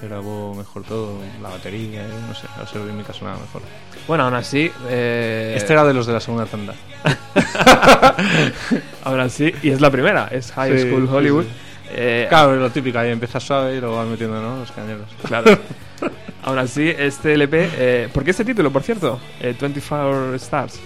Se 0.00 0.06
grabó 0.06 0.54
mejor 0.54 0.84
todo, 0.84 1.18
la 1.42 1.48
batería, 1.48 2.02
y 2.06 2.28
no 2.28 2.34
sé, 2.34 2.46
la 2.56 2.62
base 2.62 2.78
rítmica 2.78 3.12
sonaba 3.12 3.38
mejor. 3.38 3.62
Bueno, 4.06 4.24
aún 4.24 4.34
así... 4.34 4.70
eh, 4.88 5.54
Este 5.56 5.72
era 5.72 5.84
de 5.84 5.92
los 5.92 6.06
de 6.06 6.12
la 6.12 6.20
segunda 6.20 6.46
tanda. 6.46 6.74
Aún 9.04 9.20
así, 9.20 9.52
y 9.62 9.70
es 9.70 9.80
la 9.80 9.90
primera, 9.90 10.28
es 10.30 10.52
High 10.52 10.78
Sí, 10.78 10.88
School 10.88 11.08
sí, 11.08 11.14
Hollywood. 11.14 11.44
sí. 11.44 11.50
Eh, 11.90 12.26
Claro, 12.28 12.54
es 12.54 12.60
lo 12.60 12.70
típico, 12.70 12.98
ahí 12.98 13.10
empieza 13.10 13.40
suave 13.40 13.76
y 13.76 13.80
luego 13.80 13.96
vas 13.96 14.06
metiendo 14.06 14.40
¿no? 14.40 14.58
los 14.58 14.70
cañeros. 14.72 15.06
Claro. 15.26 15.58
Aún 16.44 16.58
así, 16.58 16.88
este 16.96 17.34
LP. 17.34 17.70
Eh, 17.76 18.08
¿Por 18.12 18.24
qué 18.24 18.30
este 18.30 18.44
título, 18.44 18.70
por 18.70 18.82
cierto? 18.82 19.18
Eh, 19.40 19.54
24 19.60 20.34
Stars. 20.36 20.78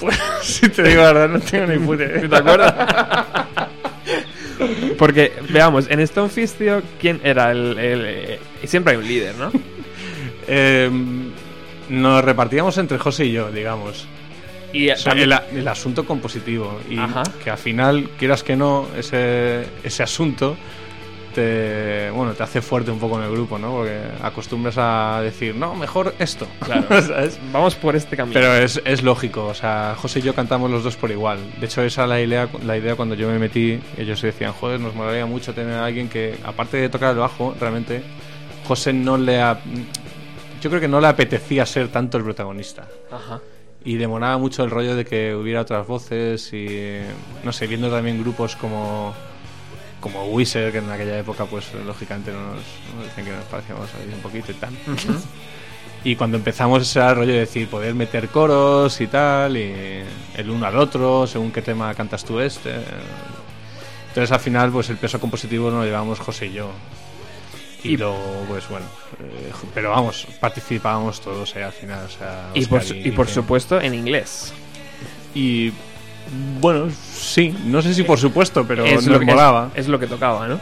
si 0.42 0.68
te 0.68 0.82
digo 0.82 1.02
la 1.02 1.12
verdad, 1.12 1.28
no 1.28 1.40
tengo 1.40 1.66
ni 1.66 1.78
puta. 1.78 2.04
¿Te 2.28 2.36
acuerdas? 2.36 2.74
Porque, 4.98 5.32
veamos, 5.50 5.86
en 5.90 6.06
Stonefish, 6.06 6.50
tío, 6.52 6.82
¿quién 7.00 7.20
era 7.24 7.50
el, 7.52 7.78
el- 7.78 8.02
eh, 8.06 8.40
Siempre 8.64 8.92
hay 8.94 8.98
un 8.98 9.06
líder, 9.08 9.34
¿no? 9.36 9.50
Eh, 10.50 10.90
nos 11.90 12.24
repartíamos 12.24 12.78
entre 12.78 12.96
José 12.96 13.26
y 13.26 13.32
yo, 13.32 13.50
digamos. 13.52 14.06
Y 14.72 14.88
O 14.90 14.96
sea, 14.96 15.12
también- 15.12 15.30
el, 15.52 15.58
el 15.58 15.68
asunto 15.68 16.04
compositivo. 16.06 16.80
Y 16.88 16.98
Ajá. 16.98 17.22
que 17.44 17.50
al 17.50 17.58
final, 17.58 18.08
quieras 18.18 18.42
que 18.42 18.56
no, 18.56 18.86
ese, 18.96 19.64
ese 19.84 20.02
asunto 20.02 20.56
te, 21.38 22.10
bueno, 22.10 22.32
te 22.34 22.42
hace 22.42 22.60
fuerte 22.60 22.90
un 22.90 22.98
poco 22.98 23.16
en 23.18 23.24
el 23.24 23.30
grupo, 23.32 23.58
¿no? 23.58 23.70
Porque 23.72 23.98
acostumbras 24.22 24.74
a 24.78 25.20
decir, 25.22 25.54
no, 25.54 25.74
mejor 25.74 26.14
esto. 26.18 26.46
Claro. 26.64 26.86
¿Sabes? 27.02 27.38
Vamos 27.52 27.74
por 27.76 27.94
este 27.96 28.16
camino. 28.16 28.34
Pero 28.34 28.54
es, 28.54 28.80
es 28.84 29.02
lógico, 29.02 29.46
o 29.46 29.54
sea, 29.54 29.94
José 29.96 30.18
y 30.18 30.22
yo 30.22 30.34
cantamos 30.34 30.70
los 30.70 30.82
dos 30.84 30.96
por 30.96 31.10
igual. 31.10 31.38
De 31.60 31.66
hecho, 31.66 31.82
esa 31.82 32.02
era 32.02 32.08
la 32.08 32.20
idea, 32.20 32.48
la 32.66 32.76
idea 32.76 32.96
cuando 32.96 33.14
yo 33.14 33.28
me 33.28 33.38
metí. 33.38 33.78
Ellos 33.96 34.20
decían, 34.20 34.52
joder, 34.52 34.80
nos 34.80 34.94
molaría 34.94 35.26
mucho 35.26 35.54
tener 35.54 35.74
a 35.74 35.84
alguien 35.86 36.08
que, 36.08 36.36
aparte 36.44 36.76
de 36.78 36.88
tocar 36.88 37.12
el 37.12 37.18
bajo, 37.18 37.54
realmente, 37.60 38.02
José 38.66 38.92
no 38.92 39.16
le. 39.16 39.40
a- 39.40 39.60
yo 40.60 40.70
creo 40.70 40.80
que 40.80 40.88
no 40.88 41.00
le 41.00 41.06
apetecía 41.06 41.64
ser 41.64 41.88
tanto 41.88 42.18
el 42.18 42.24
protagonista. 42.24 42.88
Ajá. 43.12 43.40
Y 43.84 43.96
le 43.96 44.08
molaba 44.08 44.36
mucho 44.38 44.64
el 44.64 44.70
rollo 44.70 44.96
de 44.96 45.04
que 45.04 45.34
hubiera 45.36 45.60
otras 45.60 45.86
voces 45.86 46.52
y, 46.52 46.98
no 47.44 47.52
sé, 47.52 47.68
viendo 47.68 47.88
también 47.88 48.20
grupos 48.20 48.56
como 48.56 49.14
como 50.00 50.24
Wizard, 50.26 50.72
que 50.72 50.78
en 50.78 50.90
aquella 50.90 51.18
época, 51.18 51.44
pues 51.46 51.66
lógicamente 51.86 52.32
no 52.32 52.40
nos, 52.40 52.62
nos 52.96 53.04
decían 53.06 53.26
que 53.26 53.32
nos 53.32 53.44
parecíamos 53.46 53.88
ahí 53.94 54.12
un 54.14 54.20
poquito 54.20 54.52
y 54.52 54.54
tal. 54.54 54.72
Y 56.04 56.14
cuando 56.16 56.36
empezamos 56.36 56.82
ese 56.82 57.00
rollo 57.12 57.32
de 57.32 57.40
decir, 57.40 57.68
poder 57.68 57.94
meter 57.94 58.28
coros 58.28 59.00
y 59.00 59.08
tal, 59.08 59.56
y 59.56 60.02
el 60.36 60.50
uno 60.50 60.66
al 60.66 60.76
otro, 60.78 61.26
según 61.26 61.50
qué 61.50 61.60
tema 61.62 61.92
cantas 61.94 62.24
tú 62.24 62.38
este. 62.40 62.76
Entonces 64.08 64.30
al 64.32 64.40
final, 64.40 64.70
pues 64.70 64.88
el 64.90 64.96
peso 64.96 65.20
compositivo 65.20 65.70
lo 65.70 65.84
llevamos 65.84 66.18
José 66.20 66.46
y 66.46 66.52
yo. 66.52 66.70
Y, 67.82 67.90
Y- 67.90 67.96
luego, 67.96 68.44
pues 68.48 68.68
bueno, 68.68 68.86
eh, 69.20 69.52
pero 69.74 69.90
vamos, 69.90 70.26
participábamos 70.40 71.20
todos 71.20 71.54
eh, 71.56 71.62
al 71.64 71.72
final. 71.72 72.06
O 72.06 72.08
sea, 72.10 72.50
Y 72.54 72.64
por, 72.66 72.82
y 72.84 73.10
por 73.12 73.28
supuesto 73.28 73.80
en 73.80 73.94
inglés. 73.94 74.52
Y 75.34 75.72
bueno, 76.60 76.90
sí, 77.12 77.54
no 77.66 77.80
sé 77.82 77.94
si 77.94 78.02
por 78.02 78.18
supuesto, 78.18 78.64
pero 78.66 78.84
es, 78.84 78.94
nos 78.94 79.06
lo 79.06 79.18
que, 79.20 79.26
molaba. 79.26 79.70
es, 79.74 79.80
es 79.82 79.88
lo 79.88 79.98
que 79.98 80.06
tocaba, 80.06 80.46
¿no? 80.48 80.60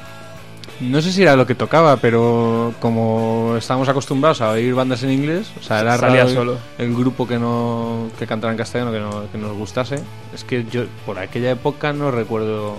No 0.78 1.00
sé 1.00 1.10
si 1.10 1.22
era 1.22 1.36
lo 1.36 1.46
que 1.46 1.54
tocaba, 1.54 1.96
pero 1.96 2.74
como 2.80 3.54
estábamos 3.56 3.88
acostumbrados 3.88 4.42
a 4.42 4.50
oír 4.50 4.74
bandas 4.74 5.02
en 5.04 5.10
inglés, 5.10 5.50
o 5.58 5.62
sea, 5.62 5.80
era 5.80 5.96
Salía 5.96 6.16
raro 6.18 6.28
el- 6.28 6.34
solo. 6.34 6.58
el 6.76 6.94
grupo 6.94 7.26
que 7.26 7.38
no 7.38 8.10
que 8.18 8.26
cantara 8.26 8.52
en 8.52 8.58
castellano 8.58 8.92
que, 8.92 9.00
no, 9.00 9.30
que 9.32 9.38
nos 9.38 9.56
gustase. 9.56 9.98
Es 10.34 10.44
que 10.44 10.64
yo 10.70 10.84
por 11.06 11.18
aquella 11.18 11.50
época 11.52 11.94
no 11.94 12.10
recuerdo 12.10 12.76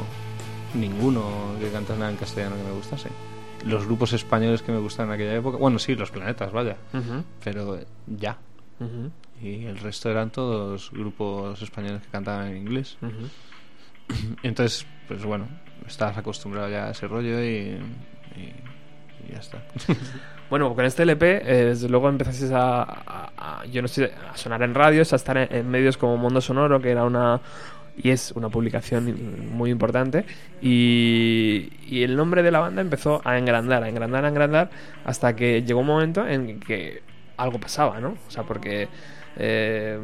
ninguno 0.75 1.23
que 1.59 1.69
cantara 1.69 2.09
en 2.09 2.17
castellano 2.17 2.55
que 2.55 2.63
me 2.63 2.71
gustase. 2.75 3.09
Los 3.65 3.85
grupos 3.85 4.13
españoles 4.13 4.61
que 4.61 4.71
me 4.71 4.77
gustaban 4.79 5.09
en 5.09 5.15
aquella 5.15 5.35
época, 5.35 5.57
bueno, 5.57 5.79
sí, 5.79 5.95
los 5.95 6.11
planetas, 6.11 6.51
vaya, 6.51 6.75
Ujú, 6.93 7.23
pero 7.43 7.79
ya. 8.05 8.37
ujú, 8.79 9.09
Y 9.41 9.65
el 9.65 9.77
resto 9.77 10.09
eran 10.09 10.29
todos 10.31 10.91
grupos 10.91 11.61
españoles 11.61 12.01
que 12.01 12.09
cantaban 12.09 12.47
en 12.47 12.57
inglés. 12.57 12.97
Entonces, 14.43 14.85
pues 15.07 15.23
bueno, 15.23 15.47
estabas 15.87 16.17
acostumbrado 16.17 16.69
ya 16.69 16.87
a 16.87 16.91
ese 16.91 17.07
rollo 17.07 17.41
y, 17.43 17.77
y- 18.35 18.53
y 19.27 19.31
ya 19.33 19.39
está. 19.39 19.61
Bueno, 20.49 20.73
con 20.75 20.85
este 20.85 21.03
LP, 21.03 21.41
eh, 21.43 21.65
desde 21.65 21.89
luego 21.89 22.07
empezasteis 22.07 22.53
a, 22.53 22.81
a- 22.83 23.31
a- 23.37 23.65
yo 23.65 23.81
no 23.81 23.89
sé, 23.89 24.13
a 24.31 24.37
sonar 24.37 24.63
en 24.63 24.73
radios, 24.73 25.11
a 25.11 25.17
estar 25.17 25.35
en, 25.37 25.53
en 25.53 25.69
medios 25.69 25.97
como 25.97 26.15
Mundo 26.15 26.39
Sonoro, 26.39 26.79
que 26.79 26.89
era 26.89 27.03
una 27.03 27.41
y 27.97 28.11
es 28.11 28.31
una 28.31 28.47
publicación 28.47 29.49
muy 29.51 29.71
importante. 29.71 30.23
Y, 30.61 31.69
y 31.85 32.03
el 32.03 32.15
nombre 32.15 32.43
de 32.43 32.51
la 32.51 32.59
banda 32.61 32.81
empezó 32.81 33.21
a 33.25 33.37
engrandar, 33.37 33.83
a 33.83 33.89
engrandar, 33.89 34.23
a 34.23 34.29
engrandar, 34.29 34.69
hasta 35.03 35.35
que 35.35 35.63
llegó 35.63 35.81
un 35.81 35.87
momento 35.87 36.25
en 36.25 36.61
que 36.61 37.01
algo 37.35 37.59
pasaba, 37.59 37.99
¿no? 37.99 38.15
O 38.27 38.31
sea, 38.31 38.43
porque 38.43 38.87
eh, 39.37 39.97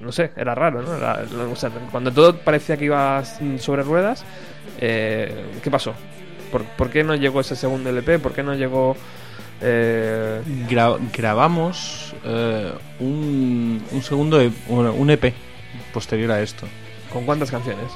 no 0.00 0.12
sé, 0.12 0.30
era 0.36 0.54
raro, 0.54 0.82
¿no? 0.82 0.94
Era- 0.96 1.24
o 1.50 1.56
sea, 1.56 1.70
cuando 1.90 2.12
todo 2.12 2.36
parecía 2.38 2.76
que 2.76 2.84
iba 2.86 3.22
sobre 3.58 3.82
ruedas, 3.82 4.24
eh, 4.80 5.32
¿qué 5.62 5.70
pasó? 5.70 5.94
¿Por, 6.52 6.64
por 6.64 6.90
qué 6.90 7.02
no 7.02 7.14
llegó 7.16 7.40
ese 7.40 7.56
segundo 7.56 7.90
LP? 7.90 8.18
¿Por 8.18 8.32
qué 8.32 8.42
no 8.42 8.54
llegó 8.54 8.96
eh, 9.60 10.40
Gra- 10.68 10.98
grabamos 11.16 12.14
eh, 12.24 12.72
un, 13.00 13.82
un 13.90 14.02
segundo, 14.02 14.40
e- 14.40 14.52
bueno, 14.68 14.92
un 14.92 15.10
EP 15.10 15.32
posterior 15.92 16.30
a 16.32 16.40
esto, 16.42 16.66
con 17.12 17.24
cuántas 17.24 17.50
canciones? 17.50 17.86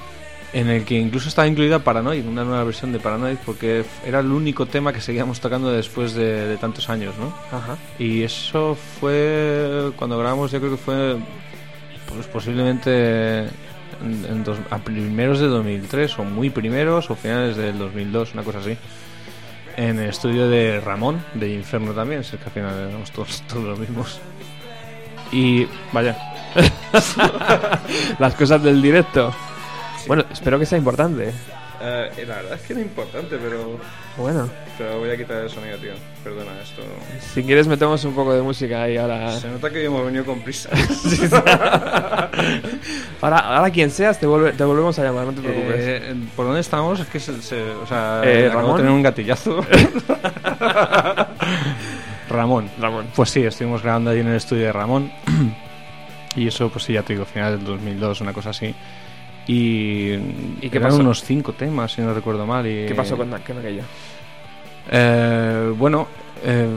En 0.53 0.69
el 0.69 0.85
que 0.85 0.99
incluso 0.99 1.29
estaba 1.29 1.47
incluida 1.47 1.79
Paranoid, 1.79 2.27
una 2.27 2.45
nueva 2.45 2.65
versión 2.65 2.93
de 2.93 2.99
Paranoid, 2.99 3.37
porque 3.47 3.85
era 4.05 4.19
el 4.21 4.31
único 4.33 4.67
tema 4.67 4.93
que 4.93 5.01
seguíamos 5.01 5.41
tocando 5.41 5.71
después 5.71 6.15
de, 6.15 6.47
de 6.49 6.57
tantos 6.57 6.89
años, 6.91 7.15
¿no? 7.19 7.33
Ajá. 7.57 7.77
Y 7.99 8.23
eso 8.23 8.77
fue 9.01 9.93
cuando 9.97 10.19
grabamos, 10.19 10.51
yo 10.51 10.59
creo 10.59 10.73
que 10.73 10.77
fue 10.77 11.17
pues 12.15 12.27
posiblemente 12.27 13.41
en, 13.43 14.27
en 14.29 14.43
dos- 14.45 14.59
a 14.71 14.79
primeros 14.79 15.39
de 15.39 15.47
2003 15.47 16.19
o 16.19 16.25
muy 16.25 16.51
primeros 16.51 17.09
o 17.11 17.15
finales 17.15 17.57
del 17.57 17.79
2002, 17.79 18.35
una 18.35 18.43
cosa 18.43 18.59
así. 18.59 18.77
En 19.77 20.01
el 20.01 20.09
estudio 20.11 20.49
de 20.49 20.81
Ramón, 20.81 21.23
de 21.35 21.55
Inferno 21.55 21.93
también, 21.93 22.23
es 22.23 22.31
que 22.31 22.39
al 22.45 22.51
final 22.51 22.89
éramos 22.89 23.13
todos, 23.13 23.43
todos 23.49 23.63
los 23.65 23.79
mismos. 23.79 24.19
Y 25.31 25.69
vaya, 25.93 26.19
Las 28.19 28.35
cosas 28.35 28.63
del 28.63 28.83
directo. 28.83 29.33
Bueno, 30.07 30.25
espero 30.33 30.59
que 30.59 30.67
sea 30.67 30.79
importante. 30.79 31.33
la 31.81 32.09
verdad 32.37 32.55
es 32.55 32.61
que 32.63 32.73
era 32.75 32.83
importante, 32.83 33.37
pero, 33.43 33.79
Bueno, 34.17 34.49
pero 34.77 34.99
voy 34.99 35.11
a 35.11 35.17
quitar 35.17 35.39
el 35.39 35.51
sonido, 35.51 35.77
tío. 35.79 35.93
Perdona, 36.23 36.53
esto... 36.63 36.83
si 37.33 37.43
quieres 37.43 37.67
metemos 37.67 38.05
un 38.05 38.15
poco 38.15 38.35
de 38.35 38.43
música 38.43 38.83
ahí 38.83 38.97
ahora. 38.99 39.33
Se 39.33 39.49
nota 39.49 39.71
que 39.71 39.85
hemos 39.85 40.05
venido 40.05 40.25
con 40.25 40.41
prisa. 40.43 40.69
Ahora, 43.23 43.39
ahora 43.39 43.71
quien 43.71 43.91
seas, 43.91 44.19
te, 44.19 44.27
vuelve- 44.27 44.53
te 44.57 44.65
volvemos 44.65 44.99
a 44.99 45.03
llamar, 45.05 45.27
no 45.27 45.33
te 45.33 45.43
preocupes. 45.43 45.75
Eh, 45.79 46.15
¿Por 46.35 46.47
dónde 46.47 46.61
estamos? 46.61 46.99
Es 47.01 47.07
que 47.09 47.21
se, 47.21 47.41
se- 47.43 47.71
o 47.73 47.87
sea, 47.87 48.23
Eh, 48.25 48.49
Ramón. 48.49 48.77
tener 48.79 48.91
un 48.93 49.03
gatillazo. 49.03 49.61
Ramón. 52.31 52.71
Ramón. 52.79 53.07
Pues 53.15 53.31
sí, 53.31 53.43
estuvimos 53.43 53.83
grabando 53.83 54.11
ahí 54.11 54.21
en 54.21 54.29
el 54.29 54.37
estudio 54.37 54.65
de 54.67 54.73
Ramón. 54.73 55.13
y 56.37 56.47
eso, 56.47 56.69
pues 56.71 56.85
sí, 56.85 56.93
ya 56.95 57.03
te 57.03 57.13
digo, 57.15 57.25
final 57.25 57.57
del 57.59 57.65
2002, 57.67 58.21
una 58.23 58.33
cosa 58.33 58.51
así. 58.51 58.75
Y, 59.53 60.13
¿Y 60.61 60.69
qué 60.71 60.79
eran 60.79 60.91
pasó? 60.91 61.01
unos 61.01 61.25
cinco 61.25 61.53
temas, 61.55 61.93
si 61.93 62.03
no 62.03 62.15
recuerdo 62.15 62.47
mal. 62.47 62.67
Y, 62.67 62.87
¿Qué 62.87 62.95
pasó 62.95 63.17
con, 63.17 63.31
con 63.31 63.59
aquello? 63.59 63.83
Eh, 64.91 65.73
bueno, 65.77 66.07
eh, 66.45 66.69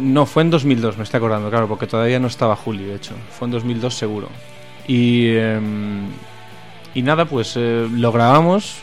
no, 0.00 0.24
fue 0.26 0.42
en 0.42 0.50
2002, 0.50 0.96
me 0.96 1.04
estoy 1.04 1.18
acordando, 1.18 1.50
claro, 1.50 1.68
porque 1.68 1.86
todavía 1.86 2.18
no 2.18 2.28
estaba 2.28 2.56
Juli, 2.56 2.84
de 2.84 2.94
hecho. 2.96 3.14
Fue 3.30 3.46
en 3.46 3.52
2002 3.52 3.94
seguro. 3.94 4.28
Y, 4.86 5.34
em, 5.36 6.06
y 6.94 7.02
nada, 7.02 7.24
pues 7.26 7.54
eh, 7.56 7.86
lo 7.92 8.10
grabamos. 8.12 8.78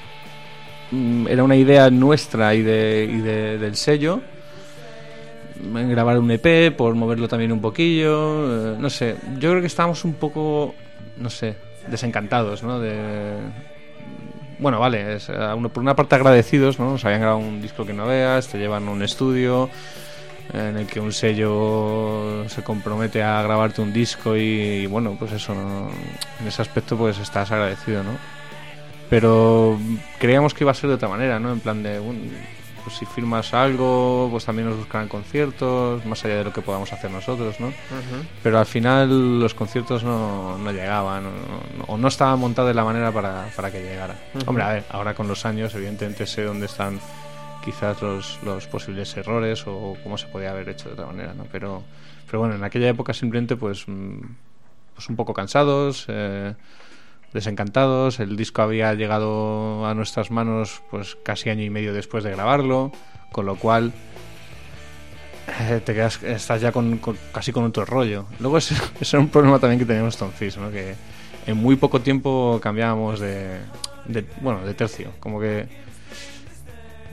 Mm, 0.91 1.27
Era 1.27 1.43
una 1.43 1.55
idea 1.55 1.89
nuestra 1.89 2.53
y, 2.55 2.61
de, 2.61 3.09
y 3.11 3.17
de- 3.17 3.57
del 3.57 3.75
sello. 3.75 4.21
Mm, 5.63 5.89
Grabar 5.89 6.17
un 6.19 6.31
EP, 6.31 6.71
por 6.71 6.95
moverlo 6.95 7.27
también 7.27 7.51
un 7.51 7.59
poquillo. 7.61 8.73
eh, 8.73 8.77
no 8.79 8.89
sé, 8.89 9.15
yo 9.39 9.49
creo 9.49 9.61
que 9.61 9.67
estábamos 9.67 10.05
un 10.05 10.13
poco, 10.13 10.73
no 11.17 11.29
sé, 11.29 11.55
desencantados, 11.87 12.63
¿no? 12.63 12.79
De, 12.79 13.33
bueno, 14.59 14.79
vale, 14.79 15.15
es, 15.15 15.29
a 15.29 15.55
uno- 15.55 15.69
por 15.69 15.81
una 15.81 15.95
parte 15.95 16.15
agradecidos, 16.15 16.79
¿no? 16.79 16.91
Nos 16.91 17.05
habían 17.05 17.21
grabado 17.21 17.39
un 17.39 17.61
disco 17.61 17.85
que 17.85 17.93
no 17.93 18.05
veas, 18.07 18.47
te 18.47 18.57
llevan 18.57 18.87
a 18.87 18.91
un 18.91 19.01
estudio 19.01 19.69
en 20.53 20.77
el 20.77 20.87
que 20.87 20.99
un 20.99 21.13
sello 21.13 22.47
se 22.49 22.63
compromete 22.63 23.21
a 23.21 23.41
grabarte 23.43 23.81
un 23.81 23.93
disco 23.93 24.35
y, 24.35 24.41
y 24.41 24.85
bueno, 24.87 25.15
pues 25.17 25.31
eso, 25.31 25.53
¿no? 25.53 25.89
en 26.41 26.47
ese 26.47 26.61
aspecto 26.61 26.97
pues 26.97 27.19
estás 27.19 27.51
agradecido, 27.51 28.03
¿no? 28.03 28.11
Pero 29.09 29.79
creíamos 30.19 30.53
que 30.53 30.63
iba 30.63 30.71
a 30.71 30.75
ser 30.75 30.89
de 30.89 30.95
otra 30.95 31.07
manera, 31.07 31.39
¿no? 31.39 31.51
En 31.51 31.59
plan 31.59 31.81
de, 31.83 31.99
bueno, 31.99 32.19
pues 32.83 32.97
si 32.97 33.05
firmas 33.05 33.53
algo, 33.53 34.27
pues 34.31 34.45
también 34.45 34.69
nos 34.69 34.77
buscarán 34.77 35.07
conciertos, 35.07 36.05
más 36.05 36.23
allá 36.25 36.37
de 36.37 36.43
lo 36.45 36.53
que 36.53 36.61
podamos 36.61 36.91
hacer 36.93 37.11
nosotros, 37.11 37.59
¿no? 37.59 37.71
pero 38.43 38.59
al 38.59 38.65
final 38.65 39.39
los 39.39 39.53
conciertos 39.53 40.03
no, 40.03 40.57
no 40.57 40.71
llegaban 40.71 41.25
o 41.25 41.31
no, 41.87 41.97
no 41.97 42.07
estaba 42.07 42.35
montado 42.35 42.67
de 42.67 42.73
la 42.73 42.83
manera 42.83 43.11
para, 43.11 43.49
para 43.55 43.71
que 43.71 43.81
llegara. 43.81 44.15
Ujú. 44.35 44.49
Hombre, 44.49 44.63
a 44.63 44.69
ver, 44.69 44.83
ahora 44.89 45.13
con 45.13 45.27
los 45.27 45.45
años 45.45 45.73
evidentemente 45.75 46.25
sé 46.25 46.43
dónde 46.43 46.65
están 46.65 46.99
quizás 47.63 48.01
los, 48.01 48.39
los 48.43 48.67
posibles 48.67 49.15
errores 49.17 49.65
o 49.67 49.95
cómo 50.03 50.17
se 50.17 50.27
podía 50.27 50.51
haber 50.51 50.69
hecho 50.69 50.89
de 50.89 50.93
otra 50.93 51.05
manera, 51.05 51.33
¿no? 51.33 51.45
Pero, 51.51 51.83
pero 52.25 52.39
bueno, 52.39 52.55
en 52.55 52.63
aquella 52.63 52.89
época 52.89 53.13
simplemente 53.13 53.55
pues, 53.55 53.87
mm, 53.87 54.19
pues 54.95 55.09
un 55.09 55.15
poco 55.15 55.33
cansados, 55.33 56.05
eh, 56.07 56.55
desencantados, 57.33 58.19
el 58.19 58.35
disco 58.35 58.61
había 58.61 58.93
llegado 58.93 59.85
a 59.85 59.93
nuestras 59.93 60.31
manos 60.31 60.81
pues 60.89 61.17
casi 61.23 61.49
año 61.49 61.63
y 61.63 61.69
medio 61.69 61.93
después 61.93 62.23
de 62.23 62.31
grabarlo, 62.31 62.91
con 63.31 63.45
lo 63.45 63.55
cual 63.55 63.91
eh, 65.61 65.81
te 65.83 65.93
quedas, 65.93 66.21
estás 66.23 66.61
ya 66.61 66.71
con, 66.71 66.97
con- 66.99 67.17
casi 67.33 67.51
con 67.51 67.63
otro 67.65 67.85
rollo. 67.85 68.25
Luego 68.39 68.57
ese, 68.57 68.75
ese 69.01 69.17
era 69.17 69.21
un 69.23 69.29
problema 69.29 69.59
también 69.59 69.79
que 69.79 69.85
teníamos 69.85 70.17
Tom 70.17 70.31
Fizz, 70.31 70.57
¿no? 70.57 70.69
Que 70.71 70.95
en 71.47 71.57
muy 71.57 71.75
poco 71.75 72.01
tiempo 72.01 72.59
cambiábamos 72.61 73.19
de, 73.19 73.57
de- 74.05 74.25
bueno, 74.41 74.63
de 74.65 74.73
tercio. 74.73 75.11
Como 75.19 75.39
que 75.39 75.67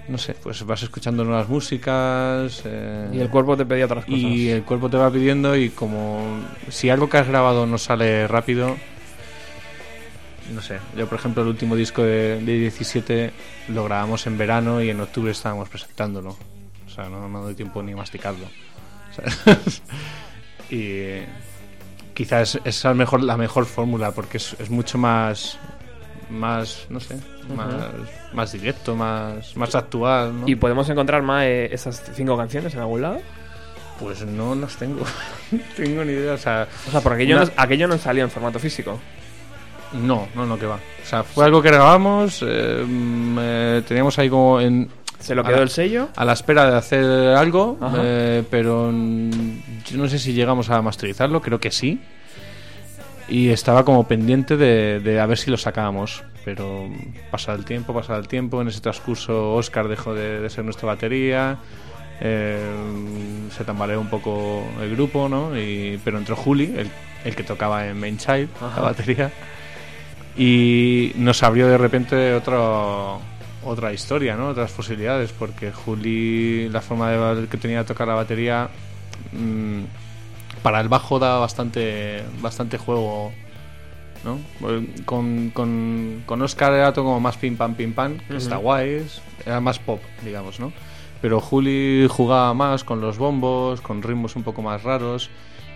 no 0.09 0.19
sé, 0.19 0.35
pues 0.35 0.65
vas 0.65 0.83
escuchando 0.83 1.25
nuevas 1.25 1.49
músicas. 1.49 2.63
eh, 2.65 3.09
Y 3.13 3.19
el 3.21 3.29
cuerpo 3.31 3.57
te 3.57 3.65
pedía 3.67 3.87
otras 3.87 4.05
cosas. 4.05 4.21
y 4.21 4.51
el 4.51 4.63
cuerpo 4.63 4.89
te 4.89 4.97
va 4.97 5.11
pidiendo 5.11 5.57
y 5.57 5.71
como 5.71 6.21
si 6.69 6.91
algo 6.91 7.09
que 7.09 7.17
has 7.19 7.27
grabado 7.27 7.67
no 7.67 7.77
sale 7.79 8.29
rápido, 8.29 8.77
no 10.53 10.63
sé, 10.63 10.79
yo 10.97 11.07
por 11.09 11.19
ejemplo 11.19 11.43
el 11.43 11.49
último 11.49 11.75
disco 11.77 12.03
de, 12.03 12.41
de 12.41 12.59
17 12.59 13.33
lo 13.69 13.85
grabamos 13.85 14.27
en 14.27 14.39
verano 14.39 14.81
y 14.83 14.91
en 14.91 15.01
octubre 15.01 15.31
estábamos 15.33 15.69
presentándolo. 15.69 16.37
O 16.87 16.91
sea, 16.91 17.09
no, 17.09 17.29
no 17.29 17.43
doy 17.43 17.55
tiempo 17.55 17.83
ni 17.83 17.95
masticarlo. 17.95 18.47
y 20.71 21.21
quizás 22.15 22.59
es 22.65 22.85
la 22.85 22.95
mejor, 22.95 23.23
la 23.23 23.37
mejor 23.37 23.67
fórmula 23.67 24.13
porque 24.13 24.39
es, 24.39 24.57
es 24.59 24.71
mucho 24.71 24.99
más 24.99 25.59
más 26.29 26.87
no 26.91 26.99
sé 26.99 27.17
más, 27.55 27.73
más 28.33 28.53
directo 28.53 28.97
más 28.97 29.57
más 29.57 29.75
actual 29.77 30.41
¿no? 30.41 30.49
¿Y 30.49 30.57
podemos 30.57 30.89
encontrar 30.89 31.23
más 31.23 31.45
eh, 31.45 31.69
esas 31.73 32.03
cinco 32.15 32.37
canciones 32.37 32.75
en 32.75 32.81
algún 32.81 33.03
lado? 33.03 33.21
pues 34.01 34.27
no 34.27 34.55
las 34.57 34.77
tengo 34.77 35.05
tengo 35.77 36.05
ni 36.05 36.13
idea 36.13 36.33
o 36.35 36.39
sea 36.39 36.67
O 36.89 36.91
sea, 36.91 37.01
porque 37.01 37.23
aquello, 37.23 37.37
Una- 37.37 37.45
no, 37.47 37.53
aquello 37.57 37.87
no 37.89 37.97
salía 37.99 38.25
en 38.25 38.31
formato 38.31 38.59
físico. 38.59 38.99
No, 39.93 40.29
no, 40.35 40.47
no, 40.47 40.59
que 40.59 40.67
va. 40.67 40.77
O 40.77 41.07
sea, 41.07 41.23
fue 41.23 41.45
algo 41.45 41.63
que 41.63 41.69
grabamos, 41.69 42.45
eh, 42.47 42.85
mm, 42.87 43.39
eh, 43.41 43.83
teníamos 43.87 44.19
ahí 44.19 44.29
como 44.29 44.61
en, 44.61 44.89
Se 45.21 45.35
lo 45.35 45.43
quedó 45.45 45.57
la- 45.57 45.63
el 45.63 45.71
sello. 45.71 46.09
a 46.17 46.25
la 46.25 46.33
espera 46.33 46.71
de 46.71 46.77
hacer 46.77 47.05
algo, 47.37 47.79
eh, 47.99 48.43
pero 48.51 48.91
yo 48.91 49.97
no 49.99 50.09
sé 50.09 50.19
si 50.19 50.33
llegamos 50.33 50.69
a 50.71 50.83
masterizarlo, 50.83 51.41
creo 51.41 51.61
que 51.61 51.71
sí. 51.71 52.01
Y 53.29 53.49
estaba 53.51 53.85
como 53.85 54.07
pendiente 54.07 54.57
de, 54.57 55.01
de 55.01 55.21
a 55.21 55.27
ver 55.27 55.39
si 55.39 55.51
lo 55.51 55.57
sacábamos. 55.57 56.23
Pero 56.45 56.89
pasado 57.33 57.59
el 57.59 57.65
tiempo, 57.65 57.93
pasado 57.93 58.21
el 58.21 58.29
tiempo, 58.29 58.63
en 58.63 58.69
ese 58.69 58.81
transcurso 58.81 59.55
Oscar 59.55 59.89
dejó 59.89 60.15
de, 60.15 60.41
de 60.41 60.49
ser 60.51 60.65
nuestra 60.65 60.87
batería. 60.87 61.59
eh, 62.21 62.61
se 63.57 63.65
tambaleó 63.65 64.01
un 64.01 64.09
poco 64.09 64.63
el 64.81 64.91
grupo, 64.95 65.29
¿no? 65.29 65.59
Y, 65.59 66.01
pero 66.05 66.19
entró 66.19 66.37
Juli, 66.37 66.73
el, 66.77 66.89
el 67.25 67.35
que 67.37 67.43
tocaba 67.43 67.87
en 67.89 67.99
Main 67.99 68.17
Child, 68.17 68.49
Ajá. 68.61 68.77
la 68.77 68.83
batería. 68.83 69.31
Y 70.37 71.13
nos 71.17 71.43
abrió 71.43 71.67
de 71.69 71.79
repente 71.79 72.35
otro, 72.35 73.21
otra 73.65 73.93
historia, 73.93 74.37
¿no? 74.37 74.49
Otras 74.49 74.71
posibilidades, 74.73 75.33
porque 75.33 75.73
Juli, 75.73 76.69
la 76.69 76.81
forma 76.81 77.11
de, 77.11 77.49
que 77.49 77.57
tenía 77.57 77.79
de 77.79 77.85
tocar 77.85 78.07
la 78.09 78.15
batería, 78.15 78.69
mm, 79.33 79.83
para 80.63 80.81
el 80.81 80.89
bajo 80.89 81.19
da 81.19 81.39
bastante, 81.39 82.23
bastante 82.41 82.77
juego, 82.77 83.33
¿no? 84.25 84.39
Con, 85.05 85.51
con, 85.51 86.23
con 86.27 86.43
Oscar 86.43 86.73
era 86.75 86.93
todo 86.93 87.07
como 87.07 87.21
más 87.21 87.37
pim 87.37 87.57
pam 87.57 87.75
pim 87.75 87.93
pam, 87.93 88.19
que 88.19 88.37
está 88.37 88.57
guay, 88.57 89.07
era 89.45 89.61
más 89.61 89.79
pop, 89.79 90.01
digamos, 90.25 90.61
¿no? 90.61 90.73
Pero 91.23 91.41
Juli 91.41 92.07
jugaba 92.11 92.53
más 92.53 92.85
con 92.85 93.01
los 93.01 93.17
bombos, 93.17 93.81
con 93.81 94.03
ritmos 94.03 94.37
un 94.37 94.43
poco 94.43 94.61
más 94.61 94.83
raros 94.83 95.31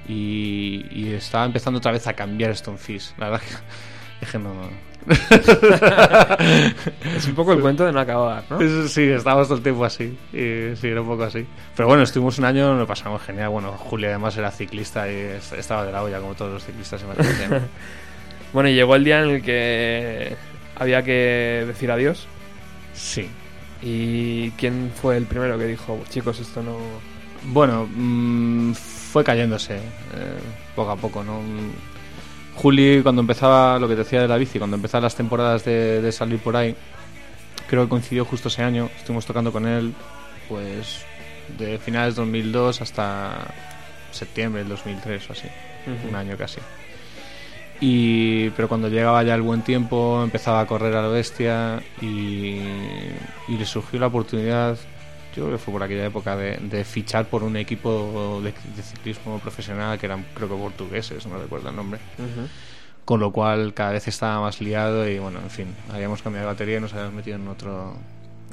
y, 0.06 0.84
y 0.90 1.12
estaba 1.14 1.46
empezando 1.46 1.78
otra 1.78 1.92
vez 1.92 2.06
a 2.06 2.12
cambiar 2.12 2.54
Stonefish. 2.54 3.14
La 3.16 3.30
verdad 3.30 3.40
que, 3.46 3.54
es 4.20 4.30
que 4.30 4.38
no... 4.38 4.52
Es 7.16 7.26
un 7.26 7.34
poco 7.34 7.52
el 7.52 7.60
cuento 7.60 7.84
de 7.86 7.92
no 7.92 8.00
acabar, 8.00 8.44
¿no? 8.50 8.58
Sí, 8.88 9.02
estábamos 9.04 9.48
todo 9.48 9.56
el 9.58 9.62
tiempo 9.62 9.84
así. 9.84 10.16
Y, 10.32 10.76
sí, 10.76 10.88
era 10.88 11.00
un 11.00 11.06
poco 11.08 11.24
así. 11.24 11.46
Pero 11.76 11.88
bueno, 11.88 12.02
estuvimos 12.02 12.38
un 12.38 12.44
año, 12.44 12.74
lo 12.74 12.86
pasamos 12.86 13.22
genial. 13.22 13.48
Bueno, 13.50 13.72
Julia 13.72 14.10
además 14.10 14.36
era 14.36 14.50
ciclista 14.50 15.10
y 15.10 15.14
es- 15.16 15.52
estaba 15.52 15.84
de 15.86 15.92
la 15.92 16.02
olla, 16.02 16.20
como 16.20 16.34
todos 16.34 16.52
los 16.52 16.64
ciclistas. 16.64 17.02
¿no? 17.02 17.10
Bueno, 18.52 18.68
y 18.68 18.74
llegó 18.74 18.96
el 18.96 19.04
día 19.04 19.22
en 19.22 19.30
el 19.30 19.42
que 19.42 20.34
había 20.76 21.02
que 21.04 21.64
decir 21.68 21.88
adiós. 21.90 22.26
Sí. 22.92 23.28
¿Y 23.80 24.50
quién 24.52 24.90
fue 25.00 25.16
el 25.16 25.24
primero 25.24 25.56
que 25.56 25.66
dijo, 25.66 26.00
chicos, 26.08 26.40
esto 26.40 26.60
no... 26.62 26.76
Bueno, 27.44 27.88
mm, 27.94 28.72
fue 28.74 29.22
cayéndose 29.22 29.76
eh, 29.76 29.80
poco 30.74 30.90
a 30.90 30.96
poco, 30.96 31.22
¿no? 31.22 31.40
Juli, 32.60 33.00
cuando 33.02 33.22
empezaba 33.22 33.78
lo 33.78 33.88
que 33.88 33.96
decía 33.96 34.20
de 34.20 34.28
la 34.28 34.36
bici, 34.36 34.58
cuando 34.58 34.76
empezaban 34.76 35.04
las 35.04 35.14
temporadas 35.14 35.64
de, 35.64 36.02
de 36.02 36.12
salir 36.12 36.38
por 36.40 36.56
ahí, 36.56 36.76
creo 37.66 37.84
que 37.84 37.88
coincidió 37.88 38.26
justo 38.26 38.48
ese 38.48 38.62
año, 38.62 38.90
estuvimos 38.98 39.24
tocando 39.24 39.50
con 39.50 39.66
él, 39.66 39.94
pues 40.46 41.06
de 41.56 41.78
finales 41.78 42.16
de 42.16 42.20
2002 42.20 42.82
hasta 42.82 43.54
septiembre 44.10 44.60
del 44.60 44.68
2003 44.68 45.30
o 45.30 45.32
así, 45.32 45.48
un 46.06 46.14
año 46.14 46.36
casi. 46.36 46.60
Y, 47.80 48.50
pero 48.50 48.68
cuando 48.68 48.88
llegaba 48.88 49.22
ya 49.22 49.34
el 49.34 49.42
buen 49.42 49.62
tiempo, 49.62 50.20
empezaba 50.22 50.60
a 50.60 50.66
correr 50.66 50.94
a 50.96 51.00
la 51.00 51.08
bestia 51.08 51.82
y, 52.02 52.60
y 53.48 53.56
le 53.58 53.64
surgió 53.64 53.98
la 53.98 54.08
oportunidad, 54.08 54.76
yo 55.34 55.44
creo 55.44 55.50
que 55.52 55.58
fue 55.58 55.72
por 55.72 55.82
aquella 55.82 56.06
época, 56.06 56.36
de, 56.36 56.56
de 56.56 56.84
fichar 56.84 57.26
por 57.26 57.42
un 57.42 57.56
equipo 57.56 58.40
de, 58.42 58.52
de 58.52 58.82
ciclismo 58.82 59.38
profesional 59.38 59.98
que 59.98 60.06
eran, 60.06 60.24
creo 60.34 60.48
que 60.48 60.54
portugueses, 60.54 61.26
no 61.26 61.38
recuerdo 61.38 61.70
el 61.70 61.76
nombre. 61.76 62.00
Con 63.04 63.20
lo 63.20 63.32
cual 63.32 63.74
cada 63.74 63.92
vez 63.92 64.06
estaba 64.08 64.40
más 64.40 64.60
liado 64.60 65.08
y 65.08 65.18
bueno, 65.18 65.40
en 65.40 65.50
fin, 65.50 65.74
habíamos 65.92 66.22
cambiado 66.22 66.46
de 66.46 66.52
batería 66.52 66.76
y 66.78 66.80
nos 66.80 66.92
habíamos 66.92 67.14
metido 67.14 67.36
en 67.36 67.48
otro 67.48 67.96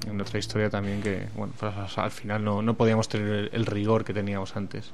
en 0.07 0.21
otra 0.21 0.39
historia 0.39 0.69
también 0.69 1.01
que, 1.01 1.27
bueno, 1.35 1.53
pues 1.59 1.97
al 1.97 2.11
final 2.11 2.43
no, 2.43 2.61
no 2.61 2.75
podíamos 2.75 3.09
tener 3.09 3.27
el, 3.27 3.49
el 3.51 3.65
rigor 3.65 4.05
que 4.05 4.13
teníamos 4.13 4.55
antes. 4.55 4.93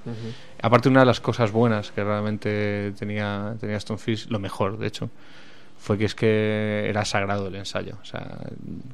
Aparte, 0.62 0.90
una 0.90 1.02
de 1.02 1.06
las 1.06 1.20
cosas 1.20 1.52
buenas 1.52 1.92
que 1.92 2.04
realmente 2.04 2.94
tenía, 2.98 3.56
tenía 3.60 3.80
Stonefish, 3.80 4.28
lo 4.30 4.40
mejor, 4.40 4.78
de 4.78 4.88
hecho, 4.88 5.10
fue 5.84 5.98
que 5.98 6.06
es 6.06 6.16
que 6.16 6.86
era 6.88 7.04
sagrado 7.04 7.48
el 7.48 7.56
ensayo. 7.56 7.98
O 8.02 8.06
sea, 8.06 8.38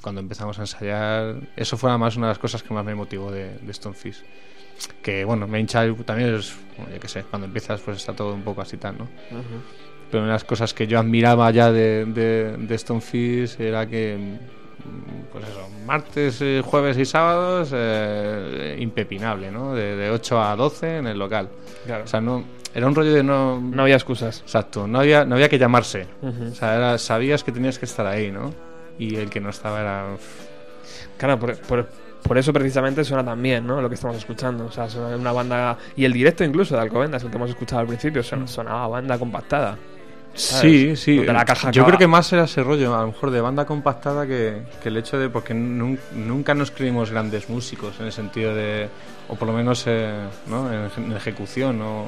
cuando 0.01 0.21
empezamos 0.21 0.57
a 0.57 0.63
ensayar, 0.63 1.35
eso 1.55 1.77
fue 1.77 1.91
además 1.91 2.17
una 2.17 2.25
de 2.25 2.31
las 2.31 2.39
cosas 2.39 2.63
que 2.63 2.73
más 2.73 2.83
me 2.83 2.95
motivó 2.95 3.31
de, 3.31 3.59
de 3.59 3.73
Stonefish. 3.73 4.23
Que 5.03 5.23
bueno, 5.23 5.47
Main 5.47 5.67
Child 5.67 6.03
también 6.03 6.33
es, 6.33 6.57
bueno, 6.77 6.91
yo 6.91 6.99
qué 6.99 7.07
sé, 7.07 7.23
cuando 7.29 7.45
empiezas 7.45 7.79
pues 7.81 7.97
está 7.97 8.13
todo 8.13 8.33
un 8.33 8.41
poco 8.41 8.61
así 8.61 8.77
tal, 8.77 8.97
¿no? 8.97 9.07
Pero 10.09 10.23
una 10.23 10.31
de 10.31 10.33
las 10.33 10.43
cosas 10.43 10.73
que 10.73 10.87
yo 10.87 10.97
admiraba 10.97 11.51
ya 11.51 11.71
de, 11.71 12.05
de, 12.05 12.57
de 12.57 12.77
Stonefish 12.79 13.61
era 13.61 13.85
que, 13.87 14.39
pues 15.31 15.43
eso, 15.47 15.67
martes, 15.85 16.41
eh, 16.41 16.61
jueves 16.65 16.97
y 16.97 17.05
sábados, 17.05 17.69
eh, 17.73 18.77
impepinable, 18.79 19.51
¿no? 19.51 19.73
De, 19.73 19.95
de 19.95 20.09
8 20.11 20.41
a 20.41 20.55
12 20.55 20.97
en 20.97 21.07
el 21.07 21.17
local. 21.19 21.49
Claro. 21.85 22.03
O 22.03 22.07
sea, 22.07 22.19
no, 22.21 22.43
era 22.73 22.87
un 22.87 22.95
rollo 22.95 23.13
de 23.13 23.23
no... 23.23 23.59
No 23.59 23.83
había 23.83 23.95
excusas. 23.95 24.41
Exacto, 24.41 24.87
no 24.87 24.99
había, 24.99 25.25
no 25.25 25.35
había 25.35 25.49
que 25.49 25.57
llamarse. 25.59 26.07
O 26.21 26.53
sea, 26.55 26.75
era- 26.75 26.97
sabías 26.97 27.43
que 27.43 27.51
tenías 27.51 27.77
que 27.79 27.85
estar 27.85 28.05
ahí, 28.07 28.31
¿no? 28.31 28.53
Y 28.97 29.15
el 29.15 29.29
que 29.29 29.39
no 29.39 29.49
estaba 29.49 29.79
era... 29.81 30.05
Claro, 31.17 31.39
por, 31.39 31.55
por- 31.57 31.89
por 32.23 32.37
eso 32.37 32.51
precisamente 32.51 33.03
suena 33.05 33.23
tan 33.23 33.41
bien, 33.41 33.65
¿no? 33.65 33.81
Lo 33.81 33.87
que 33.87 33.95
estamos 33.95 34.17
escuchando. 34.17 34.65
O 34.65 34.71
sea, 34.71 34.89
suena 34.89 35.15
una 35.15 35.31
banda... 35.31 35.77
Y 35.95 36.03
el 36.05 36.11
directo 36.13 36.43
incluso 36.43 36.75
de 36.75 36.81
Alcobendas, 36.81 37.23
el 37.23 37.29
que 37.29 37.37
hemos 37.37 37.49
escuchado 37.49 37.81
al 37.81 37.87
principio, 37.87 38.21
son- 38.23 38.47
sonaba 38.47 38.87
banda 38.87 39.17
compactada. 39.17 39.77
Sí, 40.39 40.95
sí. 40.95 41.17
Donde 41.17 41.33
la 41.33 41.45
caja 41.45 41.71
Yo 41.71 41.81
acaba- 41.81 41.87
creo 41.97 41.99
que 41.99 42.07
más 42.07 42.31
era 42.33 42.43
ese 42.45 42.63
rollo, 42.63 42.95
a 42.95 43.01
lo 43.01 43.07
mejor 43.07 43.31
de 43.31 43.41
banda 43.41 43.65
compactada 43.65 44.25
que, 44.25 44.61
que 44.81 44.89
el 44.89 44.97
hecho 44.97 45.17
de. 45.19 45.29
Porque 45.29 45.53
nun- 45.53 45.99
nunca 46.15 46.53
nos 46.53 46.71
creímos 46.71 47.11
grandes 47.11 47.49
músicos 47.49 47.99
en 47.99 48.05
el 48.07 48.11
sentido 48.11 48.55
de. 48.55 48.89
O 49.27 49.35
por 49.35 49.47
lo 49.47 49.53
menos 49.53 49.83
eh, 49.87 50.13
¿no? 50.47 50.71
en, 50.71 50.89
en 50.97 51.11
ejecución. 51.15 51.77
No, 51.79 52.05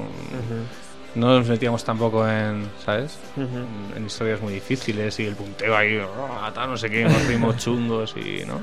no 1.16 1.38
nos 1.40 1.48
metíamos 1.48 1.84
tampoco 1.84 2.28
en. 2.28 2.68
¿Sabes? 2.86 3.18
En, 3.38 3.98
en 3.98 4.06
historias 4.06 4.42
muy 4.42 4.54
difíciles 4.54 5.20
y 5.20 5.26
el 5.26 5.36
punteo 5.36 5.76
ahí. 5.76 5.98
"Oh, 5.98 6.52
tal, 6.54 6.70
no 6.70 6.78
sé 6.78 6.90
qué, 6.90 7.06
unos 7.06 7.26
ritmos 7.28 7.58
chungos 7.64 8.16
y. 8.18 8.46
¿no? 8.46 8.62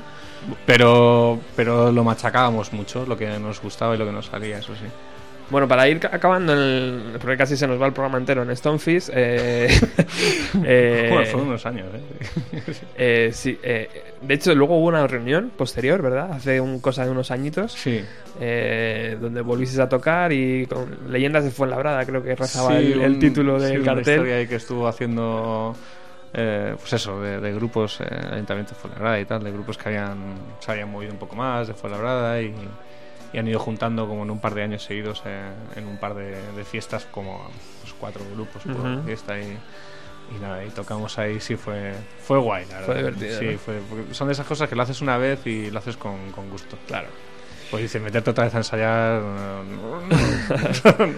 Pero, 0.65 1.39
pero 1.55 1.91
lo 1.91 2.03
machacábamos 2.03 2.71
mucho, 2.73 3.05
lo 3.05 3.17
que 3.17 3.27
nos 3.39 3.61
gustaba 3.61 3.93
y 3.95 3.97
lo 3.97 4.05
que 4.05 4.11
nos 4.13 4.25
salía, 4.27 4.57
eso 4.59 4.73
sí. 4.73 4.85
Bueno, 5.49 5.67
para 5.67 5.87
ir 5.89 5.99
ca- 5.99 6.11
acabando, 6.13 6.53
el, 6.53 7.17
porque 7.19 7.35
casi 7.37 7.57
se 7.57 7.65
nos 7.67 7.81
va 7.81 7.87
el 7.87 7.93
programa 7.93 8.17
entero 8.19 8.43
en 8.43 8.55
Stonefish, 8.55 9.09
eh, 9.13 9.67
eh, 10.63 11.07
Bueno, 11.11 11.25
fueron 11.25 11.47
unos 11.49 11.65
años, 11.65 11.87
¿eh? 11.93 12.61
eh, 12.97 13.29
sí, 13.33 13.57
eh, 13.63 13.89
de 14.21 14.33
hecho, 14.33 14.53
luego 14.53 14.77
hubo 14.77 14.87
una 14.87 15.07
reunión 15.07 15.51
posterior, 15.55 16.01
¿verdad? 16.01 16.31
Hace 16.33 16.61
un 16.61 16.79
cosa 16.79 17.03
de 17.05 17.11
unos 17.11 17.31
añitos, 17.31 17.73
Sí. 17.73 17.99
eh, 18.39 19.17
donde 19.19 19.41
volvisteis 19.41 19.79
a 19.79 19.89
tocar 19.89 20.31
y 20.31 20.65
con 20.67 21.11
Leyendas 21.11 21.43
de 21.43 21.51
Fuenlabrada, 21.51 22.05
creo 22.05 22.21
que 22.23 22.35
rezaba 22.35 22.69
Sí, 22.79 22.91
el, 22.93 23.01
el 23.01 23.11
un- 23.13 23.19
título 23.19 23.59
sí, 23.59 23.65
del 23.67 23.81
una 23.81 23.95
cartel. 23.95 24.13
historia 24.13 24.35
ahí 24.37 24.47
que 24.47 24.55
estuvo 24.55 24.87
haciendo 24.87 25.75
eh, 26.33 26.75
pues 26.77 26.93
eso 26.93 27.19
de, 27.21 27.39
de 27.39 27.53
grupos 27.53 28.01
eh, 28.01 28.05
ayuntamiento 28.33 28.73
de 28.75 28.79
Fuenlabrada 28.79 29.19
y 29.19 29.25
tal 29.25 29.43
de 29.43 29.51
grupos 29.51 29.77
que 29.79 29.89
habían 29.89 30.17
se 30.59 30.71
habían 30.71 30.91
movido 30.91 31.11
un 31.11 31.17
poco 31.17 31.35
más 31.35 31.67
de 31.67 31.73
Fuenlabrada 31.73 32.39
y, 32.39 32.53
y 33.33 33.37
han 33.37 33.47
ido 33.47 33.59
juntando 33.59 34.07
como 34.07 34.23
en 34.23 34.31
un 34.31 34.39
par 34.39 34.55
de 34.55 34.63
años 34.63 34.83
seguidos 34.83 35.21
en 35.75 35.87
un 35.87 35.97
par 35.97 36.15
de, 36.15 36.35
de 36.53 36.63
fiestas 36.65 37.05
como 37.05 37.49
pues, 37.81 37.93
cuatro 37.99 38.23
grupos 38.33 38.63
por 38.63 38.75
Ujú. 38.75 39.03
fiesta 39.05 39.39
y 39.39 39.57
y 40.31 40.37
nada, 40.39 40.63
y 40.63 40.69
tocamos 40.69 41.17
ahí, 41.17 41.39
sí, 41.39 41.55
fue, 41.55 41.91
fue 42.21 42.37
guay, 42.37 42.63
la 42.69 42.81
Fue 42.81 43.01
verdad. 43.01 43.13
divertido, 43.19 43.39
Sí, 43.39 43.45
¿no? 43.53 43.57
fue, 43.57 43.81
son 44.13 44.27
de 44.27 44.33
esas 44.33 44.45
cosas 44.45 44.69
que 44.69 44.75
lo 44.75 44.83
haces 44.83 45.01
una 45.01 45.17
vez 45.17 45.39
y 45.47 45.71
lo 45.71 45.79
haces 45.79 45.97
con, 45.97 46.31
con 46.31 46.51
gusto. 46.51 46.77
Claro. 46.85 47.07
Pues 47.71 47.81
dice, 47.81 47.99
meterte 47.99 48.29
otra 48.29 48.43
vez 48.43 48.53
a 48.53 48.57
ensayar. 48.59 49.23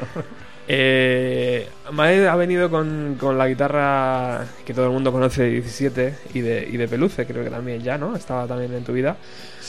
Eh, 0.68 1.68
Mae 1.92 2.28
ha 2.28 2.36
venido 2.36 2.70
con, 2.70 3.18
con 3.20 3.38
la 3.38 3.48
guitarra 3.48 4.46
que 4.64 4.74
todo 4.74 4.86
el 4.86 4.92
mundo 4.92 5.12
conoce 5.12 5.44
de 5.44 5.50
17 5.50 6.16
y 6.34 6.42
de, 6.42 6.68
y 6.72 6.78
de 6.78 6.88
Peluce, 6.88 7.26
creo 7.26 7.44
que 7.44 7.50
también 7.50 7.82
ya, 7.82 7.98
¿no? 7.98 8.16
Estaba 8.16 8.48
también 8.48 8.74
en 8.74 8.84
tu 8.86 8.94
vida. 8.94 9.18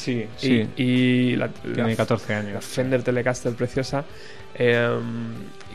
Sí, 0.02 0.26
sí. 0.36 0.68
Y, 0.76 1.36
la, 1.36 1.48
Tiene 1.48 1.90
la- 1.90 1.96
14 1.96 2.32
la 2.32 2.38
años. 2.40 2.64
Fender 2.64 3.02
Telecaster 3.02 3.52
preciosa. 3.54 4.04
Eh, 4.54 4.88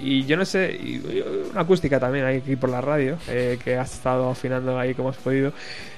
y 0.01 0.25
yo 0.25 0.37
no 0.37 0.45
sé, 0.45 0.71
y- 0.71 1.23
una 1.51 1.61
acústica 1.61 1.99
también 1.99 2.25
hay 2.25 2.37
aquí 2.37 2.55
por 2.55 2.69
la 2.69 2.79
radio, 2.81 3.17
eh, 3.27 3.57
que 3.63 3.75
has 3.75 3.93
estado 3.93 4.29
afinando 4.29 4.77
ahí 4.77 4.93
como 4.93 5.09
has 5.09 5.17
podido. 5.17 5.51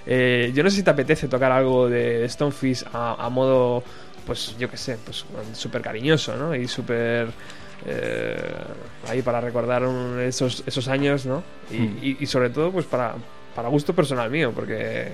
Eh, 0.05 0.51
yo 0.55 0.63
no 0.63 0.69
sé 0.69 0.77
si 0.77 0.83
te 0.83 0.89
apetece 0.91 1.27
tocar 1.27 1.51
algo 1.51 1.89
de 1.89 2.27
Stonefish 2.29 2.85
a, 2.93 3.15
a 3.25 3.29
modo, 3.29 3.83
pues 4.25 4.55
yo 4.57 4.69
qué 4.69 4.77
sé, 4.77 4.97
pues 5.03 5.25
súper 5.53 5.81
cariñoso, 5.81 6.35
¿no? 6.37 6.55
Y 6.55 6.67
súper... 6.67 7.27
eh, 7.85 8.37
ahí 9.07 9.21
para 9.21 9.39
recordar 9.41 9.83
un- 9.85 10.19
esos, 10.19 10.63
esos 10.65 10.87
años, 10.89 11.25
¿no? 11.25 11.43
Y, 11.71 11.77
Mm. 11.77 11.97
y- 12.01 12.17
y 12.21 12.25
sobre 12.25 12.49
todo, 12.49 12.71
pues 12.71 12.85
para, 12.85 13.15
para 13.59 13.67
gusto 13.69 13.93
personal 13.93 14.29
mío, 14.31 14.53
porque... 14.55 15.11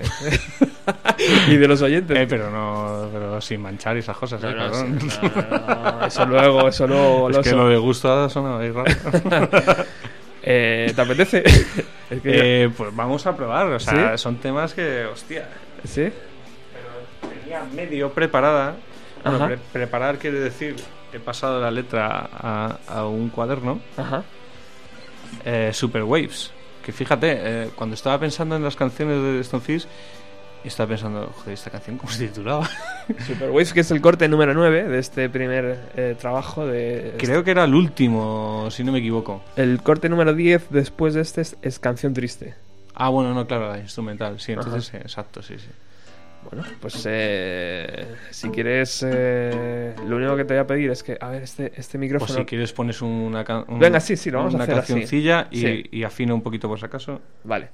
y 1.48 1.58
de 1.58 1.68
los 1.68 1.82
oyentes. 1.82 2.16
Eh, 2.16 2.28
pero 2.30 2.52
no, 2.52 3.10
pero 3.12 3.42
sin 3.42 3.60
manchar 3.60 3.98
esas 3.98 4.16
cosas, 4.16 4.40
No, 4.40 4.50
eh, 4.52 4.56
no, 4.56 4.72
sí, 4.72 5.20
no, 5.24 5.58
no, 5.58 5.92
no, 6.00 6.06
eso 6.06 6.26
luego, 6.28 6.68
eso 6.68 6.86
luego, 6.86 7.30
Es 7.32 7.38
que 7.40 7.50
Loso. 7.50 7.58
lo 7.64 7.70
de 7.70 7.78
gusto 7.78 8.14
ha 8.14 8.30
sonado 8.30 8.60
ahí 8.60 8.70
raro. 8.70 8.94
Eh, 10.48 10.94
¿Te 10.96 11.02
apetece? 11.02 11.42
Es 11.44 12.22
que 12.22 12.66
Eh, 12.66 12.70
pues 12.78 12.96
vamos 12.96 13.26
a 13.26 13.36
probar, 13.36 13.66
o 13.66 13.80
sea, 13.80 14.16
¿Sí? 14.16 14.22
son 14.22 14.36
temas 14.36 14.76
que, 14.76 15.06
hostia, 15.06 15.50
¿Sí? 15.84 16.12
pero 16.72 17.34
tenía 17.34 17.64
medio 17.74 18.12
preparada. 18.12 18.76
Bueno, 19.24 19.44
pre- 19.48 19.58
preparar 19.74 20.20
quiere 20.20 20.40
decir, 20.40 20.76
he 21.12 21.20
pasado 21.20 21.60
la 21.60 21.72
letra 21.72 22.30
a, 22.32 22.78
a 22.88 23.08
un 23.08 23.30
cuaderno, 23.30 23.80
Ajá. 23.98 24.22
eh, 25.46 25.72
Super 25.74 26.04
Waves, 26.04 26.52
que 26.86 26.92
fíjate, 26.92 27.34
eh, 27.38 27.70
cuando 27.76 27.96
estaba 27.96 28.20
pensando 28.20 28.56
en 28.56 28.64
las 28.64 28.76
canciones 28.76 29.20
de 29.22 29.44
Stonefish, 29.44 29.88
estaba 30.64 30.90
pensando, 30.90 31.32
joder, 31.36 31.54
esta 31.54 31.72
canción, 31.72 31.98
¿cómo 31.98 32.12
se 32.12 32.28
titulaba? 32.28 32.70
Superwaves, 33.28 33.74
que 33.74 33.80
es 33.80 33.90
el 33.90 34.02
corte 34.02 34.28
número 34.28 34.54
9 34.54 34.84
de 34.84 35.00
este 35.00 35.28
primer 35.30 35.90
eh, 35.96 36.16
trabajo. 36.20 36.66
de 36.68 37.16
Creo 37.18 37.44
que 37.44 37.52
era 37.52 37.64
el 37.64 37.74
último, 37.74 38.70
si 38.70 38.84
no 38.84 38.92
me 38.92 39.00
equivoco. 39.00 39.44
El 39.56 39.82
corte 39.82 40.10
número 40.10 40.36
10 40.36 40.68
después 40.70 41.16
de 41.16 41.22
este 41.22 41.42
es, 41.42 41.58
es 41.64 41.80
Canción 41.80 42.14
Triste. 42.14 42.54
Ah, 42.94 43.10
bueno, 43.10 43.34
no, 43.34 43.48
claro, 43.48 43.70
la 43.72 43.80
instrumental, 43.80 44.40
sí, 44.40 44.52
entonces, 44.54 44.90
Ajá. 44.90 44.98
sí, 44.98 44.98
exacto, 44.98 45.42
sí, 45.42 45.56
sí. 45.58 45.68
Bueno, 46.50 46.64
pues 46.80 47.04
eh, 47.10 48.06
si 48.30 48.50
quieres, 48.50 49.04
eh, 49.08 49.96
lo 50.08 50.18
único 50.18 50.36
que 50.38 50.46
te 50.46 50.54
voy 50.54 50.62
a 50.62 50.68
pedir 50.68 50.92
es 50.92 51.02
que, 51.04 51.18
a 51.20 51.30
ver, 51.30 51.44
este, 51.44 51.66
este 51.76 51.98
Pues 51.98 52.00
micrófono... 52.00 52.40
si 52.40 52.46
quieres 52.46 52.72
pones 52.72 53.02
una, 53.02 53.44
can- 53.44 53.66
un- 53.68 53.80
Venga, 53.80 54.00
sí, 54.00 54.16
sí, 54.16 54.30
lo 54.30 54.38
vamos 54.40 54.54
a 54.54 54.58
una 54.58 54.64
hacer 54.66 54.78
así. 54.78 54.94
cancioncilla 54.94 55.48
y, 55.52 55.60
Sí. 55.60 55.84
y 55.92 56.04
afina 56.04 56.34
un 56.34 56.42
poquito 56.42 56.68
por 56.68 56.80
si 56.80 56.86
acaso. 56.86 57.22
Vale. 57.44 57.70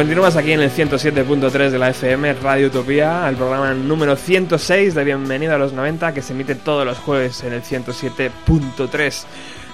Continúas 0.00 0.34
aquí 0.36 0.52
en 0.52 0.60
el 0.60 0.70
107.3 0.70 1.68
de 1.68 1.78
la 1.78 1.90
FM, 1.90 2.32
Radio 2.32 2.68
Utopía, 2.68 3.28
el 3.28 3.36
programa 3.36 3.74
número 3.74 4.16
106 4.16 4.94
de 4.94 5.04
Bienvenido 5.04 5.54
a 5.54 5.58
los 5.58 5.74
90, 5.74 6.14
que 6.14 6.22
se 6.22 6.32
emite 6.32 6.54
todos 6.54 6.86
los 6.86 6.96
jueves 6.96 7.44
en 7.44 7.52
el 7.52 7.60
107.3 7.62 9.24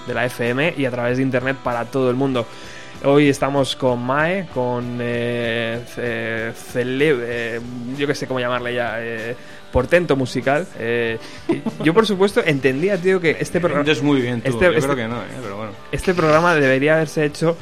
de 0.09 0.14
la 0.14 0.24
FM 0.27 0.74
y 0.77 0.85
a 0.85 0.91
través 0.91 1.18
de 1.18 1.22
internet 1.22 1.57
para 1.62 1.85
todo 1.85 2.11
el 2.11 2.16
mundo. 2.16 2.45
Hoy 3.05 3.29
estamos 3.29 3.77
con 3.77 4.05
Mae, 4.05 4.49
con 4.53 4.99
eh, 5.01 5.81
eh, 5.97 7.61
yo 7.97 8.07
que 8.09 8.14
sé 8.16 8.27
cómo 8.27 8.41
llamarle 8.41 8.74
ya, 8.74 8.97
eh, 8.99 9.37
portento 9.70 10.16
musical. 10.16 10.66
eh, 10.77 11.18
yo, 11.85 11.95
por 11.95 12.05
supuesto, 12.05 12.43
entendía, 12.45 12.97
tío, 13.01 13.20
que 13.20 13.37
este 13.39 13.61
programa... 13.61 13.89
Muy 14.03 14.22
bien 14.22 14.41
tú, 14.41 14.49
este- 14.49 14.64
yo 14.64 14.70
este- 14.72 14.83
creo 14.83 14.97
que 14.97 15.07
no, 15.07 15.20
eh, 15.22 15.27
pero 15.41 15.57
bueno. 15.57 15.72
Este 15.93 16.14
programa 16.14 16.57
debería 16.57 16.95
haberse 16.95 17.24
hecho 17.24 17.57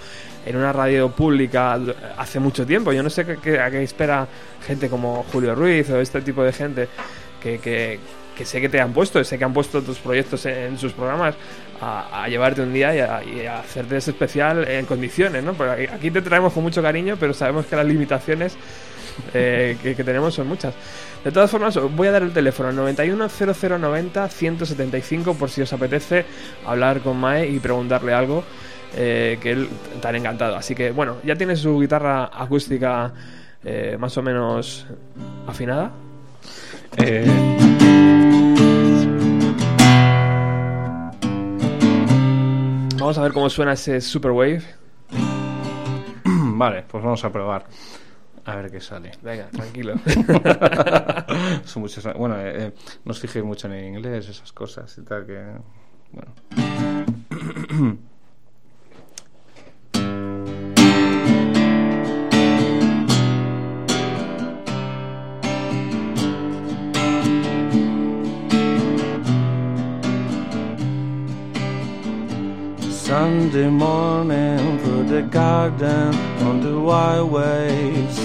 en 0.46 0.56
una 0.56 0.72
radio 0.72 1.10
pública 1.10 1.78
hace 2.18 2.38
mucho 2.40 2.66
tiempo. 2.66 2.92
Yo 2.92 3.02
no 3.02 3.10
sé 3.10 3.24
qué- 3.24 3.36
qué- 3.38 3.60
a 3.60 3.70
qué 3.70 3.82
espera 3.82 4.26
gente 4.66 4.88
como 4.88 5.24
Julio 5.32 5.54
Ruiz 5.54 5.88
o 5.90 6.00
este 6.00 6.20
tipo 6.20 6.42
de 6.42 6.52
gente 6.52 6.88
que, 7.42 7.58
que- 7.58 7.98
que 8.36 8.44
sé 8.44 8.60
que 8.60 8.68
te 8.68 8.80
han 8.80 8.92
puesto, 8.92 9.22
sé 9.22 9.38
que 9.38 9.44
han 9.44 9.52
puesto 9.52 9.80
tus 9.80 9.98
proyectos 9.98 10.44
en, 10.46 10.54
en 10.72 10.78
sus 10.78 10.92
programas 10.92 11.36
a, 11.80 12.24
a 12.24 12.28
llevarte 12.28 12.62
un 12.62 12.72
día 12.72 12.92
y 12.94 12.98
a, 12.98 13.22
y 13.22 13.46
a 13.46 13.60
hacerte 13.60 13.96
ese 13.96 14.10
especial 14.10 14.66
en 14.68 14.86
condiciones, 14.86 15.44
¿no? 15.44 15.54
Porque 15.54 15.88
aquí- 15.92 16.10
te 16.10 16.20
traemos 16.20 16.52
con 16.52 16.64
mucho 16.64 16.82
cariño, 16.82 17.16
pero 17.18 17.32
sabemos 17.32 17.66
que 17.66 17.76
las 17.76 17.86
limitaciones 17.86 18.56
eh, 19.32 19.76
que, 19.80 19.94
que 19.94 20.02
tenemos 20.02 20.34
son 20.34 20.48
muchas. 20.48 20.74
De 21.22 21.30
todas 21.30 21.48
formas, 21.48 21.76
os 21.76 21.94
voy 21.94 22.08
a 22.08 22.10
dar 22.10 22.22
el 22.24 22.32
teléfono 22.32 22.72
91 22.72 23.28
0090 23.28 24.28
175 24.28 25.34
por 25.34 25.48
si 25.48 25.62
os 25.62 25.72
apetece 25.72 26.24
hablar 26.66 27.00
con 27.00 27.16
Mae 27.18 27.48
y 27.48 27.60
preguntarle 27.60 28.12
algo. 28.12 28.42
Eh, 28.96 29.38
que 29.40 29.50
él 29.52 29.68
tan 30.00 30.16
encantado. 30.16 30.56
Así 30.56 30.74
que 30.74 30.90
bueno, 30.90 31.16
ya 31.24 31.36
tiene 31.36 31.56
su 31.56 31.78
guitarra 31.80 32.30
acústica 32.32 33.12
eh, 33.64 33.96
más 33.98 34.16
o 34.16 34.22
menos 34.22 34.86
afinada. 35.46 35.90
Eh, 36.96 37.24
Vamos 43.04 43.18
a 43.18 43.22
ver 43.22 43.32
cómo 43.34 43.50
suena 43.50 43.74
ese 43.74 44.00
Superwave. 44.00 44.62
vale, 46.24 46.84
pues 46.88 47.04
vamos 47.04 47.22
a 47.22 47.30
probar. 47.30 47.66
A 48.46 48.56
ver 48.56 48.70
qué 48.70 48.80
sale. 48.80 49.12
Venga, 49.20 49.50
tranquilo. 49.50 49.94
Son 51.64 51.82
muchos. 51.82 52.02
Bueno, 52.16 52.40
eh, 52.40 52.68
eh, 52.68 52.72
no 53.04 53.10
os 53.12 53.20
fijéis 53.20 53.44
mucho 53.44 53.70
en 53.70 53.94
inglés, 53.94 54.30
esas 54.30 54.50
cosas 54.54 54.96
y 54.96 55.02
tal 55.02 55.26
que. 55.26 55.44
Bueno. 56.12 56.32
Sunday 73.04 73.68
morning 73.68 74.78
through 74.78 75.04
the 75.04 75.20
garden 75.20 76.14
on 76.40 76.62
the 76.62 76.80
white 76.80 77.20
waves. 77.20 78.18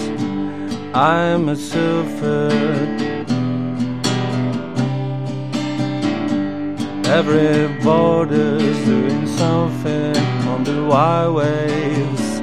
I'm 0.95 1.49
a 1.49 1.55
surfer. 1.57 2.49
Everybody's 7.03 8.79
doing 8.85 9.27
something 9.27 10.15
on 10.47 10.63
the 10.63 10.85
white 10.85 11.27
waves. 11.27 12.39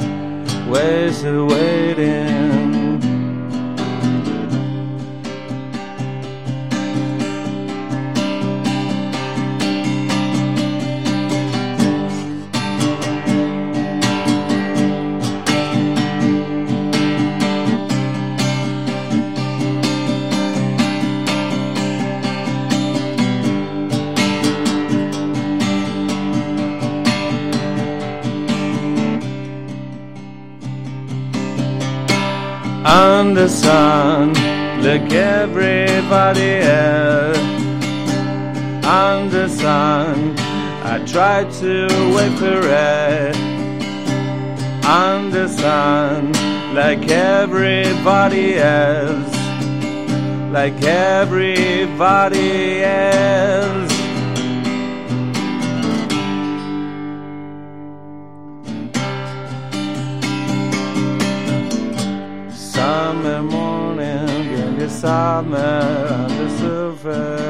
Waves 0.69 1.25
are 1.25 1.43
waiting. 1.43 2.56
On 32.87 33.35
the 33.35 33.49
sun 33.49 34.33
like 34.81 35.13
everybody 35.13 36.61
else. 36.61 37.39
On 38.87 39.29
the 39.29 39.49
sun 39.49 40.37
I 40.85 41.05
try 41.05 41.43
to 41.63 41.89
wait 42.15 42.39
for 42.39 42.61
it. 42.63 43.37
On 44.87 45.31
the 45.31 45.49
sun 45.49 46.33
like 46.75 47.11
everybody 47.11 48.55
else. 48.55 49.35
Like 50.53 50.81
everybody 50.85 52.53
else 52.85 53.96
summer 63.17 63.43
morning 63.43 64.53
in 64.53 64.79
the 64.79 64.89
summer 64.91 65.57
on 65.57 66.29
the 66.29 66.59
surface. 66.59 67.46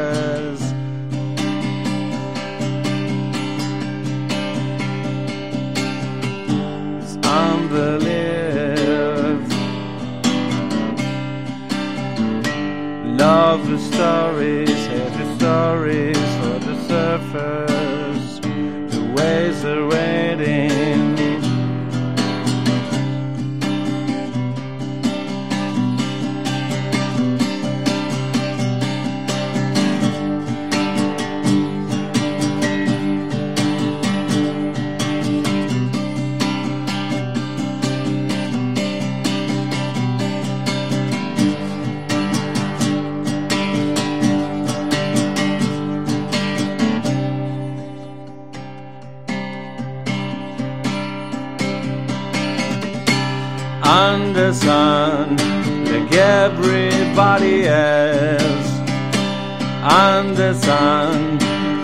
Sun. 60.66 61.38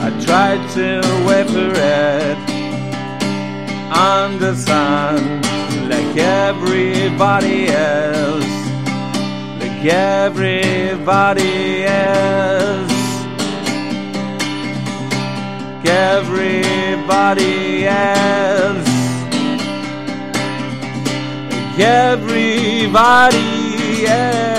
I 0.07 0.09
tried 0.27 0.63
to 0.79 0.89
wait 1.27 1.47
for 1.55 1.73
it 1.75 2.39
on 4.11 4.39
the 4.39 4.55
sun 4.57 5.21
like 5.89 6.17
everybody 6.17 7.69
else 7.69 8.53
like 9.83 9.93
everybody 9.93 11.85
else. 11.85 12.93
Like 15.75 15.87
everybody 15.87 17.55
else. 17.87 18.89
Like 21.51 21.79
everybody 21.81 23.47
else. 24.07 24.52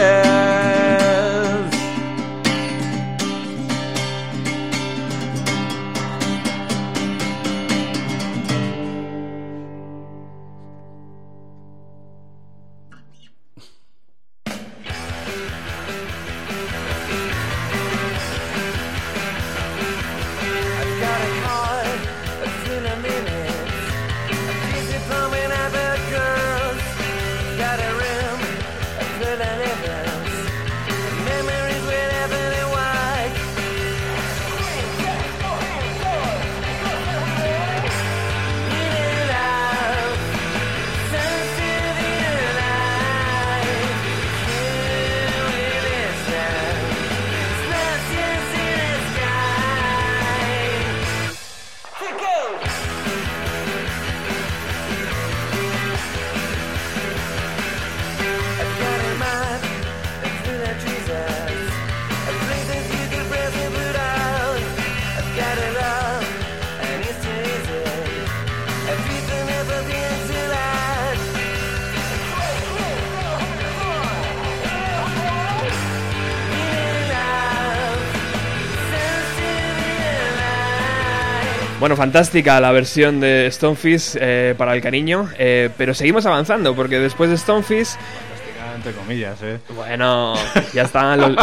Bueno, 81.84 81.98
fantástica 81.98 82.62
la 82.62 82.72
versión 82.72 83.20
de 83.20 83.52
Stonefish 83.52 84.16
eh, 84.18 84.56
para 84.58 84.74
el 84.74 84.82
cariño, 84.82 85.28
eh, 85.38 85.70
pero 85.78 85.94
seguimos 85.94 86.26
avanzando 86.26 86.74
porque 86.74 86.98
después 86.98 87.30
de 87.30 87.38
Stonefish, 87.38 87.98
Fantástica, 87.98 88.76
entre 88.78 88.94
comillas, 88.94 89.44
¿eh? 89.44 89.60
bueno, 89.76 90.34
ya 90.74 90.84
están 90.84 91.20
los, 91.20 91.36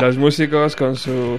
los 0.00 0.16
músicos 0.16 0.76
con 0.76 0.96
su... 0.96 1.38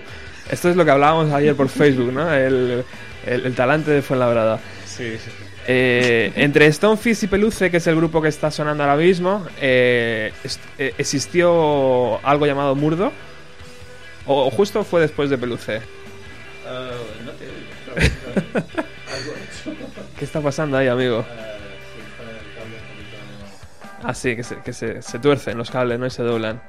Esto 0.51 0.69
es 0.69 0.75
lo 0.75 0.85
que 0.85 0.91
hablábamos 0.91 1.33
ayer 1.33 1.55
por 1.55 1.67
Facebook, 1.67 2.13
¿no? 2.13 2.31
El, 2.31 2.85
el, 3.25 3.45
el 3.47 3.55
talante 3.55 3.89
de 3.89 4.03
Fuenlabrada. 4.03 4.59
Sí, 4.85 5.13
sí, 5.13 5.31
sí. 5.31 5.43
Eh, 5.65 6.31
entre 6.35 6.71
Stonefish 6.71 7.23
y 7.23 7.27
Peluce, 7.29 7.71
que 7.71 7.77
es 7.77 7.87
el 7.87 7.95
grupo 7.95 8.21
que 8.21 8.27
está 8.27 8.51
sonando 8.51 8.83
ahora 8.83 8.97
mismo, 8.97 9.47
eh, 9.59 10.31
¿existió 10.77 12.23
algo 12.23 12.45
llamado 12.45 12.75
Murdo? 12.75 13.11
¿O 14.27 14.45
o 14.45 14.51
justo 14.51 14.83
fue 14.83 15.01
después 15.01 15.31
de 15.31 15.39
Peluce? 15.39 15.81
¿Qué 20.17 20.25
está 20.25 20.41
pasando 20.41 20.77
ahí, 20.77 20.87
amigo? 20.87 21.25
Ah, 24.03 24.13
sí, 24.13 24.35
que, 24.35 24.43
se, 24.43 24.57
que 24.57 24.73
se, 24.73 25.01
se 25.01 25.19
tuercen 25.19 25.57
los 25.57 25.71
cables, 25.71 25.99
no 25.99 26.05
y 26.05 26.09
se 26.09 26.23
doblan. 26.23 26.61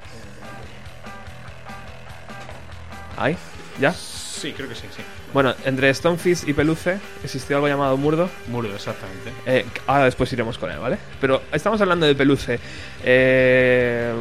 ¿Ahí? 3.17 3.37
¿Ya? 3.79 3.93
Sí, 3.93 4.53
creo 4.53 4.69
que 4.69 4.75
sí, 4.75 4.87
sí. 4.95 5.01
Bueno, 5.33 5.53
entre 5.65 5.93
Stonefish 5.93 6.47
y 6.47 6.53
Peluce 6.53 6.97
existió 7.23 7.57
algo 7.57 7.67
llamado 7.67 7.97
Murdo. 7.97 8.29
Muro, 8.47 8.73
exactamente. 8.73 9.31
Eh, 9.45 9.65
ahora 9.87 10.05
después 10.05 10.31
iremos 10.31 10.57
con 10.57 10.71
él, 10.71 10.79
¿vale? 10.79 10.97
Pero 11.19 11.41
estamos 11.51 11.81
hablando 11.81 12.05
de 12.05 12.15
Peluce. 12.15 12.59
Eh, 13.03 14.13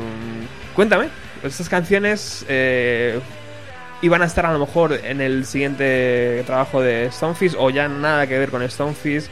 cuéntame, 0.75 1.09
estas 1.43 1.69
canciones 1.69 2.45
eh, 2.49 3.21
iban 4.03 4.23
a 4.23 4.27
estar 4.27 4.47
a 4.47 4.53
lo 4.53 4.59
mejor 4.59 4.93
en 4.93 5.21
el 5.21 5.47
siguiente 5.47 6.43
trabajo 6.47 6.83
de 6.83 7.11
Stonefish 7.11 7.55
o 7.59 7.71
ya 7.71 7.89
nada 7.89 8.27
que 8.27 8.39
ver 8.39 8.51
con 8.51 8.69
Stonefish 8.69 9.29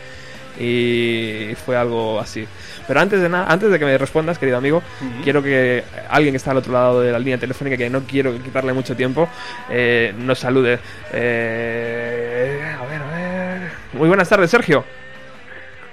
y 0.58 1.54
fue 1.64 1.76
algo 1.76 2.20
así. 2.20 2.46
Pero 2.86 3.00
antes 3.00 3.20
de 3.20 3.28
nada, 3.28 3.46
antes 3.48 3.70
de 3.70 3.78
que 3.78 3.84
me 3.84 3.96
respondas, 3.96 4.38
querido 4.38 4.58
amigo, 4.58 4.82
quiero 5.22 5.42
que 5.42 5.84
alguien 6.08 6.32
que 6.32 6.36
está 6.36 6.50
al 6.50 6.58
otro 6.58 6.72
lado 6.72 7.00
de 7.00 7.12
la 7.12 7.18
línea 7.18 7.38
telefónica, 7.38 7.76
que 7.76 7.88
no 7.88 8.02
quiero 8.02 8.40
quitarle 8.42 8.72
mucho 8.72 8.96
tiempo, 8.96 9.28
eh, 9.70 10.12
nos 10.18 10.38
salude. 10.38 10.78
Eh, 11.12 12.74
a 12.78 12.84
ver, 12.86 13.02
a 13.02 13.06
ver. 13.06 13.72
Muy 13.94 14.08
buenas 14.08 14.28
tardes, 14.28 14.50
Sergio. 14.50 14.84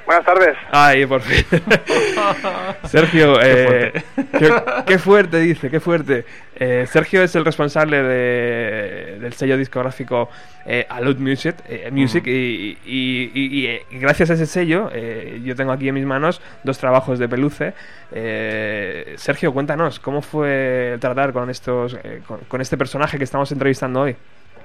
Buenas 0.09 0.25
tardes. 0.25 0.57
Ay, 0.71 1.05
por 1.05 1.21
fin. 1.21 1.45
Sergio, 2.85 3.39
eh, 3.43 3.93
qué, 4.39 4.51
qué 4.87 4.97
fuerte 4.97 5.37
dice, 5.39 5.69
qué 5.69 5.79
fuerte. 5.79 6.25
Eh, 6.55 6.87
Sergio 6.87 7.21
es 7.21 7.35
el 7.35 7.45
responsable 7.45 8.01
de- 8.01 9.19
del 9.19 9.33
sello 9.33 9.55
discográfico 9.55 10.27
eh, 10.65 10.87
Alud 10.89 11.17
Music, 11.17 11.57
eh, 11.67 11.89
Music 11.91 12.25
y, 12.25 12.75
y- 12.85 13.31
y- 13.35 13.59
y, 13.59 13.67
eh, 13.67 13.85
gracias 13.91 14.31
a 14.31 14.33
ese 14.33 14.47
sello 14.47 14.89
eh, 14.91 15.41
yo 15.43 15.55
tengo 15.55 15.71
aquí 15.71 15.87
en 15.89 15.93
mis 15.93 16.05
manos 16.07 16.41
dos 16.63 16.79
trabajos 16.79 17.19
de 17.19 17.29
Peluce. 17.29 17.73
Eh, 18.11 19.13
Sergio, 19.15 19.53
cuéntanos, 19.53 19.99
¿cómo 19.99 20.23
fue 20.23 20.97
tratar 20.99 21.33
con, 21.33 21.51
estos, 21.51 21.95
con, 22.27 22.39
con 22.47 22.61
este 22.61 22.77
personaje 22.77 23.19
que 23.19 23.25
estamos 23.25 23.51
entrevistando 23.51 24.01
hoy? 24.01 24.15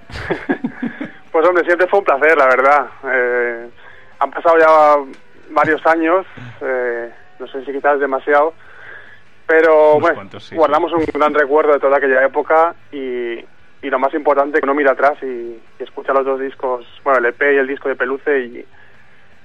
Pues 1.30 1.47
hombre, 1.49 1.64
siempre 1.64 1.86
fue 1.88 1.99
un 1.99 2.05
placer, 2.05 2.38
la 2.38 2.47
verdad. 2.47 2.86
Han 4.20 4.30
pasado 4.30 4.57
ya 4.57 5.24
varios 5.55 5.84
años, 5.86 6.26
eh, 6.61 7.11
no 7.38 7.46
sé 7.46 7.64
si 7.64 7.72
quizás 7.72 8.00
demasiado, 8.00 8.55
pero 9.46 9.92
Unos 9.92 10.00
bueno, 10.02 10.14
cuantos, 10.16 10.44
sí, 10.44 10.57
guardamos 10.57 10.92
un 10.92 11.05
gran 11.12 11.32
recuerdo 11.34 11.72
de 11.72 11.80
toda 11.80 11.98
aquella 11.98 12.24
época 12.24 12.74
y, 12.92 13.34
y 13.82 13.90
lo 13.90 13.98
más 13.98 14.12
importante 14.14 14.59
que 14.59 14.64
uno 14.64 14.74
mira 14.74 14.92
atrás 14.92 15.14
y, 15.22 15.26
y 15.26 15.61
escucha 15.82 16.12
los 16.12 16.24
dos 16.24 16.40
discos, 16.40 16.86
bueno, 17.05 17.18
el 17.20 17.26
EP 17.26 17.40
y 17.42 17.59
el 17.59 17.66
disco 17.66 17.88
de 17.88 17.96
Peluce 17.96 18.40
y, 18.40 18.64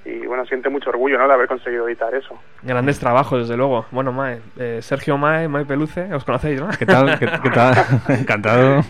y 0.05 0.25
bueno, 0.25 0.45
siente 0.45 0.69
mucho 0.69 0.89
orgullo, 0.89 1.17
¿no?, 1.17 1.27
de 1.27 1.33
haber 1.33 1.47
conseguido 1.47 1.87
editar 1.87 2.13
eso. 2.15 2.39
Grandes 2.63 2.99
trabajos, 2.99 3.39
desde 3.39 3.57
luego. 3.57 3.85
Bueno, 3.91 4.11
Mae, 4.11 4.41
eh, 4.57 4.79
Sergio 4.81 5.17
Mae, 5.17 5.47
Mae 5.47 5.65
Peluce, 5.65 6.13
os 6.13 6.23
conocéis, 6.23 6.61
¿no? 6.61 6.69
¿Qué 6.77 6.85
tal? 6.85 7.19
¿Qué, 7.19 7.25
qué 7.43 7.49
tal? 7.49 7.75
Encantado. 8.07 8.81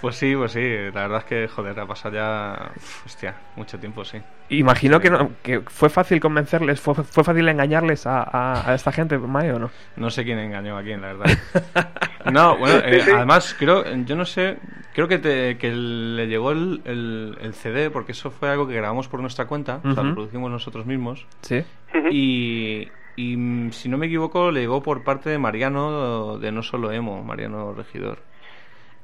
Pues 0.00 0.16
sí, 0.16 0.34
pues 0.34 0.52
sí. 0.52 0.60
La 0.94 1.02
verdad 1.02 1.18
es 1.18 1.24
que, 1.24 1.48
joder, 1.48 1.78
ha 1.78 1.86
pasado 1.86 2.14
ya. 2.14 2.70
Hostia, 3.04 3.34
mucho 3.56 3.78
tiempo, 3.78 4.04
sí. 4.04 4.18
Imagino 4.48 4.98
que, 5.00 5.10
no- 5.10 5.30
que 5.42 5.60
fue 5.60 5.90
fácil 5.90 6.20
convencerles, 6.20 6.80
fue, 6.80 6.94
fue 6.94 7.22
fácil 7.22 7.46
engañarles 7.48 8.06
a, 8.06 8.22
a- 8.22 8.70
a 8.70 8.74
esta 8.74 8.92
gente, 8.92 9.18
Mae, 9.18 9.52
¿o 9.52 9.58
no? 9.58 9.70
No 9.96 10.10
sé 10.10 10.24
quién 10.24 10.38
engañó 10.38 10.76
a 10.78 10.82
quién, 10.82 11.00
la 11.02 11.12
verdad. 11.14 11.38
No, 12.32 12.58
bueno, 12.58 12.80
eh, 12.84 13.02
además, 13.14 13.56
creo, 13.58 13.82
yo 14.04 14.14
no 14.14 14.26
sé, 14.26 14.58
creo 14.92 15.08
que, 15.08 15.18
te- 15.18 15.56
que 15.56 15.70
le 15.72 16.26
llegó 16.26 16.50
el, 16.52 16.82
el- 16.84 17.38
el 17.40 17.54
CD, 17.54 17.88
porque 17.90 18.12
eso 18.12 18.30
fue 18.30 18.50
algo 18.50 18.68
que 18.68 18.74
grabamos 18.74 19.08
por 19.08 19.20
nuestra 19.20 19.46
cuenta, 19.46 19.80
o 19.82 19.94
sea, 19.94 20.02
lo 20.02 20.14
producimos 20.14 20.50
nosotros 20.50 20.84
mismos. 20.84 21.26
Sí. 21.40 21.64
Y, 22.10 22.88
y, 23.16 23.36
mm, 23.38 23.70
si 23.72 23.88
no 23.88 23.96
me 23.96 24.06
equivoco, 24.06 24.50
le 24.50 24.60
llegó 24.60 24.82
por 24.82 25.02
parte 25.02 25.30
de 25.30 25.38
Mariano 25.38 26.36
de 26.38 26.52
No 26.52 26.62
Solo 26.62 26.92
Emo, 26.92 27.22
Mariano 27.24 27.72
Regidor. 27.72 28.18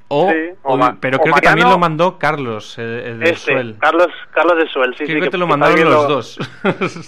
O, 0.09 0.31
Sí, 0.31 0.37
o 0.63 0.73
o- 0.73 0.77
Ma- 0.77 0.97
pero 1.01 1.17
o 1.17 1.21
creo 1.21 1.35
que 1.35 1.41
también 1.41 1.69
lo 1.69 1.77
mandó 1.77 2.17
Carlos, 2.17 2.77
el, 2.77 2.85
el 2.85 3.19
de 3.19 3.29
Este, 3.31 3.51
Suel. 3.51 3.75
Carlos, 3.79 4.07
Carlos 4.31 4.57
de 4.57 4.67
Suel, 4.69 4.95
sí, 4.97 5.03
creo 5.03 5.17
sí. 5.17 5.21
que 5.23 5.29
te 5.29 5.37
lo 5.37 5.47
mandaron 5.47 5.75
viviendo- 5.75 5.97
los 5.97 6.07
dos. 6.07 6.39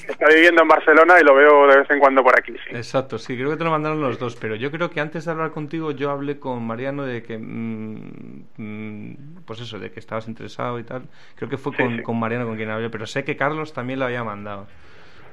Está 0.09 0.27
viviendo 0.27 0.61
en 0.63 0.67
Barcelona 0.67 1.15
y 1.19 1.23
lo 1.23 1.33
veo 1.33 1.67
de 1.67 1.77
vez 1.77 1.89
en 1.89 1.99
cuando 1.99 2.21
por 2.23 2.37
aquí, 2.37 2.51
sí. 2.51 2.75
Exacto, 2.75 3.17
sí, 3.17 3.37
creo 3.37 3.49
que 3.51 3.55
te 3.55 3.63
lo 3.63 3.71
mandaron 3.71 4.01
los 4.01 4.19
dos, 4.19 4.35
pero 4.35 4.55
yo 4.55 4.69
creo 4.69 4.89
que 4.89 4.99
antes 4.99 5.23
de 5.23 5.31
hablar 5.31 5.51
contigo 5.51 5.91
yo 5.91 6.11
hablé 6.11 6.39
con 6.39 6.65
Mariano 6.67 7.03
de 7.05 7.23
que, 7.23 7.37
mm, 7.37 8.43
mm, 8.57 9.15
pues 9.45 9.61
eso, 9.61 9.79
de 9.79 9.91
que 9.91 9.99
estabas 10.01 10.27
interesado 10.27 10.77
y 10.77 10.83
tal. 10.83 11.03
Creo 11.35 11.49
que 11.49 11.57
fue 11.57 11.71
con 12.03 12.19
Mariano 12.19 12.45
con 12.47 12.57
quien 12.57 12.69
hablé, 12.69 12.89
pero 12.89 13.07
sé 13.07 13.23
que 13.23 13.37
Carlos 13.37 13.71
también 13.71 13.99
lo 13.99 14.05
había 14.05 14.23
mandado. 14.25 14.67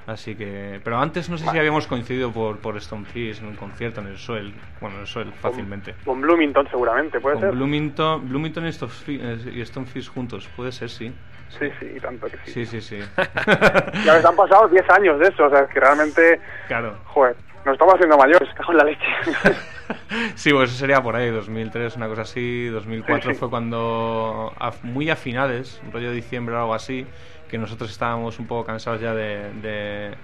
Así 0.07 0.36
que, 0.36 0.80
pero 0.84 0.98
antes 0.98 1.28
no 1.28 1.36
sé 1.36 1.48
si 1.50 1.59
habíamos 1.59 1.88
coincidido 1.88 2.30
por, 2.30 2.59
por 2.59 2.80
Stonefish 2.80 3.40
en 3.40 3.46
un 3.46 3.57
concierto 3.57 4.00
en 4.00 4.07
el 4.07 4.16
Suel, 4.18 4.52
bueno, 4.80 4.96
en 4.96 5.00
el 5.02 5.07
Suel, 5.09 5.32
fácilmente. 5.32 5.94
Con 6.04 6.20
Bloomington 6.20 6.68
seguramente, 6.70 7.18
puede 7.18 7.34
Con 7.34 7.42
ser. 7.44 7.52
Bloomington, 7.52 8.28
Bloomington 8.28 8.66
y 8.68 8.72
Stonefish, 8.72 9.48
y 9.52 9.64
Stonefish 9.66 10.09
juntos, 10.09 10.48
puede 10.54 10.70
ser, 10.70 10.90
sí. 10.90 11.12
Sí, 11.48 11.66
sí, 11.80 11.86
y 11.96 12.00
tanto 12.00 12.28
que 12.28 12.36
sí. 12.44 12.52
Sí, 12.52 12.66
sí, 12.66 12.80
sí. 12.80 12.98
Ya 14.04 14.14
ves, 14.14 14.24
han 14.24 14.36
pasado 14.36 14.68
10 14.68 14.88
años 14.90 15.18
de 15.18 15.28
eso, 15.28 15.44
o 15.46 15.50
sea, 15.50 15.61
es 15.61 15.70
que 15.70 15.80
realmente, 15.80 16.40
claro. 16.68 16.96
joder, 17.07 17.36
nos 17.64 17.72
estamos 17.72 17.94
haciendo 17.94 18.16
mayores, 18.16 18.48
cago 18.54 18.72
en 18.72 18.78
la 18.78 18.84
leche. 18.84 19.07
Sí, 20.34 20.52
pues 20.52 20.70
eso 20.70 20.78
sería 20.80 21.00
por 21.00 21.14
ahí, 21.14 21.30
2003, 21.30 21.96
una 21.96 22.09
cosa 22.09 22.22
así. 22.22 22.66
2004 22.66 23.30
Sí, 23.30 23.34
sí. 23.34 23.38
fue 23.38 23.48
cuando, 23.48 24.52
a- 24.59 24.72
muy 24.82 25.11
a 25.11 25.16
finales, 25.16 25.80
rollo 25.92 26.09
de 26.11 26.16
diciembre 26.16 26.57
o 26.57 26.59
algo 26.59 26.74
así, 26.74 27.07
que 27.49 27.59
nosotros 27.59 27.90
estábamos 27.90 28.38
un 28.38 28.47
poco 28.47 28.64
cansados 28.64 29.01
ya 29.01 29.14
de, 29.14 29.53
de, 29.61 30.14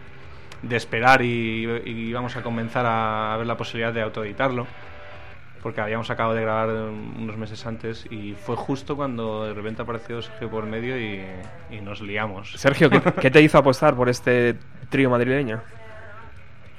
de 0.62 0.76
esperar 0.76 1.22
y, 1.22 1.64
y 1.84 2.08
íbamos 2.08 2.36
a 2.36 2.42
comenzar 2.42 2.84
a 2.86 3.36
ver 3.36 3.46
la 3.46 3.56
posibilidad 3.56 3.92
de 3.92 4.02
autoeditarlo. 4.02 4.66
Porque 5.62 5.80
habíamos 5.80 6.10
acabado 6.10 6.34
de 6.34 6.42
grabar 6.42 6.70
unos 6.70 7.36
meses 7.36 7.64
antes 7.66 8.04
y 8.10 8.34
fue 8.34 8.56
justo 8.56 8.96
cuando 8.96 9.44
de 9.46 9.54
repente 9.54 9.82
apareció 9.82 10.20
Sergio 10.20 10.50
por 10.50 10.66
medio 10.66 10.98
y, 10.98 11.24
y 11.70 11.80
nos 11.80 12.00
liamos. 12.00 12.52
Sergio, 12.56 12.90
¿qué, 12.90 13.00
qué 13.20 13.30
te 13.30 13.40
hizo 13.40 13.58
apostar 13.58 13.94
por 13.94 14.08
este 14.08 14.56
trío 14.90 15.08
madrileño? 15.08 15.60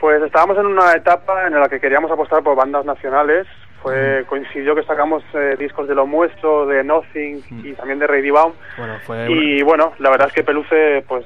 Pues 0.02 0.22
estábamos 0.22 0.58
en 0.58 0.66
una 0.66 0.92
etapa 0.96 1.48
en 1.48 1.58
la 1.58 1.70
que 1.70 1.80
queríamos 1.80 2.12
apostar 2.12 2.44
por 2.44 2.58
bandas 2.58 2.84
nacionales. 2.84 3.48
Fue, 3.84 4.26
coincidió 4.28 4.74
que 4.76 4.84
sacamos 4.84 5.24
eh, 5.34 5.56
discos 5.60 5.88
de 5.88 5.94
Lo 5.96 6.08
Muestro, 6.08 6.66
de 6.66 6.84
Nothing 6.84 7.44
y 7.64 7.74
también 7.74 8.00
de 8.00 8.08
Ready 8.08 8.32
Baum. 8.32 8.54
Bueno, 8.78 8.98
fue... 9.06 9.30
Y 9.30 9.62
bueno, 9.62 9.94
la 10.00 10.10
verdad 10.10 10.28
es 10.30 10.34
que 10.34 10.44
Peluce 10.44 11.04
pues 11.08 11.26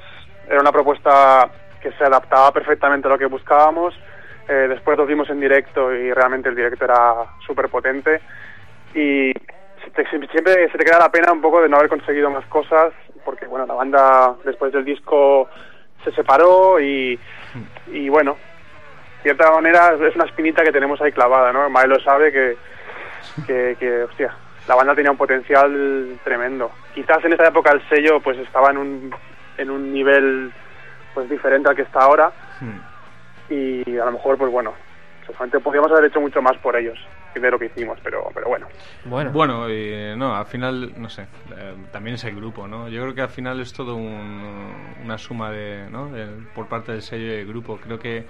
era 0.50 0.60
una 0.60 0.72
propuesta 0.72 1.48
que 1.80 1.92
se 1.92 2.04
adaptaba 2.04 2.52
perfectamente 2.52 3.06
a 3.06 3.10
lo 3.10 3.18
que 3.18 3.26
buscábamos. 3.26 3.94
Eh, 4.48 4.66
después 4.68 4.98
lo 4.98 5.06
vimos 5.06 5.30
en 5.30 5.40
directo 5.40 5.94
y 5.94 6.12
realmente 6.12 6.48
el 6.48 6.56
directo 6.56 6.84
era 6.84 7.14
súper 7.46 7.68
potente. 7.68 8.20
Y 8.94 9.32
se 9.84 9.90
te- 9.94 10.08
siempre 10.08 10.68
se 10.72 10.78
te 10.78 10.84
queda 10.84 10.98
la 10.98 11.10
pena 11.12 11.30
un 11.32 11.40
poco 11.40 11.62
de 11.62 11.68
no 11.68 11.76
haber 11.76 11.88
conseguido 11.88 12.30
más 12.30 12.44
cosas, 12.46 12.92
porque 13.24 13.46
bueno, 13.46 13.66
la 13.66 13.74
banda 13.74 14.34
después 14.44 14.72
del 14.72 14.84
disco 14.84 15.48
se 16.02 16.10
separó 16.12 16.80
y, 16.80 17.18
y 17.92 18.08
bueno, 18.08 18.36
cierta 19.34 19.50
manera 19.52 19.94
es 20.00 20.14
una 20.16 20.24
espinita 20.24 20.62
que 20.62 20.72
tenemos 20.72 21.00
ahí 21.02 21.12
clavada, 21.12 21.52
¿no? 21.52 21.68
Maelo 21.68 22.00
sabe 22.00 22.32
que, 22.32 22.56
que, 23.46 23.76
que, 23.78 24.02
hostia, 24.04 24.32
la 24.66 24.74
banda 24.74 24.94
tenía 24.94 25.10
un 25.10 25.18
potencial 25.18 26.18
tremendo. 26.24 26.70
Quizás 26.94 27.22
en 27.24 27.34
esa 27.34 27.46
época 27.48 27.72
el 27.72 27.86
sello 27.88 28.20
pues 28.20 28.38
estaba 28.38 28.70
en 28.70 28.78
un, 28.78 29.14
en 29.58 29.70
un 29.70 29.92
nivel 29.92 30.50
pues 31.14 31.28
diferente 31.28 31.68
al 31.68 31.76
que 31.76 31.82
está 31.82 32.00
ahora 32.00 32.32
Hmm. 32.60 32.80
y 33.52 33.98
a 33.98 34.04
lo 34.06 34.10
mejor 34.12 34.36
pues 34.36 34.50
bueno, 34.50 34.74
seguramente 35.26 35.60
podríamos 35.60 35.92
haber 35.92 36.06
hecho 36.06 36.20
mucho 36.20 36.42
más 36.42 36.56
por 36.58 36.74
ellos 36.76 36.98
de 37.34 37.50
lo 37.52 37.58
que 37.58 37.66
hicimos, 37.66 37.96
pero, 38.02 38.28
pero 38.34 38.48
bueno. 38.48 38.66
Bueno, 39.04 39.30
Bueno, 39.30 39.70
y, 39.70 40.16
no, 40.16 40.34
al 40.34 40.46
final, 40.46 40.92
no 40.96 41.08
sé, 41.08 41.22
eh, 41.56 41.74
también 41.92 42.14
es 42.16 42.24
el 42.24 42.34
grupo, 42.34 42.66
¿no? 42.66 42.88
Yo 42.88 43.00
creo 43.02 43.14
que 43.14 43.20
al 43.20 43.28
final 43.28 43.60
es 43.60 43.72
todo 43.72 43.94
un- 43.94 44.96
una 45.04 45.18
suma 45.18 45.52
de, 45.52 45.86
¿no? 45.88 46.10
de- 46.10 46.26
por 46.52 46.66
parte 46.66 46.90
del 46.90 47.02
sello 47.02 47.26
y 47.26 47.36
el 47.36 47.46
grupo. 47.46 47.76
Creo 47.78 47.96
que, 48.00 48.24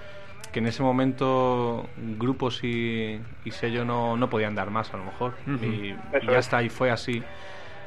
que 0.53 0.61
en 0.61 0.66
ese 0.66 0.82
momento 0.82 1.91
grupos 1.97 2.64
y, 2.64 3.20
y 3.45 3.51
sello 3.53 3.84
no, 3.84 4.16
no 4.16 4.30
podían 4.30 4.55
dar 4.55 4.70
más, 4.70 4.95
a 4.95 4.97
lo 4.97 5.05
mejor. 5.05 5.34
Ujú. 5.47 5.64
Y 5.64 5.91
Eso 6.12 6.32
ya 6.32 6.39
es. 6.39 6.47
está, 6.47 6.62
y 6.62 6.68
fue 6.70 6.91
así. 6.91 7.22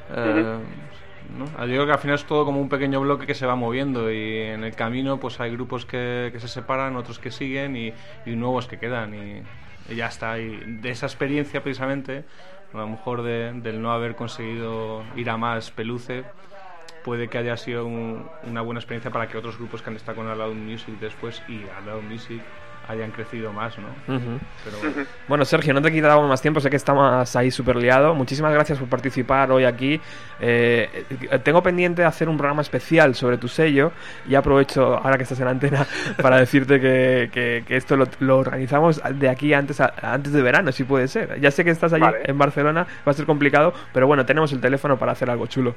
Eh, 0.10 0.60
¿no? 1.38 1.46
Yo 1.46 1.66
creo 1.66 1.86
que 1.86 1.92
al 1.94 2.00
final 2.00 2.16
es 2.16 2.26
todo 2.26 2.46
como 2.46 2.60
un 2.62 2.70
pequeño 2.70 3.00
bloque 3.02 3.26
que 3.26 3.36
se 3.36 3.46
va 3.46 3.56
moviendo 3.56 4.12
y 4.12 4.38
en 4.42 4.64
el 4.64 4.76
camino 4.76 5.20
pues 5.20 5.40
hay 5.40 5.52
grupos 5.52 5.86
que, 5.86 6.30
que 6.34 6.40
se 6.40 6.48
separan, 6.48 6.96
otros 6.96 7.20
que 7.20 7.32
siguen 7.32 7.76
y, 7.76 7.94
y 8.26 8.36
nuevos 8.36 8.68
que 8.68 8.78
quedan 8.80 9.14
y, 9.14 9.44
y 9.90 9.96
ya 9.96 10.08
está. 10.08 10.40
Y 10.40 10.64
de 10.66 10.90
esa 10.90 11.06
experiencia 11.06 11.62
precisamente 11.64 12.26
A 12.74 12.78
lo 12.78 12.88
mejor 12.88 13.22
de- 13.24 13.52
del 13.54 13.82
no 13.82 13.92
haber 13.92 14.16
conseguido 14.16 15.04
ir 15.16 15.30
a 15.30 15.38
más 15.38 15.72
Peluce, 15.72 16.26
puede 17.04 17.28
que 17.28 17.38
haya 17.38 17.58
sido 17.58 17.86
un- 17.86 18.26
una 18.48 18.62
buena 18.62 18.80
experiencia 18.80 19.12
para 19.12 19.28
que 19.28 19.38
otros 19.38 19.58
grupos 19.58 19.82
que 19.82 19.90
han 19.90 19.96
estado 19.96 20.18
con 20.18 20.38
Loud 20.38 20.54
Music 20.56 20.96
después 21.00 21.42
y 21.48 21.62
Loud 21.86 22.04
Music 22.10 22.42
hayan 22.88 23.12
crecido 23.12 23.54
más, 23.54 23.78
¿no? 23.78 23.88
Pero 24.08 24.78
bueno. 24.82 25.08
Bueno, 25.28 25.46
Sergio, 25.46 25.74
no 25.74 25.82
te 25.82 25.92
quitamos 25.92 26.28
más 26.28 26.42
tiempo, 26.42 26.60
sé 26.60 26.70
que 26.70 26.76
estamos 26.76 27.34
ahí 27.36 27.50
súper 27.52 27.76
liado. 27.78 28.14
Muchísimas 28.16 28.52
gracias 28.52 28.80
por 28.80 28.90
participar 28.90 29.52
hoy 29.52 29.64
aquí. 29.66 30.02
Eh, 30.42 31.06
tengo 31.44 31.62
pendiente 31.64 32.04
hacer 32.04 32.28
un 32.28 32.38
programa 32.38 32.64
especial 32.64 33.14
sobre 33.16 33.38
tu 33.38 33.48
sello 33.48 33.92
y 34.28 34.34
aprovecho, 34.36 34.98
ahora 34.98 35.16
que 35.16 35.24
estás 35.24 35.40
en 35.40 35.48
antena, 35.48 35.86
para 36.22 36.38
decirte 36.38 36.82
que, 36.82 37.30
que- 37.32 37.64
que 37.66 37.78
esto 37.78 37.96
lo, 37.96 38.08
lo 38.20 38.40
organizamos 38.40 39.00
de 39.14 39.30
aquí 39.30 39.54
antes, 39.54 39.80
a- 39.80 39.94
antes 40.02 40.34
de 40.34 40.42
verano, 40.42 40.72
si 40.72 40.84
puede 40.84 41.08
ser. 41.08 41.40
Ya 41.40 41.52
sé 41.52 41.64
que 41.64 41.70
estás 41.70 41.94
allí 41.94 42.02
Vale. 42.02 42.24
en 42.26 42.38
Barcelona, 42.38 42.86
va 43.08 43.12
a 43.12 43.14
ser 43.14 43.26
complicado, 43.28 43.74
pero 43.94 44.08
bueno, 44.08 44.26
tenemos 44.26 44.52
el 44.54 44.60
teléfono 44.60 44.98
para 44.98 45.12
hacer 45.14 45.30
algo 45.30 45.46
chulo. 45.48 45.76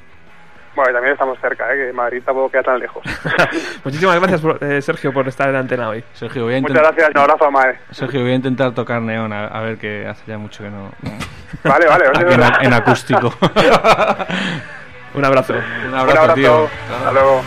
Bueno, 0.75 0.91
y 0.91 0.95
también 0.95 1.13
estamos 1.13 1.39
cerca, 1.41 1.73
¿eh? 1.73 1.77
que 1.87 1.93
Madrid 1.93 2.23
tampoco 2.25 2.51
queda 2.51 2.63
tan 2.65 2.79
lejos. 2.81 3.03
Muchísimas 3.85 4.19
gracias, 4.19 4.41
por- 4.41 4.63
eh, 4.65 4.83
Sergio, 4.83 5.13
por 5.13 5.29
estar 5.29 5.49
en 5.49 5.57
antena 5.57 5.89
hoy. 5.89 6.03
Sergio, 6.15 6.45
voy 6.45 6.55
a 6.57 6.61
Muchas 6.61 6.71
intentar... 6.77 6.95
gracias, 6.95 7.11
un 7.15 7.21
abrazo 7.21 7.45
a 7.47 7.51
Mae. 7.51 7.79
Sergio, 7.91 8.21
voy 8.23 8.33
a 8.33 8.35
intentar 8.35 8.73
tocar 8.73 9.01
neón, 9.01 9.33
a, 9.33 9.47
a 9.47 9.61
ver 9.63 9.79
que 9.79 10.07
hace 10.07 10.23
ya 10.27 10.37
mucho 10.39 10.65
que 10.65 10.71
no... 10.71 10.91
Vale, 11.63 11.87
vale, 11.87 12.05
en, 12.61 12.67
en 12.67 12.73
acústico. 12.73 13.33
Un 15.15 15.25
abrazo. 15.25 15.53
Un 15.55 15.89
Un 15.91 15.95
abrazo, 15.95 16.21
abrazo, 16.23 16.35
tío. 16.35 16.69
hasta 16.99 17.13
luego. 17.13 17.41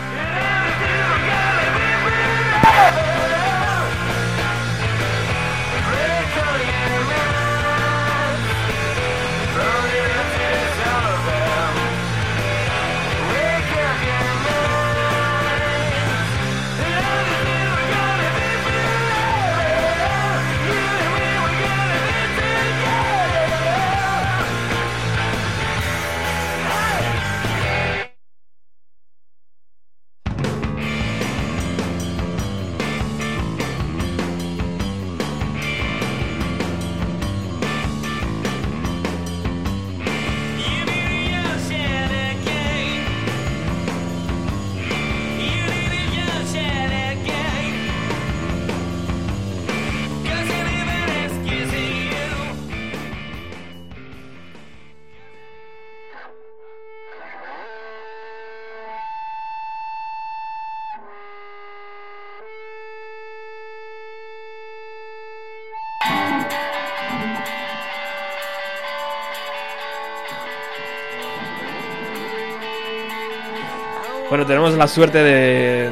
Bueno, 74.38 74.46
tenemos 74.46 74.74
la 74.74 74.86
suerte 74.86 75.18
de, 75.18 75.90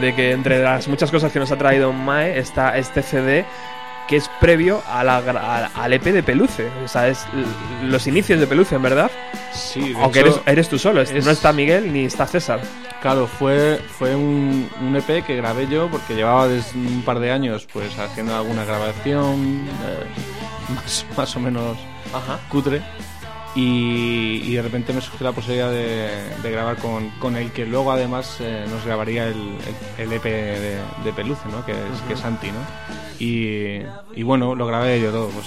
de 0.00 0.14
que 0.14 0.30
entre 0.30 0.62
las 0.62 0.86
muchas 0.86 1.10
cosas 1.10 1.32
que 1.32 1.40
nos 1.40 1.50
ha 1.50 1.58
traído 1.58 1.92
Mae 1.92 2.38
está 2.38 2.78
este 2.78 3.02
CD 3.02 3.44
que 4.06 4.18
es 4.18 4.30
previo 4.40 4.80
a 4.86 5.02
la, 5.02 5.16
a- 5.16 5.82
al 5.82 5.92
EP 5.92 6.04
de 6.04 6.22
Peluce. 6.22 6.70
O 6.84 6.86
sea, 6.86 7.08
es 7.08 7.26
los 7.82 8.06
inicios 8.06 8.38
de 8.38 8.46
Peluce, 8.46 8.76
en 8.76 8.82
verdad. 8.82 9.10
Sí, 9.52 9.94
de 9.94 10.00
Aunque 10.00 10.20
hecho, 10.20 10.28
eres, 10.28 10.40
eres 10.46 10.68
tú 10.68 10.78
solo, 10.78 11.00
es- 11.00 11.12
no 11.24 11.32
está 11.32 11.52
Miguel 11.52 11.92
ni 11.92 12.04
está 12.04 12.24
César. 12.28 12.60
Claro, 13.00 13.26
fue, 13.26 13.80
fue 13.98 14.14
un, 14.14 14.70
un 14.80 14.94
EP 14.94 15.24
que 15.26 15.34
grabé 15.34 15.66
yo 15.66 15.88
porque 15.90 16.14
llevaba 16.14 16.46
desde 16.46 16.78
un 16.78 17.02
par 17.04 17.18
de 17.18 17.32
años 17.32 17.66
pues 17.72 17.98
haciendo 17.98 18.36
alguna 18.36 18.64
grabación 18.64 19.66
eh, 19.88 20.72
más, 20.76 21.04
más 21.16 21.34
o 21.34 21.40
menos 21.40 21.76
Ajá. 22.14 22.38
cutre 22.48 22.80
y, 23.54 24.42
y 24.44 24.54
de 24.54 24.62
repente 24.62 24.92
me 24.92 25.00
surgió 25.00 25.24
la 25.26 25.32
posibilidad 25.32 25.70
de, 25.70 26.08
de 26.42 26.50
grabar 26.50 26.76
con, 26.76 27.10
con 27.18 27.36
el 27.36 27.52
que 27.52 27.66
luego 27.66 27.92
además 27.92 28.38
eh, 28.40 28.64
nos 28.70 28.84
grabaría 28.84 29.24
el, 29.28 29.34
el, 29.98 30.04
el 30.06 30.12
EP 30.12 30.22
de, 30.24 30.78
de 31.04 31.12
Peluce, 31.14 31.42
¿no? 31.50 31.64
que, 31.66 31.72
es, 31.72 32.00
que 32.08 32.14
es 32.14 32.20
Santi. 32.20 32.48
¿no? 32.48 32.58
Y, 33.18 33.82
y 34.14 34.22
bueno, 34.22 34.54
lo 34.54 34.66
grabé 34.66 35.00
yo 35.00 35.10
todo, 35.10 35.28
pues 35.28 35.46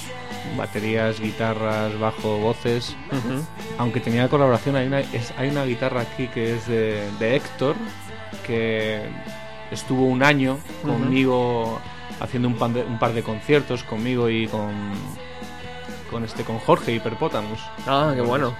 baterías, 0.56 1.20
guitarras, 1.20 1.97
bajo, 1.99 2.38
voces. 2.38 2.95
Aunque 3.80 3.99
tenía 3.99 4.30
colaboración, 4.30 4.76
hay 4.76 4.88
una, 4.88 4.99
es- 4.99 5.34
hay 5.38 5.49
una 5.49 5.66
guitarra 5.66 6.01
aquí 6.01 6.28
que 6.28 6.56
es 6.56 6.68
de, 6.68 7.10
de 7.20 7.36
Héctor, 7.36 7.76
que 8.45 9.01
estuvo 9.72 10.06
un 10.06 10.22
año 10.24 10.58
conmigo 10.84 11.80
haciendo 12.20 12.47
un, 12.47 12.56
pan 12.56 12.74
de- 12.74 12.84
un 12.84 12.99
par 12.99 13.14
de 13.14 13.24
conciertos 13.24 13.84
conmigo 13.84 14.30
y 14.30 14.47
con, 14.47 14.72
con 16.10 16.24
este 16.24 16.43
con 16.43 16.60
Jorge 16.60 16.93
Hiperpotamus. 16.93 17.60
Ah, 17.88 18.14
qué 18.16 18.22
bueno. 18.22 18.56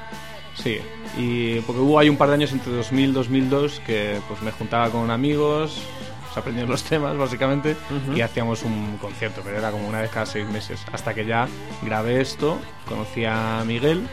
Sí, 0.56 0.80
y 1.18 1.60
porque 1.62 1.82
hubo 1.82 2.00
hay 2.00 2.10
un 2.10 2.18
par 2.18 2.30
de 2.30 2.36
años 2.36 2.52
entre 2.54 2.72
2000 2.72 3.10
y 3.10 3.14
2002 3.14 3.82
que 3.86 4.20
pues 4.28 4.42
me 4.42 4.52
juntaba 4.52 4.90
con 4.90 5.12
amigos, 5.12 5.82
pues, 6.22 6.38
aprendíamos 6.38 6.70
los 6.70 6.84
temas 6.84 7.18
básicamente 7.18 7.76
y 8.16 8.22
hacíamos 8.22 8.64
un 8.64 8.98
concierto, 8.98 9.42
pero 9.44 9.58
era 9.58 9.72
como 9.72 9.88
una 9.88 10.02
vez 10.02 10.12
cada 10.12 10.26
seis 10.26 10.48
meses. 10.48 10.86
Hasta 10.92 11.14
que 11.14 11.26
ya 11.26 11.48
grabé 11.82 12.22
esto, 12.22 12.58
conocí 12.88 13.26
a 13.26 13.64
Miguel 13.66 14.08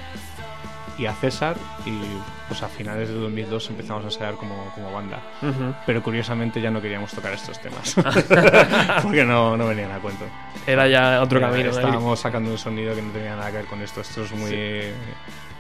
y 0.99 1.07
a 1.07 1.15
César 1.15 1.57
y 1.87 1.93
pues 2.49 2.63
a 2.63 2.69
finales 2.69 3.09
de 3.09 3.15
2002 3.15 3.71
empezamos 3.71 4.05
a 4.05 4.09
ensayar 4.09 4.35
como, 4.35 4.71
como 4.75 4.93
banda. 4.93 5.21
Ujú. 5.43 5.75
Pero 5.87 6.03
curiosamente 6.03 6.61
ya 6.61 6.71
no 6.71 6.81
queríamos 6.83 7.11
tocar 7.13 7.33
estos 7.33 7.59
temas 7.61 7.95
porque 9.03 9.25
no, 9.25 9.57
no 9.57 9.67
venían 9.67 9.91
a 9.93 9.99
cuento. 9.99 10.25
Era 10.67 10.87
ya 10.89 11.21
otro 11.23 11.39
Era- 11.39 11.51
camino. 11.51 11.71
Estábamos 11.71 12.21
sacando 12.21 12.51
un 12.51 12.59
sonido 12.59 12.95
que 12.95 13.03
no 13.03 13.11
tenía 13.11 13.37
nada 13.37 13.51
que 13.51 13.57
ver 13.59 13.67
con 13.67 13.81
esto. 13.83 14.01
Esto 14.03 14.23
es 14.25 14.33
muy 14.33 14.91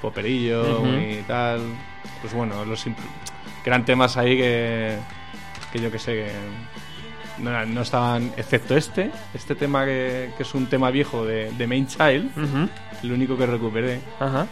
poperillo, 0.00 0.62
Ujú. 0.78 0.84
muy 0.86 1.24
tal. 1.26 1.60
Pues 2.20 2.32
bueno, 2.34 2.64
los 2.64 2.84
que 2.84 2.94
eran 3.64 3.84
temas 3.84 4.16
ahí 4.16 4.36
que, 4.36 4.98
que 5.72 5.80
yo 5.80 5.90
que 5.90 5.98
sé, 5.98 6.12
que 6.14 6.32
no, 7.38 7.64
no 7.66 7.82
estaban, 7.82 8.32
excepto 8.36 8.76
este, 8.76 9.10
este 9.34 9.54
tema 9.54 9.84
que, 9.84 10.32
que 10.36 10.42
es 10.42 10.54
un 10.54 10.66
tema 10.66 10.90
viejo 10.90 11.24
de, 11.24 11.50
de 11.52 11.66
Main 11.66 11.86
Child, 11.86 12.30
Ujú. 12.36 12.68
el 13.04 13.12
único 13.12 13.36
que 13.36 13.46
recuperé, 13.46 14.00
Ajá. 14.20 14.46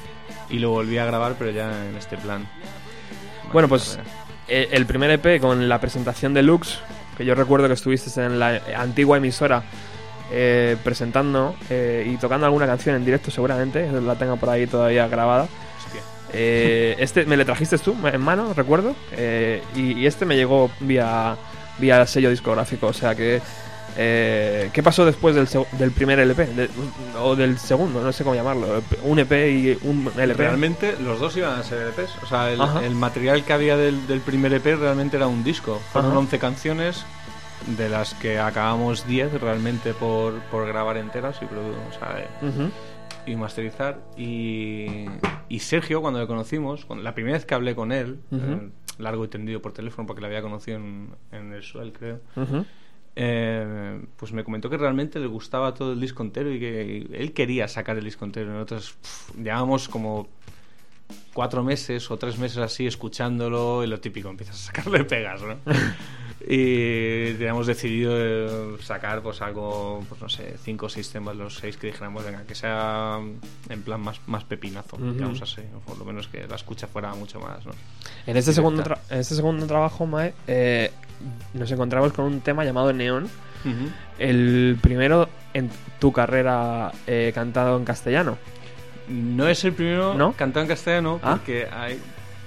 Y 0.50 0.58
lo 0.58 0.70
volví 0.70 0.98
a 0.98 1.04
grabar, 1.04 1.34
pero 1.38 1.50
ya 1.50 1.70
en 1.88 1.96
este 1.96 2.16
plan. 2.16 2.46
Bueno, 3.52 3.68
pues 3.68 3.98
eh, 4.48 4.68
el 4.72 4.86
primer 4.86 5.10
EP 5.10 5.40
con 5.40 5.68
la 5.68 5.80
presentación 5.80 6.34
de 6.34 6.42
Lux, 6.42 6.78
que 7.16 7.24
yo 7.24 7.34
recuerdo 7.34 7.68
que 7.68 7.74
estuviste 7.74 8.24
en 8.24 8.38
la 8.38 8.60
antigua 8.76 9.16
emisora 9.16 9.62
eh, 10.32 10.76
presentando 10.84 11.56
eh, 11.68 12.08
y 12.12 12.16
tocando 12.16 12.46
alguna 12.46 12.66
canción 12.66 12.94
en 12.96 13.04
directo 13.04 13.30
seguramente, 13.30 13.90
la 13.90 14.14
tengo 14.16 14.36
por 14.36 14.50
ahí 14.50 14.66
todavía 14.66 15.08
grabada. 15.08 15.48
Eh, 16.32 16.94
este 16.98 17.24
me 17.24 17.36
le 17.36 17.44
trajiste 17.44 17.76
tú 17.78 17.96
en 18.06 18.20
mano, 18.20 18.54
recuerdo, 18.54 18.94
eh, 19.12 19.62
y, 19.74 19.98
y 19.98 20.06
este 20.06 20.24
me 20.24 20.36
llegó 20.36 20.70
vía, 20.80 21.36
vía 21.78 22.06
sello 22.06 22.30
discográfico, 22.30 22.88
o 22.88 22.92
sea 22.92 23.14
que... 23.14 23.40
eh, 23.96 24.70
¿Qué 24.72 24.82
pasó 24.82 25.04
después 25.04 25.34
del, 25.34 25.48
del 25.78 25.90
primer 25.92 26.18
LP? 26.20 26.46
De- 26.46 26.68
o 27.20 27.36
del 27.36 27.58
segundo, 27.58 28.02
no 28.02 28.12
sé 28.12 28.24
cómo 28.24 28.34
llamarlo. 28.36 28.82
Un 29.02 29.18
EP 29.18 29.32
y 29.32 29.78
un 29.82 30.10
LP. 30.16 30.38
Realmente 30.42 30.96
los 31.00 31.18
dos 31.20 31.36
iban 31.36 31.58
a 31.58 31.62
ser 31.62 31.88
EPs. 31.88 32.22
O 32.22 32.26
sea, 32.26 32.50
el, 32.50 32.94
material 32.94 33.44
que 33.44 33.52
había 33.52 33.76
del, 33.76 34.06
del 34.06 34.20
primer 34.20 34.52
EP 34.54 34.64
realmente 34.78 35.16
era 35.16 35.26
un 35.26 35.42
disco. 35.44 35.80
Fueron 35.92 36.10
Ajá. 36.12 36.18
11 36.20 36.38
canciones, 36.38 37.04
de 37.76 37.88
las 37.88 38.14
que 38.14 38.38
acabamos 38.38 39.06
10 39.06 39.40
realmente 39.40 39.92
por, 39.92 40.40
por 40.50 40.66
grabar 40.66 40.96
enteras 40.96 41.38
y, 41.42 41.44
o 41.44 41.92
sea, 41.98 42.18
eh, 42.20 42.70
y 43.26 43.36
masterizar. 43.36 43.98
Y, 44.16 45.06
y 45.48 45.58
Sergio, 45.58 46.00
cuando 46.00 46.20
le 46.20 46.26
conocimos, 46.26 46.84
cuando- 46.86 47.02
la 47.02 47.14
primera 47.14 47.36
vez 47.36 47.44
que 47.44 47.54
hablé 47.54 47.74
con 47.74 47.92
él, 47.92 48.20
eh, 48.32 48.70
largo 48.98 49.24
y 49.24 49.28
tendido 49.28 49.60
por 49.62 49.72
teléfono, 49.72 50.06
porque 50.06 50.20
le 50.22 50.28
había 50.28 50.42
conocido 50.42 50.78
en, 50.78 51.10
en 51.32 51.52
el 51.52 51.62
Suel, 51.62 51.92
creo. 51.92 52.20
Eh, 53.16 54.00
pues 54.16 54.32
me 54.32 54.44
comentó 54.44 54.70
que 54.70 54.76
realmente 54.76 55.18
le 55.18 55.26
gustaba 55.26 55.74
todo 55.74 55.92
el 55.92 56.00
disco 56.00 56.22
entero 56.22 56.52
y 56.52 56.60
que 56.60 57.08
él 57.12 57.32
quería 57.32 57.68
sacar 57.68 57.98
el 57.98 58.04
disco 58.04 58.24
entero. 58.24 58.52
Nosotros 58.52 58.94
pf, 59.00 59.42
llevábamos 59.42 59.88
como 59.88 60.28
cuatro 61.32 61.62
meses 61.62 62.10
o 62.10 62.16
tres 62.16 62.38
meses 62.38 62.58
así 62.58 62.86
escuchándolo 62.86 63.82
y 63.82 63.88
lo 63.88 64.00
típico, 64.00 64.28
empiezas 64.28 64.56
a 64.56 64.66
sacarle 64.66 65.04
pegas, 65.04 65.42
¿no? 65.42 65.56
y 66.42 67.32
teníamos 67.34 67.66
decidido 67.66 68.12
eh, 68.16 68.76
sacar 68.82 69.20
pues 69.22 69.42
algo, 69.42 70.02
pues 70.08 70.20
no 70.22 70.28
sé, 70.28 70.56
cinco 70.62 70.86
o 70.86 70.88
seis 70.88 71.10
temas, 71.10 71.36
los 71.36 71.54
seis 71.56 71.76
que 71.76 71.88
dijéramos, 71.88 72.24
venga, 72.24 72.44
que 72.44 72.54
sea 72.54 73.18
en 73.68 73.82
plan 73.82 74.00
más, 74.00 74.20
más 74.26 74.44
pepinazo, 74.44 74.96
Ujú. 74.96 75.12
digamos 75.12 75.42
así, 75.42 75.60
o 75.76 75.80
por 75.80 75.98
lo 75.98 76.04
menos 76.04 76.28
que 76.28 76.46
la 76.46 76.56
escucha 76.56 76.86
fuera 76.86 77.14
mucho 77.14 77.40
más, 77.40 77.64
¿no? 77.66 77.72
En 78.26 78.36
este, 78.36 78.52
segundo 78.52 78.82
Directa. 78.82 79.02
tra- 79.08 79.12
en 79.14 79.20
este 79.20 79.34
segundo 79.34 79.66
trabajo, 79.66 80.06
Mae, 80.06 80.32
eh, 80.46 80.90
nos 81.54 81.70
encontramos 81.70 82.12
con 82.12 82.24
un 82.24 82.40
tema 82.40 82.64
llamado 82.64 82.92
Neón. 82.92 83.28
El 84.18 84.78
primero 84.80 85.28
en 85.52 85.70
tu 85.98 86.12
carrera 86.12 86.92
eh, 87.06 87.30
cantado 87.34 87.76
en 87.76 87.84
castellano. 87.84 88.38
No 89.08 89.46
es 89.48 89.62
el 89.64 89.72
primero 89.74 90.14
¿No? 90.14 90.32
cantado 90.32 90.62
en 90.62 90.68
castellano 90.68 91.20
Ah. 91.22 91.32
porque 91.32 91.66
hay... 91.70 92.00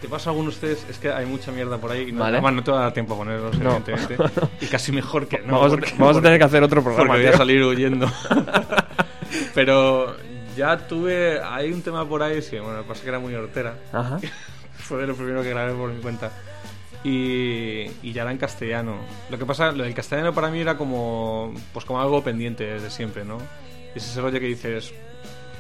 Te 0.04 0.10
pasa 0.10 0.30
a 0.30 0.34
algunos 0.34 0.60
de 0.60 0.74
ustedes, 0.74 0.90
es 0.90 0.98
que 1.00 1.10
hay 1.14 1.26
mucha 1.26 1.50
mierda 1.54 1.78
por 1.78 1.90
ahí 1.90 2.10
y 2.10 2.12
no, 2.12 2.20
Vale. 2.20 2.36
además 2.36 2.54
no 2.56 2.62
te 2.66 2.72
va 2.72 2.80
a 2.80 2.82
dar 2.82 2.94
tiempo 2.94 3.14
a 3.14 3.18
ponerlos, 3.20 3.58
No. 3.58 3.78
evidentemente. 3.78 4.18
Y 4.60 4.66
casi 4.66 4.92
mejor 4.92 5.30
que 5.30 5.40
no. 5.46 5.54
vamos 5.54 5.68
a, 5.72 5.76
porque- 5.78 5.94
vamos 5.98 6.18
a 6.18 6.22
tener 6.22 6.38
que 6.40 6.44
hacer 6.44 6.62
otro 6.62 6.84
programa. 6.84 7.08
porque 7.14 7.24
voy 7.24 7.34
a 7.34 7.38
salir 7.38 7.64
huyendo. 7.64 8.12
Pero 9.56 10.16
ya 10.58 10.78
tuve. 10.78 11.40
Hay 11.42 11.72
un 11.72 11.82
tema 11.82 12.06
por 12.08 12.22
ahí, 12.22 12.42
sí, 12.42 12.60
bueno, 12.60 12.84
pasa 12.84 13.02
que 13.04 13.10
era 13.10 13.20
muy 13.20 13.34
hortera. 13.34 13.76
Ajá. 13.92 14.20
Fue 14.78 15.00
de 15.00 15.08
lo 15.08 15.16
primero 15.16 15.42
que 15.42 15.50
grabé 15.52 15.74
por 15.74 15.90
mi 15.90 16.02
cuenta. 16.02 16.32
Y, 17.04 17.86
y 18.02 18.12
ya 18.14 18.24
era 18.24 18.32
en 18.32 18.38
castellano. 18.38 18.98
Lo 19.30 19.38
que 19.38 19.46
pasa, 19.46 19.72
lo 19.72 19.84
del 19.84 19.94
castellano 19.94 20.34
para 20.34 20.50
mí 20.50 20.60
era 20.60 20.78
como. 20.78 21.54
Pues 21.72 21.86
como 21.86 22.02
algo 22.02 22.22
pendiente 22.24 22.66
desde 22.66 22.90
siempre, 22.90 23.24
¿no? 23.24 23.38
Es 23.96 24.06
ese 24.06 24.20
rollo 24.22 24.40
que 24.40 24.48
dices. 24.48 24.94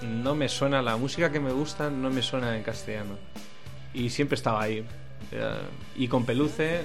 No 0.02 0.36
me 0.36 0.50
suena, 0.50 0.82
la 0.82 0.98
música 0.98 1.32
que 1.32 1.40
me 1.40 1.54
gusta 1.54 1.90
no 1.90 2.10
me 2.10 2.22
suena 2.22 2.58
en 2.58 2.64
castellano. 2.64 3.16
Y 3.94 4.10
siempre 4.10 4.36
estaba 4.36 4.62
ahí. 4.62 4.84
Eh, 5.32 5.58
y 5.98 6.08
con 6.08 6.26
Peluce, 6.26 6.82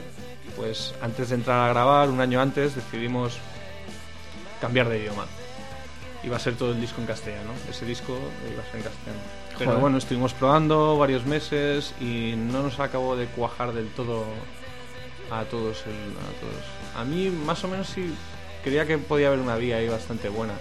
pues 0.56 0.94
antes 1.02 1.30
de 1.30 1.36
entrar 1.36 1.68
a 1.68 1.72
grabar, 1.72 2.08
un 2.10 2.20
año 2.20 2.40
antes, 2.40 2.74
decidimos 2.74 3.38
cambiar 4.60 4.88
de 4.88 4.98
idioma. 4.98 5.26
Iba 6.24 6.36
a 6.36 6.40
ser 6.40 6.56
todo 6.56 6.72
el 6.72 6.80
disco 6.80 7.00
en 7.00 7.06
castellano. 7.06 7.52
Ese 7.70 7.84
disco 7.86 8.18
iba 8.52 8.62
a 8.62 8.66
ser 8.66 8.76
en 8.76 8.82
castellano. 8.82 9.20
Pero 9.56 9.70
Joder. 9.70 9.80
bueno, 9.80 9.98
estuvimos 9.98 10.34
probando 10.34 10.96
varios 10.98 11.24
meses 11.26 11.94
y 12.00 12.34
no 12.36 12.62
nos 12.62 12.78
acabó 12.80 13.16
de 13.16 13.26
cuajar 13.26 13.72
del 13.72 13.88
todo 13.90 14.24
a 15.30 15.44
todos, 15.44 15.84
el- 15.86 15.92
a 15.92 16.40
todos. 16.40 16.64
A 16.96 17.04
mí 17.04 17.28
más 17.28 17.62
o 17.64 17.68
menos 17.68 17.88
sí 17.88 18.14
creía 18.64 18.86
que 18.86 18.98
podía 18.98 19.28
haber 19.28 19.40
una 19.40 19.56
vía 19.56 19.76
ahí 19.76 19.88
bastante 19.88 20.28
buena. 20.28 20.54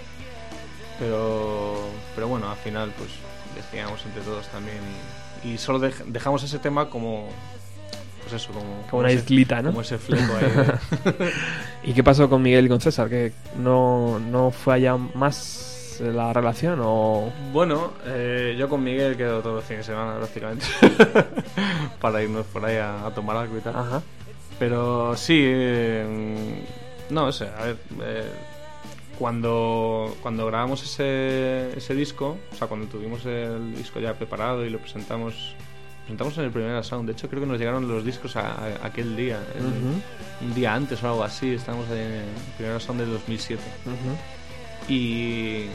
Pero, 0.98 1.88
pero 2.14 2.28
bueno, 2.28 2.50
al 2.50 2.56
final 2.56 2.92
pues 2.96 3.10
decidíamos 3.54 4.04
entre 4.04 4.22
todos 4.22 4.46
también 4.48 4.78
y, 5.44 5.58
solo 5.58 5.78
dej- 5.80 6.04
dejamos 6.06 6.42
ese 6.42 6.58
tema 6.58 6.88
como 6.90 7.28
pues 8.22 8.42
eso, 8.42 8.52
como, 8.52 8.82
Como 8.90 9.00
una 9.00 9.10
ese- 9.10 9.20
islita, 9.24 9.62
¿no? 9.62 9.70
Como 9.70 9.80
ese 9.80 9.96
fleco 9.98 10.32
ahí. 10.36 11.12
de- 11.14 11.32
¿Y 11.90 11.92
qué 11.94 12.04
pasó 12.04 12.28
con 12.28 12.42
Miguel 12.42 12.66
y 12.66 12.68
con 12.68 12.80
César? 12.80 13.08
¿Que 13.08 13.32
no, 13.56 14.18
no 14.18 14.50
fue 14.50 14.74
allá 14.74 14.96
más 14.96 15.98
la 16.00 16.32
relación 16.32 16.78
o...? 16.82 17.32
Bueno, 17.52 17.92
eh, 18.04 18.54
yo 18.58 18.68
con 18.68 18.84
Miguel 18.84 19.16
quedo 19.16 19.40
todos 19.40 19.56
los 19.56 19.64
fines 19.64 19.86
de 19.86 19.92
semana 19.94 20.16
prácticamente 20.18 20.66
para 22.00 22.22
irnos 22.22 22.46
por 22.46 22.64
ahí 22.64 22.76
a, 22.76 23.06
a 23.06 23.10
tomar 23.14 23.36
algo 23.36 23.56
y 23.56 23.60
tal. 23.60 23.74
Ajá. 23.76 24.02
Pero 24.58 25.16
sí, 25.16 25.40
eh, 25.44 26.64
no 27.10 27.32
sé, 27.32 27.48
a 27.48 27.64
ver, 27.64 27.76
eh, 28.02 28.30
cuando, 29.18 30.16
cuando 30.22 30.46
grabamos 30.46 30.82
ese, 30.82 31.76
ese 31.76 31.94
disco, 31.94 32.36
o 32.52 32.56
sea, 32.56 32.68
cuando 32.68 32.86
tuvimos 32.86 33.24
el 33.26 33.74
disco 33.74 33.98
ya 34.00 34.14
preparado 34.14 34.64
y 34.64 34.70
lo 34.70 34.78
presentamos, 34.78 35.54
presentamos 36.02 36.38
en 36.38 36.44
el 36.44 36.50
primer 36.50 36.84
sound, 36.84 37.06
de 37.06 37.12
hecho 37.12 37.28
creo 37.28 37.40
que 37.42 37.46
nos 37.48 37.58
llegaron 37.58 37.88
los 37.88 38.04
discos 38.04 38.36
a, 38.36 38.52
a- 38.52 38.86
aquel 38.86 39.16
día, 39.16 39.40
el- 39.56 40.46
un 40.46 40.54
día 40.54 40.72
antes 40.74 41.02
o 41.02 41.08
algo 41.08 41.24
así, 41.24 41.54
estábamos 41.54 41.90
en 41.90 41.98
el 41.98 42.24
primer 42.56 42.80
sound 42.80 43.00
del 43.00 43.10
2007. 43.10 43.60
ujú. 43.86 44.92
Y. 44.92 45.66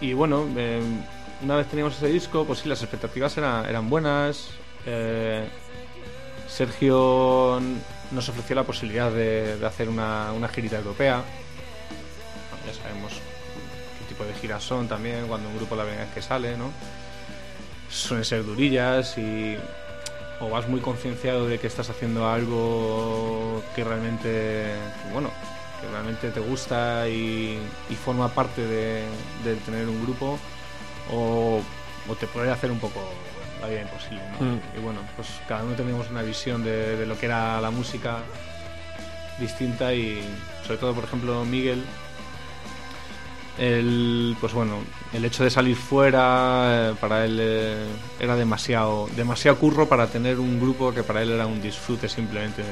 Y 0.00 0.12
bueno, 0.12 0.46
eh, 0.56 0.80
una 1.42 1.56
vez 1.56 1.66
teníamos 1.66 1.96
ese 1.96 2.06
disco, 2.08 2.44
pues 2.44 2.60
sí, 2.60 2.68
las 2.68 2.82
expectativas 2.82 3.36
eran, 3.38 3.66
eran 3.66 3.88
buenas. 3.90 4.50
Eh, 4.86 5.44
Sergio 6.46 7.60
nos 8.10 8.28
ofreció 8.28 8.56
la 8.56 8.64
posibilidad 8.64 9.10
de, 9.10 9.58
de 9.58 9.66
hacer 9.66 9.88
una, 9.88 10.32
una 10.32 10.48
girita 10.48 10.76
europea. 10.78 11.22
Ya 12.66 12.74
sabemos 12.74 13.12
qué 13.12 14.04
tipo 14.08 14.24
de 14.24 14.34
giras 14.34 14.62
son 14.62 14.88
también, 14.88 15.26
cuando 15.26 15.48
un 15.48 15.56
grupo 15.56 15.76
la 15.76 15.84
primera 15.84 16.04
vez 16.04 16.14
que 16.14 16.22
sale, 16.22 16.56
¿no? 16.56 16.70
Suelen 17.90 18.24
ser 18.24 18.44
durillas 18.44 19.16
y. 19.18 19.56
O 20.40 20.50
vas 20.50 20.68
muy 20.68 20.80
concienciado 20.80 21.48
de 21.48 21.58
que 21.58 21.66
estás 21.66 21.90
haciendo 21.90 22.28
algo 22.28 23.62
que 23.74 23.82
realmente. 23.84 24.72
Bueno, 25.12 25.30
que 25.80 25.88
realmente 25.88 26.30
te 26.30 26.40
gusta 26.40 27.08
y, 27.08 27.58
y 27.88 27.94
forma 27.94 28.28
parte 28.28 28.66
de, 28.66 29.04
de 29.44 29.54
tener 29.64 29.88
un 29.88 30.02
grupo 30.02 30.38
o, 31.12 31.60
o 32.08 32.14
te 32.16 32.26
puede 32.26 32.50
hacer 32.50 32.70
un 32.70 32.78
poco 32.78 33.00
la 33.60 33.68
vida 33.68 33.82
imposible 33.82 34.22
¿no? 34.40 34.46
Mm. 34.46 34.60
y 34.76 34.80
bueno 34.80 35.00
pues 35.16 35.28
cada 35.48 35.64
uno 35.64 35.74
teníamos 35.74 36.08
una 36.10 36.22
visión 36.22 36.62
de, 36.64 36.96
de 36.96 37.06
lo 37.06 37.18
que 37.18 37.26
era 37.26 37.60
la 37.60 37.70
música 37.70 38.18
distinta 39.38 39.92
y 39.94 40.20
sobre 40.66 40.78
todo 40.78 40.94
por 40.94 41.04
ejemplo 41.04 41.44
Miguel 41.44 41.82
el 43.58 44.36
pues 44.40 44.52
bueno 44.52 44.76
el 45.12 45.24
hecho 45.24 45.42
de 45.42 45.50
salir 45.50 45.74
fuera 45.76 46.90
eh, 46.90 46.94
para 47.00 47.24
él 47.24 47.38
eh, 47.40 47.86
era 48.20 48.36
demasiado 48.36 49.08
demasiado 49.16 49.58
curro 49.58 49.88
para 49.88 50.06
tener 50.06 50.38
un 50.38 50.60
grupo 50.60 50.92
que 50.94 51.02
para 51.02 51.22
él 51.22 51.32
era 51.32 51.46
un 51.46 51.60
disfrute 51.60 52.08
simplemente 52.08 52.62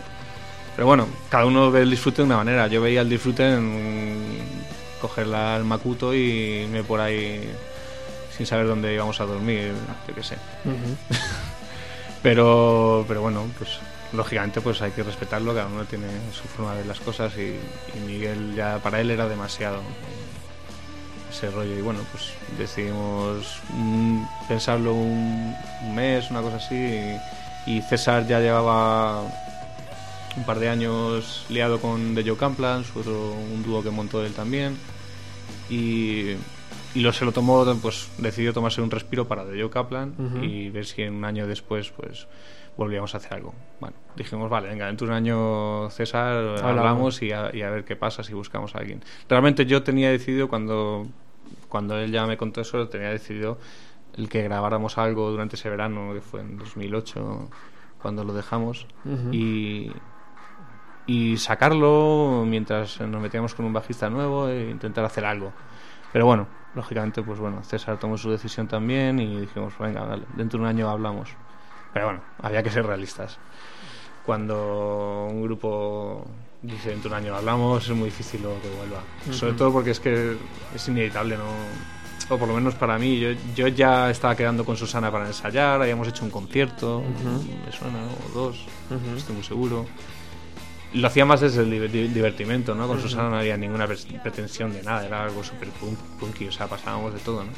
pero 0.77 0.85
bueno, 0.89 1.09
cada 1.31 1.47
uno 1.47 1.71
ve 1.71 1.81
el 1.81 1.91
disfrute 1.91 2.19
de 2.21 2.25
una 2.27 2.37
manera. 2.37 2.67
Yo 2.67 2.83
veía 2.83 3.01
el 3.01 3.09
disfrute 3.09 3.51
en 3.51 4.37
coger 5.01 5.27
la- 5.27 5.57
el 5.57 5.65
macuto 5.65 6.13
y 6.15 6.19
irme 6.19 6.85
por 6.85 7.01
ahí 7.01 7.51
sin 8.37 8.47
saber 8.47 8.67
dónde 8.67 8.95
íbamos 8.95 9.21
a 9.21 9.25
dormir, 9.25 9.73
yo 10.09 10.15
qué 10.15 10.23
sé. 10.23 10.37
Pero, 12.23 13.05
pero 13.07 13.21
bueno, 13.21 13.45
pues 13.57 13.79
lógicamente 14.13 14.61
pues 14.61 14.83
hay 14.83 14.91
que 14.91 15.05
respetarlo, 15.05 15.55
cada 15.55 15.69
uno 15.69 15.85
tiene 15.85 16.09
su 16.33 16.43
forma 16.49 16.73
de 16.73 16.79
ver 16.79 16.87
las 16.87 16.99
cosas 16.99 17.33
y, 17.37 17.55
y 17.97 18.01
Miguel 18.05 18.53
ya 18.57 18.81
para 18.83 19.01
él 19.01 19.13
era 19.13 19.29
demasiado 19.29 19.81
ese 21.31 21.49
rollo 21.51 21.79
y 21.79 21.83
bueno, 21.83 22.01
pues 22.11 22.33
decidimos 22.59 23.61
mm, 23.69 24.23
pensarlo 24.49 24.95
un, 24.95 25.55
un 25.83 25.95
mes, 25.95 26.29
una 26.31 26.41
cosa 26.41 26.57
así 26.57 26.75
y, 26.75 27.77
y 27.77 27.83
César 27.83 28.27
ya 28.27 28.41
llevaba 28.41 29.23
un 30.37 30.45
par 30.45 30.59
de 30.59 30.69
años 30.69 31.47
liado 31.49 31.81
con 31.81 32.15
The 32.15 32.23
Joe 32.23 32.37
Camplan, 32.37 32.85
su 32.85 33.01
otro, 33.01 33.33
un 33.33 33.63
dúo 33.63 33.83
que 33.83 33.91
montó 33.91 34.25
él 34.25 34.33
también. 34.33 34.77
Y, 35.71 36.35
y 36.97 37.01
lo, 37.01 37.13
se 37.13 37.25
lo 37.27 37.33
tomó, 37.33 37.65
pues 37.83 38.11
decidió 38.19 38.55
tomarse 38.55 38.81
un 38.81 38.91
respiro 38.91 39.29
para 39.29 39.45
The 39.45 39.61
Joe 39.61 39.71
Kaplan 39.71 40.15
y 40.43 40.71
ver 40.71 40.87
si 40.87 41.03
en 41.03 41.15
un 41.15 41.25
año 41.25 41.47
después 41.47 41.91
pues 41.91 42.27
volvíamos 42.77 43.15
a 43.15 43.19
hacer 43.19 43.35
algo. 43.35 43.55
Bueno, 43.81 43.97
dijimos, 44.17 44.49
vale, 44.49 44.69
venga, 44.69 44.87
dentro 44.87 45.07
de 45.07 45.13
un 45.13 45.17
año 45.17 45.91
César 45.91 46.37
Hablamos. 46.37 46.63
hablamos 46.63 47.23
y 47.23 47.33
a, 47.33 47.55
y 47.55 47.63
a 47.63 47.71
ver 47.71 47.85
qué 47.85 47.97
pasa 47.97 48.23
si 48.23 48.33
buscamos 48.33 48.75
a 48.75 48.79
alguien. 48.79 49.03
Realmente 49.29 49.67
yo 49.67 49.83
tenía 49.83 50.11
decidido 50.11 50.49
cuando, 50.49 51.07
cuando 51.69 51.99
él 51.99 52.11
ya 52.13 52.27
me 52.27 52.39
contó 52.39 52.63
eso, 52.63 52.89
tenía 52.89 53.11
decidido 53.11 53.59
el 54.17 54.31
que 54.31 54.43
grabáramos 54.43 54.97
algo 54.97 55.31
durante 55.31 55.57
ese 55.57 55.69
verano, 55.69 56.15
que 56.15 56.23
fue 56.23 56.41
en 56.41 56.57
2008, 56.57 57.51
cuando 58.01 58.25
lo 58.25 58.33
dejamos. 58.33 58.87
Y, 59.33 59.91
y 61.07 61.37
sacarlo 61.37 62.45
mientras 62.47 63.01
nos 63.03 63.21
metíamos 63.21 63.55
con 63.55 63.67
un 63.67 63.75
bajista 63.75 64.09
nuevo 64.09 64.49
e 64.49 64.71
intentar 64.71 65.05
hacer 65.05 65.27
algo. 65.27 65.53
Pero 66.13 66.25
bueno, 66.25 66.47
lógicamente, 66.77 67.23
pues 67.23 67.41
bueno, 67.41 67.65
César 67.65 67.99
tomó 67.99 68.17
su 68.19 68.31
decisión 68.31 68.69
también 68.69 69.19
y 69.19 69.41
dijimos, 69.41 69.73
venga, 69.79 70.05
dale, 70.05 70.25
dentro 70.37 70.59
de 70.59 70.65
un 70.65 70.69
año 70.69 70.89
hablamos. 70.89 71.31
Pero 71.93 72.07
bueno, 72.07 72.21
había 72.43 72.63
que 72.63 72.71
ser 72.71 72.87
realistas. 72.87 73.39
Cuando 74.25 75.27
un 75.31 75.43
grupo 75.43 76.27
dice 76.61 76.91
dentro 76.91 77.09
de 77.09 77.17
un 77.17 77.25
año 77.25 77.35
hablamos, 77.35 77.89
es 77.89 77.97
muy 77.97 78.07
difícil 78.07 78.43
luego 78.43 78.61
que 78.61 78.69
vuelva. 78.69 79.01
Sobre 79.33 79.55
todo 79.55 79.73
porque 79.73 79.91
es 79.91 80.01
que 80.01 80.37
es 80.75 80.89
inevitable, 80.89 81.37
¿no? 81.37 81.45
O 82.29 82.37
por 82.37 82.49
lo 82.49 82.55
menos 82.55 82.75
para 82.75 82.99
mí, 82.99 83.19
yo, 83.19 83.31
yo 83.55 83.69
ya 83.69 84.11
estaba 84.11 84.35
quedando 84.35 84.65
con 84.65 84.77
Susana 84.77 85.11
para 85.13 85.29
ensayar, 85.29 85.81
habíamos 85.81 86.09
hecho 86.09 86.25
un 86.25 86.31
concierto, 86.31 87.03
me 87.65 87.73
suena, 87.73 87.99
o 88.05 88.35
dos, 88.35 88.67
estoy 89.17 89.37
muy 89.37 89.45
seguro. 89.45 89.87
Lo 90.97 91.07
hacía 91.09 91.25
más 91.25 91.41
desde 91.41 91.63
el 91.63 91.71
diver- 91.71 92.13
divertimento, 92.13 92.75
¿no? 92.75 92.87
Con 92.89 93.01
Susana 93.01 93.29
no 93.31 93.37
había 93.39 93.57
ninguna 93.57 93.87
pretensión 93.87 94.73
de 94.73 94.83
nada, 94.83 95.07
era 95.07 95.25
algo 95.25 95.43
súper 95.45 95.69
punk, 95.71 95.99
punky, 96.19 96.49
o 96.49 96.53
sea, 96.53 96.67
pasábamos 96.69 97.13
de 97.15 97.21
todo, 97.21 97.45
¿no? 97.45 97.51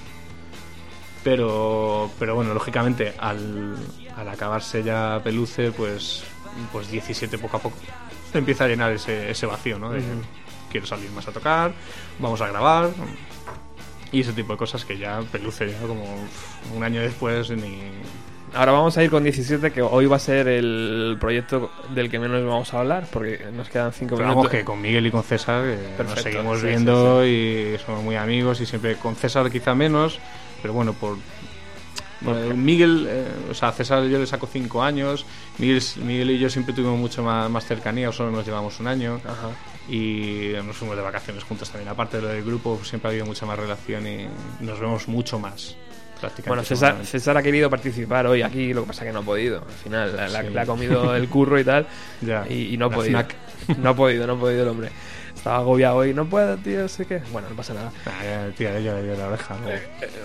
Pero, 1.25 2.11
pero 2.19 2.35
bueno, 2.35 2.55
lógicamente, 2.55 3.13
al, 3.19 3.77
al 4.17 4.29
acabarse 4.29 4.83
ya 4.83 5.21
Peluce, 5.23 5.73
pues, 5.73 6.23
pues 6.73 6.91
17 6.91 7.39
poco 7.39 7.57
a 7.57 7.61
poco 7.61 7.77
empieza 8.35 8.65
a 8.65 8.69
llenar 8.69 8.93
ese, 8.93 9.31
ese 9.31 9.47
vacío, 9.47 9.79
¿no? 9.79 9.91
De. 9.91 10.03
Quiero 10.71 10.87
salir 10.87 11.11
más 11.13 11.27
a 11.27 11.33
tocar, 11.33 11.73
vamos 12.19 12.41
a 12.43 12.49
grabar, 12.49 12.91
y 14.13 14.21
ese 14.21 14.35
tipo 14.35 14.53
de 14.53 14.59
cosas 14.59 14.85
que 14.85 14.99
ya 14.99 15.21
Peluce, 15.33 15.71
ya 15.71 15.79
como 15.87 16.05
un 16.77 16.85
año 16.85 17.01
después, 17.01 17.51
ni, 17.51 17.79
ahora 18.55 18.73
vamos 18.73 18.97
a 18.97 19.05
ir 19.05 19.11
con 19.11 19.23
17, 19.23 19.71
que 19.71 19.83
hoy 19.83 20.07
va 20.07 20.17
a 20.17 20.21
ser 20.21 20.49
el 20.49 21.17
proyecto 21.21 21.71
del 21.95 22.11
que 22.11 22.19
menos 22.19 22.45
vamos 22.45 22.73
a 22.75 22.81
hablar, 22.81 23.07
porque 23.13 23.47
nos 23.53 23.69
quedan 23.69 23.93
5 23.93 24.17
Pero 24.17 24.29
minutos. 24.29 24.37
vamos 24.37 24.51
que 24.51 24.65
con 24.65 24.81
Miguel 24.81 25.07
y 25.07 25.11
con 25.11 25.23
César 25.23 25.65
eh, 25.67 25.79
nos 25.99 26.21
seguimos 26.21 26.61
sí, 26.61 26.67
viendo 26.67 27.27
y 27.27 27.79
somos 27.85 28.03
muy 28.03 28.17
amigos 28.17 28.61
y 28.61 28.67
siempre 28.67 28.97
con 28.97 29.17
César 29.17 29.51
quizá 29.51 29.75
menos, 29.75 30.19
pero 30.63 30.75
bueno, 30.75 30.93
por... 30.93 31.17
bueno, 32.21 32.55
Miguel, 32.55 33.07
eh, 33.09 33.27
o 33.51 33.55
sea, 33.55 33.69
a 33.69 33.73
César 33.73 34.05
yo 34.05 34.19
le 34.19 34.27
saco 34.27 34.47
cinco 34.47 34.83
años, 34.83 35.27
Miguel, 35.59 35.83
Miguel 36.05 36.31
y 36.33 36.39
yo 36.39 36.51
siempre 36.51 36.75
tuvimos 36.75 36.99
mucho 36.99 37.23
más, 37.23 37.49
más 37.51 37.65
cercanía, 37.67 38.11
solo 38.13 38.31
nos 38.31 38.47
llevamos 38.47 38.81
un 38.81 38.89
año 38.89 39.21
Ajá. 39.25 39.51
y 39.89 40.53
nos 40.65 40.77
fuimos 40.77 40.97
de 40.97 41.03
vacaciones 41.03 41.45
juntos 41.45 41.71
también. 41.71 41.89
Aparte 41.89 42.19
de 42.19 42.23
lo 42.23 42.29
del 42.29 42.45
grupo, 42.45 42.81
siempre 42.85 43.09
ha 43.09 43.11
habido 43.11 43.27
mucha 43.27 43.47
más 43.47 43.59
relación 43.59 44.07
y 44.07 44.29
nos 44.61 44.81
vemos 44.81 45.09
mucho 45.09 45.39
más. 45.39 45.77
Prácticamente 46.21 46.49
Bueno, 46.49 46.63
César. 46.65 46.97
César 47.05 47.37
ha 47.37 47.43
querido 47.43 47.71
participar 47.71 48.27
hoy 48.27 48.43
aquí, 48.43 48.73
lo 48.75 48.83
que 48.83 48.89
pasa 48.89 49.05
que 49.05 49.13
no 49.13 49.21
ha 49.21 49.23
podido. 49.23 49.59
Al 49.59 49.73
final, 49.85 50.17
la- 50.17 50.29
la- 50.29 50.43
Sí. 50.43 50.49
le 50.51 50.61
ha 50.61 50.67
comido 50.67 51.15
el 51.15 51.29
curro 51.29 51.59
y 51.61 51.65
tal, 51.65 51.87
Ya, 52.21 52.45
y, 52.49 52.75
y 52.75 52.77
no 52.77 52.87
ha 52.87 52.91
podido. 52.91 53.23
No 53.83 53.91
ha 53.91 53.95
podido, 53.95 54.27
no 54.27 54.33
ha 54.35 54.39
podido 54.41 54.63
el 54.63 54.69
hombre. 54.69 54.89
Estaba 55.37 55.59
agobiado 55.59 55.97
hoy, 55.97 56.15
no 56.15 56.25
puedo, 56.27 56.57
tío, 56.57 56.89
sé 56.89 57.05
qué. 57.07 57.21
Bueno, 57.33 57.49
no 57.51 57.55
pasa 57.57 57.75
nada. 57.75 57.93
Ah, 58.07 58.49
tía, 58.57 58.81
yo 58.81 58.95
le 58.95 59.03
dio 59.05 59.15
la 59.17 59.29
oreja. 59.29 59.57
¿no? 59.63 59.69
Eh, 59.69 59.81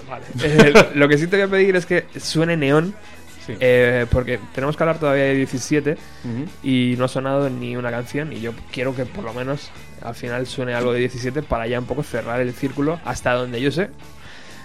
vale. 0.10 0.26
Eh, 0.44 0.74
lo 0.96 1.08
que 1.08 1.18
sí 1.18 1.28
te 1.28 1.36
voy 1.36 1.46
a 1.46 1.48
pedir 1.50 1.76
es 1.76 1.86
que 1.86 2.06
suene 2.20 2.56
neón, 2.58 2.96
Sí. 3.46 3.54
eh, 3.60 4.06
porque 4.10 4.40
tenemos 4.56 4.78
que 4.78 4.84
hablar 4.84 5.00
todavía 5.00 5.26
de 5.26 5.36
17 5.36 5.98
Ujú. 6.24 6.46
y 6.64 6.96
no 6.98 7.04
ha 7.06 7.08
sonado 7.10 7.50
ni 7.50 7.76
una 7.76 7.92
canción 7.92 8.32
y 8.32 8.40
yo 8.40 8.54
quiero 8.72 8.96
que 8.96 9.06
por 9.06 9.26
lo 9.26 9.34
menos 9.34 9.70
al 10.02 10.16
final 10.16 10.48
suene 10.48 10.74
algo 10.74 10.94
de 10.94 11.00
17 11.00 11.44
para 11.44 11.68
ya 11.68 11.78
un 11.78 11.86
poco 11.86 12.04
cerrar 12.04 12.40
el 12.40 12.54
círculo 12.54 13.02
hasta 13.04 13.34
donde 13.34 13.60
yo 13.60 13.70
sé 13.70 13.90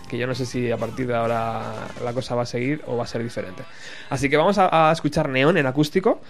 que 0.08 0.18
yo 0.18 0.26
no 0.26 0.34
sé 0.34 0.46
si 0.46 0.70
a 0.70 0.76
partir 0.76 1.06
de 1.06 1.14
ahora 1.14 1.62
la 2.02 2.12
cosa 2.12 2.34
va 2.34 2.42
a 2.42 2.46
seguir 2.46 2.82
o 2.86 2.96
va 2.96 3.04
a 3.04 3.06
ser 3.06 3.22
diferente 3.22 3.62
así 4.10 4.28
que 4.28 4.36
vamos 4.36 4.58
a, 4.58 4.90
a 4.90 4.92
escuchar 4.92 5.28
Neón 5.28 5.56
en 5.56 5.66
acústico 5.66 6.20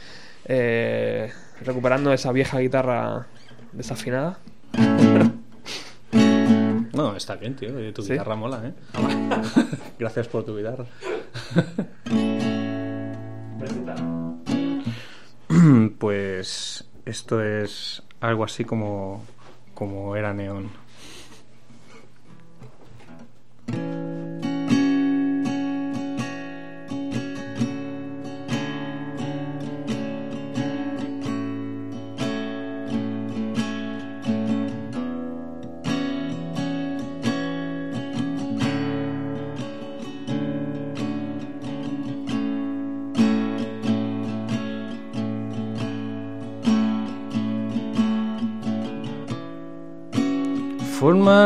eh, 0.44 1.32
recuperando 1.64 2.12
esa 2.12 2.32
vieja 2.32 2.58
guitarra 2.58 3.26
desafinada 3.72 4.38
No, 6.98 7.14
está 7.14 7.36
bien, 7.36 7.54
tío. 7.54 7.92
Tu 7.94 8.02
¿Sí? 8.02 8.10
guitarra 8.12 8.34
mola, 8.34 8.60
¿eh? 8.64 8.72
Gracias 10.00 10.26
por 10.26 10.44
tu 10.44 10.56
guitarra. 10.56 10.84
pues 15.98 16.84
esto 17.04 17.40
es 17.40 18.02
algo 18.20 18.42
así 18.42 18.64
como, 18.64 19.24
como 19.74 20.16
era 20.16 20.34
Neón. 20.34 20.70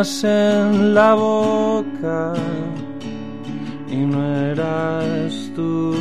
Formas 0.02 0.24
en 0.24 0.94
la 0.94 1.14
boca 1.14 2.32
y 3.88 3.98
no 3.98 4.20
eras 4.50 5.32
tú. 5.54 5.94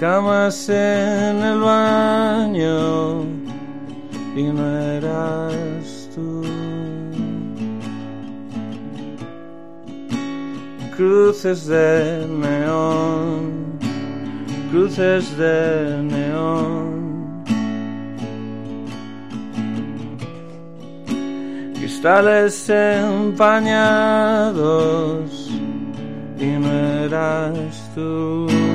Camas 0.00 0.68
en 0.68 1.36
el 1.44 1.60
baño 1.60 3.22
y 4.34 4.42
no 4.42 4.66
eras 4.96 6.08
tú. 6.12 6.42
Cruces 10.96 11.66
de 11.68 12.26
neón, 12.26 13.78
cruces 14.72 15.38
de 15.38 16.01
cristales 22.02 22.68
empañados 22.68 23.70
y 26.36 26.46
no 26.46 26.72
eras 27.04 27.90
tú. 27.94 28.71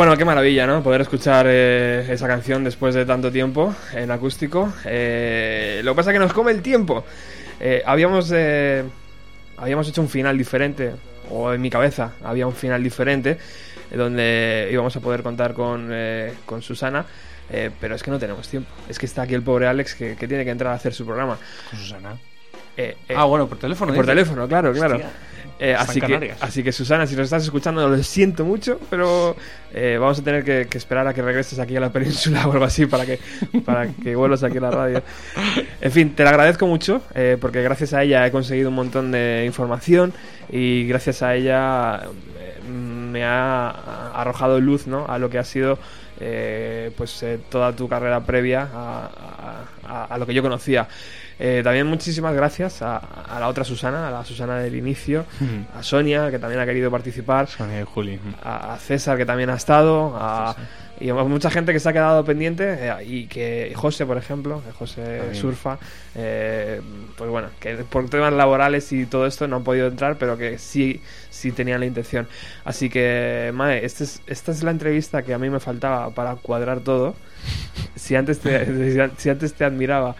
Bueno, 0.00 0.16
qué 0.16 0.24
maravilla, 0.24 0.66
¿no? 0.66 0.82
Poder 0.82 1.02
escuchar 1.02 1.44
eh, 1.46 2.06
esa 2.08 2.26
canción 2.26 2.64
después 2.64 2.94
de 2.94 3.04
tanto 3.04 3.30
tiempo 3.30 3.74
en 3.92 4.10
acústico. 4.10 4.72
Eh, 4.86 5.82
lo 5.84 5.92
que 5.92 5.96
pasa 5.96 6.08
es 6.10 6.14
que 6.14 6.18
nos 6.20 6.32
come 6.32 6.52
el 6.52 6.62
tiempo. 6.62 7.04
Eh, 7.60 7.82
habíamos, 7.84 8.32
eh, 8.34 8.82
habíamos 9.58 9.86
hecho 9.90 10.00
un 10.00 10.08
final 10.08 10.38
diferente, 10.38 10.92
o 11.28 11.52
en 11.52 11.60
mi 11.60 11.68
cabeza 11.68 12.12
había 12.24 12.46
un 12.46 12.54
final 12.54 12.82
diferente, 12.82 13.32
eh, 13.90 13.96
donde 13.98 14.70
íbamos 14.72 14.96
a 14.96 15.00
poder 15.00 15.22
contar 15.22 15.52
con, 15.52 15.90
eh, 15.92 16.32
con 16.46 16.62
Susana. 16.62 17.04
eh, 17.50 17.68
pero 17.78 17.94
es 17.94 18.02
que 18.02 18.10
no 18.10 18.18
tenemos 18.18 18.48
tiempo. 18.48 18.70
Es 18.88 18.98
que 18.98 19.04
está 19.04 19.20
aquí 19.20 19.34
el 19.34 19.42
pobre 19.42 19.66
Alex 19.66 19.96
que, 19.96 20.16
que 20.16 20.26
tiene 20.26 20.46
que 20.46 20.50
entrar 20.50 20.72
a 20.72 20.76
hacer 20.76 20.94
su 20.94 21.04
programa. 21.04 21.36
Con 21.68 21.78
Susana. 21.78 22.16
Eh, 22.74 22.96
eh, 23.06 23.14
Ah, 23.14 23.24
bueno, 23.24 23.46
por 23.46 23.58
teléfono. 23.58 23.92
por 23.92 24.06
teléfono, 24.06 24.48
claro, 24.48 24.72
claro. 24.72 24.94
Hostia. 24.94 25.10
Eh, 25.62 25.74
así, 25.74 26.00
que, 26.00 26.06
así 26.40 26.62
que 26.62 26.72
Susana, 26.72 27.06
si 27.06 27.14
nos 27.14 27.24
estás 27.24 27.44
escuchando, 27.44 27.86
lo 27.86 28.02
siento 28.02 28.46
mucho, 28.46 28.80
pero 28.88 29.36
eh, 29.74 29.98
vamos 30.00 30.18
a 30.18 30.22
tener 30.24 30.42
que, 30.42 30.66
que 30.70 30.78
esperar 30.78 31.06
a 31.06 31.12
que 31.12 31.20
regreses 31.20 31.58
aquí 31.58 31.76
a 31.76 31.80
la 31.80 31.90
península 31.92 32.46
o 32.48 32.52
algo 32.52 32.64
así 32.64 32.86
para 32.86 33.04
que, 33.04 33.18
para 33.64 33.86
que 33.88 34.16
vuelvas 34.16 34.42
aquí 34.42 34.56
a 34.56 34.60
la 34.62 34.70
radio. 34.70 35.02
En 35.82 35.92
fin, 35.92 36.14
te 36.14 36.22
lo 36.22 36.30
agradezco 36.30 36.66
mucho 36.66 37.02
eh, 37.14 37.36
porque 37.38 37.62
gracias 37.62 37.92
a 37.92 38.02
ella 38.02 38.26
he 38.26 38.30
conseguido 38.30 38.70
un 38.70 38.74
montón 38.76 39.12
de 39.12 39.44
información 39.46 40.14
y 40.50 40.86
gracias 40.86 41.22
a 41.22 41.34
ella 41.34 42.04
eh, 42.38 42.58
me 42.66 43.22
ha 43.24 43.68
arrojado 44.14 44.60
luz 44.60 44.86
¿no? 44.86 45.04
a 45.08 45.18
lo 45.18 45.28
que 45.28 45.38
ha 45.38 45.44
sido 45.44 45.78
eh, 46.20 46.90
pues 46.96 47.22
eh, 47.22 47.38
toda 47.50 47.74
tu 47.76 47.88
carrera 47.88 48.20
previa 48.20 48.62
a, 48.72 49.06
a- 49.06 49.64
a- 49.86 50.04
a 50.06 50.18
lo 50.18 50.26
que 50.26 50.34
yo 50.34 50.42
conocía. 50.42 50.86
Eh, 51.42 51.62
también 51.64 51.86
muchísimas 51.86 52.34
gracias 52.34 52.82
a, 52.82 52.98
a 52.98 53.40
la 53.40 53.48
otra 53.48 53.64
Susana, 53.64 54.08
a 54.08 54.10
la 54.10 54.24
Susana 54.26 54.58
del 54.58 54.76
inicio, 54.76 55.24
a 55.74 55.82
Sonia, 55.82 56.30
que 56.30 56.38
también 56.38 56.60
ha 56.60 56.66
querido 56.66 56.90
participar, 56.90 57.48
Sonia 57.48 57.80
y 57.80 57.84
Juli. 57.84 58.20
a, 58.44 58.74
a 58.74 58.78
César, 58.78 59.16
que 59.16 59.24
también 59.24 59.48
ha 59.48 59.54
estado, 59.54 60.14
a, 60.18 60.54
y 61.00 61.08
a 61.08 61.14
mucha 61.14 61.50
gente 61.50 61.72
que 61.72 61.80
se 61.80 61.88
ha 61.88 61.94
quedado 61.94 62.22
pendiente, 62.26 62.76
eh, 62.78 62.92
y 63.06 63.26
que 63.26 63.72
José, 63.74 64.04
por 64.04 64.18
ejemplo, 64.18 64.62
que 64.66 64.72
José 64.72 65.02
También. 65.02 65.34
Surfa, 65.34 65.78
eh, 66.14 66.82
pues 67.16 67.30
bueno, 67.30 67.48
que 67.58 67.74
por 67.88 68.10
temas 68.10 68.34
laborales 68.34 68.92
y 68.92 69.06
todo 69.06 69.24
esto 69.26 69.48
no 69.48 69.56
han 69.56 69.64
podido 69.64 69.86
entrar, 69.86 70.16
pero 70.18 70.36
que 70.36 70.58
sí, 70.58 71.00
sí 71.30 71.52
tenían 71.52 71.80
la 71.80 71.86
intención. 71.86 72.28
Así 72.66 72.90
que, 72.90 73.50
Mae, 73.54 73.82
este 73.86 74.04
es- 74.04 74.20
esta 74.26 74.52
es 74.52 74.62
la 74.62 74.72
entrevista 74.72 75.22
que 75.22 75.32
a 75.32 75.38
mí 75.38 75.48
me 75.48 75.58
faltaba 75.58 76.10
para 76.10 76.34
cuadrar 76.36 76.80
todo. 76.80 77.14
Si 77.96 78.14
antes 78.14 78.40
te, 78.40 79.10
si 79.16 79.30
antes 79.30 79.54
te 79.54 79.64
admiraba, 79.64 80.16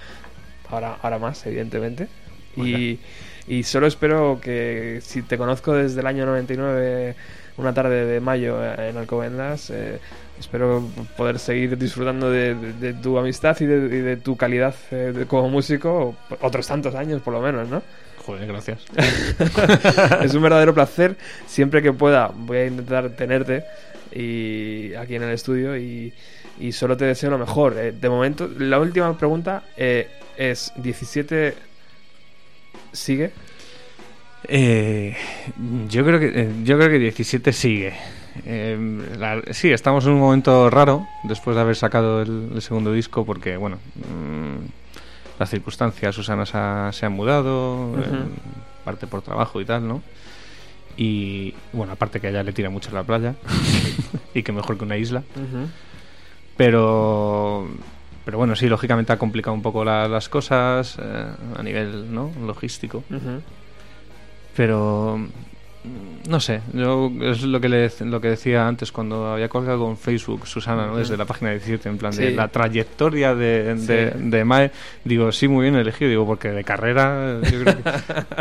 ahora, 0.71 0.97
ahora 1.03 1.19
más, 1.19 1.45
evidentemente. 1.47 2.09
Y, 2.57 2.99
y 3.47 3.63
solo 3.63 3.87
espero 3.87 4.39
que 4.43 5.01
si 5.03 5.23
te 5.23 5.39
conozco 5.39 5.73
desde 5.75 6.01
el 6.01 6.07
año 6.07 6.27
99, 6.27 7.15
una 7.59 7.73
tarde 7.75 8.05
de 8.07 8.21
mayo 8.21 8.59
eh, 8.65 8.89
en 8.91 8.97
Alcobendas, 8.97 9.71
eh, 9.71 9.99
espero 10.39 10.83
poder 11.17 11.39
seguir 11.39 11.77
disfrutando 11.79 12.31
de, 12.31 12.55
de- 12.55 12.73
de 12.73 12.95
tu 12.95 13.19
amistad 13.19 13.57
y 13.61 13.67
de, 13.67 13.77
y 13.97 14.01
de 14.01 14.17
tu 14.17 14.37
calidad 14.37 14.75
eh, 14.91 15.13
de- 15.15 15.27
como 15.27 15.49
músico 15.49 16.17
otros 16.41 16.67
tantos 16.67 16.95
años 16.95 17.23
por 17.23 17.35
lo 17.35 17.41
menos, 17.41 17.69
¿no? 17.69 17.83
Joder, 18.27 18.47
gracias. 18.47 18.81
es 20.23 20.35
un 20.35 20.43
verdadero 20.43 20.75
placer. 20.75 21.17
Siempre 21.47 21.83
que 21.83 21.93
pueda 21.93 22.31
voy 22.35 22.59
a 22.59 22.67
intentar 22.67 23.11
tenerte 23.11 23.65
y 24.13 24.93
aquí 24.95 25.15
en 25.15 25.23
el 25.23 25.31
estudio 25.31 25.77
y, 25.77 26.13
y 26.59 26.73
solo 26.73 26.97
te 26.97 27.05
deseo 27.05 27.31
lo 27.31 27.39
mejor. 27.39 27.77
Eh, 27.79 27.93
de 27.93 28.09
momento, 28.09 28.49
la 28.59 28.79
última 28.79 29.17
pregunta 29.17 29.63
eh, 29.77 30.09
es 30.41 30.73
17 30.77 31.55
sigue. 32.93 33.31
Eh, 34.49 35.15
yo 35.89 36.05
creo 36.05 36.19
que 36.19 36.33
eh, 36.35 36.51
yo 36.65 36.77
creo 36.79 36.89
que 36.89 36.99
17 36.99 37.53
sigue. 37.53 37.93
Eh, 38.47 38.79
la- 39.19 39.43
sí, 39.53 39.71
estamos 39.71 40.07
en 40.07 40.13
un 40.13 40.21
momento 40.21 40.71
raro 40.71 41.07
después 41.25 41.55
de 41.57 41.61
haber 41.61 41.77
sacado 41.77 42.23
el, 42.23 42.53
el 42.55 42.63
segundo 42.63 42.93
disco 42.93 43.27
porque 43.27 43.57
bueno, 43.59 43.77
mm, 43.97 45.39
las 45.39 45.51
circunstancias, 45.51 46.15
Susana 46.15 46.47
se 46.47 46.57
ha, 46.57 46.91
se 46.93 47.05
ha 47.07 47.11
mudado, 47.11 47.95
eh, 47.99 48.03
parte 48.85 49.07
por 49.07 49.21
trabajo 49.23 49.61
y 49.61 49.65
tal, 49.67 49.87
¿no? 49.87 50.03
Y 50.97 51.55
bueno, 51.73 51.93
aparte 51.93 52.19
que 52.21 52.29
a 52.29 52.31
ella 52.31 52.43
le 52.43 52.53
tira 52.53 52.71
mucho 52.71 52.91
la 52.93 53.03
playa 53.05 53.35
y 54.35 54.43
que 54.43 54.53
mejor 54.53 54.79
que 54.79 54.85
una 54.85 54.97
isla. 54.97 55.23
Pero 56.57 57.69
pero 58.25 58.39
bueno, 58.39 58.55
sí, 58.57 58.69
lógicamente 58.69 59.13
ha 59.13 59.19
complicado 59.19 59.55
un 59.55 59.63
poco 59.63 59.85
la- 59.85 60.09
las 60.09 60.29
cosas 60.29 60.97
eh, 61.01 61.27
a 61.57 61.63
nivel 61.63 62.13
¿no? 62.15 62.31
logístico. 62.47 63.03
Pero 64.57 65.19
no 66.29 66.41
sé, 66.41 66.61
yo 66.75 67.11
es 67.23 67.43
lo 67.43 67.59
que 67.61 67.69
le, 67.71 67.91
lo 68.01 68.21
que 68.21 68.29
decía 68.29 68.69
antes 68.69 68.93
cuando 68.93 69.29
había 69.33 69.49
colgado 69.49 69.89
en 69.89 69.97
Facebook 69.97 70.47
Susana, 70.47 70.87
¿no? 70.87 70.97
desde 70.99 71.17
la 71.17 71.25
página 71.25 71.53
17, 71.53 71.89
en 71.89 71.97
plan 71.97 72.13
de 72.15 72.33
la 72.37 72.49
trayectoria 72.49 73.35
de, 73.35 73.75
de, 73.77 74.11
de 74.11 74.45
Mae. 74.45 74.71
Digo, 75.05 75.33
sí, 75.33 75.49
muy 75.49 75.63
bien 75.63 75.77
elegido, 75.77 76.11
digo, 76.11 76.27
porque 76.27 76.51
de 76.51 76.65
carrera, 76.65 77.39
yo 77.51 77.61
creo 77.63 77.77
que 77.77 77.83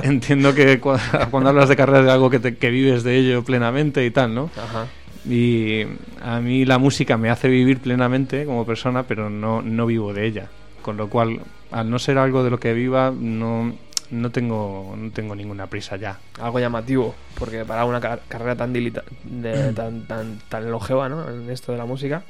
entiendo 0.07 0.53
que 0.53 0.79
cu- 0.81 0.97
cuando 1.31 1.49
hablas 1.51 1.69
de 1.69 1.77
carrera 1.77 2.03
de 2.03 2.11
algo 2.11 2.29
que, 2.29 2.39
te- 2.39 2.57
que 2.57 2.69
vives 2.69 3.03
de 3.03 3.15
ello 3.17 3.43
plenamente 3.43 4.05
y 4.05 4.11
tal, 4.11 4.35
¿no? 4.35 4.49
Ajá. 4.57 4.87
Y 5.29 5.85
a 6.21 6.39
mí 6.39 6.65
la 6.65 6.77
música 6.79 7.17
me 7.17 7.29
hace 7.29 7.47
vivir 7.47 7.79
plenamente 7.79 8.45
como 8.45 8.65
persona, 8.65 9.03
pero 9.03 9.29
no, 9.29 9.61
no 9.61 9.85
vivo 9.85 10.13
de 10.13 10.25
ella. 10.25 10.47
Con 10.81 10.97
lo 10.97 11.07
cual, 11.09 11.39
al 11.71 11.89
no 11.89 11.99
ser 11.99 12.17
algo 12.17 12.43
de 12.43 12.49
lo 12.49 12.59
que 12.59 12.73
viva, 12.73 13.13
no, 13.15 13.73
no, 14.09 14.31
tengo, 14.31 14.95
no 14.97 15.11
tengo 15.11 15.35
ninguna 15.35 15.67
prisa 15.67 15.97
ya. 15.97 16.17
Algo 16.41 16.59
llamativo, 16.59 17.13
porque 17.37 17.63
para 17.65 17.85
una 17.85 17.99
car- 18.01 18.21
carrera 18.27 18.55
tan, 18.55 18.73
de- 18.73 18.91
tan, 19.75 20.07
tan, 20.07 20.39
tan 20.49 20.71
longeva, 20.71 21.09
¿no? 21.09 21.29
En 21.29 21.49
esto 21.51 21.71
de 21.73 21.77
la 21.77 21.85
música. 21.85 22.23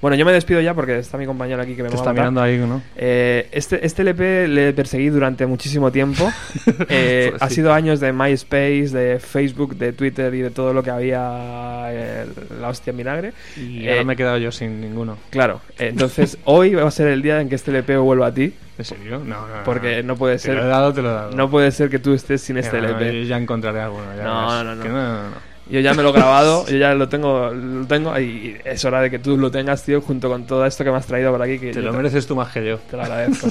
Bueno, 0.00 0.16
yo 0.16 0.24
me 0.24 0.32
despido 0.32 0.60
ya 0.60 0.74
porque 0.74 0.96
está 0.98 1.18
mi 1.18 1.26
compañero 1.26 1.60
aquí 1.60 1.74
que 1.74 1.82
me 1.82 1.88
Te 1.88 1.96
va 1.96 2.00
está 2.02 2.12
mirando 2.12 2.40
ahí, 2.40 2.56
¿no? 2.58 2.80
Eh, 2.96 3.48
este, 3.50 3.84
este 3.84 4.02
LP 4.02 4.46
le 4.46 4.72
perseguí 4.72 5.08
durante 5.08 5.44
muchísimo 5.46 5.90
tiempo. 5.90 6.30
Eh, 6.88 7.28
Pues 7.30 7.42
Ha 7.42 7.48
sí. 7.48 7.56
sido 7.56 7.72
años 7.72 7.98
de 8.00 8.12
MySpace, 8.12 8.90
de 8.90 9.18
Facebook, 9.18 9.74
de 9.76 9.92
Twitter 9.92 10.32
y 10.34 10.40
de 10.42 10.50
todo 10.50 10.72
lo 10.72 10.82
que 10.82 10.90
había 10.90 11.86
eh, 11.90 12.26
la 12.60 12.68
hostia 12.68 12.92
en 12.92 12.96
vinagre. 12.96 13.32
Y 13.56 13.86
Eh, 13.86 13.90
ahora 13.92 14.04
me 14.04 14.12
he 14.12 14.16
quedado 14.16 14.38
yo 14.38 14.52
sin 14.52 14.80
ninguno. 14.80 15.18
Claro, 15.30 15.60
entonces 15.78 16.38
hoy 16.44 16.74
va 16.74 16.86
a 16.86 16.90
ser 16.92 17.08
el 17.08 17.20
día 17.22 17.40
en 17.40 17.48
que 17.48 17.56
este 17.56 17.70
LP 17.72 17.96
vuelva 17.96 18.28
a 18.28 18.34
ti, 18.34 18.54
¿En 18.78 18.84
serio? 18.84 19.18
No, 19.18 19.48
no, 19.48 19.48
no. 19.48 19.64
porque 19.64 20.04
no 20.04 20.14
puede 20.16 20.38
Te 20.38 20.52
lo 20.52 20.60
he 20.60 20.62
ser, 20.62 20.68
dado, 20.68 20.92
te 20.92 21.02
lo 21.02 21.10
he 21.10 21.12
dado. 21.12 21.30
no 21.32 21.50
puede 21.50 21.72
ser 21.72 21.90
que 21.90 21.98
tú 21.98 22.14
estés 22.14 22.40
sin 22.42 22.56
este 22.58 22.80
no, 22.80 22.86
LP. 22.86 23.22
yo 23.22 23.28
ya 23.28 23.36
encontraré 23.36 23.80
alguno. 23.80 24.04
ya 24.16 24.22
No, 24.22 24.46
verás. 24.46 24.64
no, 24.64 24.74
no. 24.76 24.82
Que 24.84 24.88
no, 24.88 24.94
no, 24.94 25.22
no. 25.30 25.47
Yo 25.70 25.80
ya 25.80 25.92
me 25.92 26.02
lo 26.02 26.10
he 26.10 26.12
grabado, 26.12 26.66
yo 26.66 26.76
ya 26.78 26.94
lo 26.94 27.08
tengo, 27.08 27.50
lo 27.50 27.86
tengo 27.86 28.18
y 28.18 28.56
es 28.64 28.84
hora 28.84 29.02
de 29.02 29.10
que 29.10 29.18
tú 29.18 29.36
lo 29.36 29.50
tengas, 29.50 29.82
tío, 29.84 30.00
junto 30.00 30.28
con 30.28 30.44
todo 30.44 30.64
esto 30.64 30.82
que 30.82 30.90
me 30.90 30.96
has 30.96 31.06
traído 31.06 31.30
por 31.30 31.42
aquí. 31.42 31.58
Que 31.58 31.72
Te 31.72 31.82
lo 31.82 31.92
mereces 31.92 32.26
tú 32.26 32.34
más 32.34 32.52
que 32.52 32.64
yo. 32.66 32.78
Te 32.78 32.96
lo 32.96 33.02
agradezco. 33.02 33.48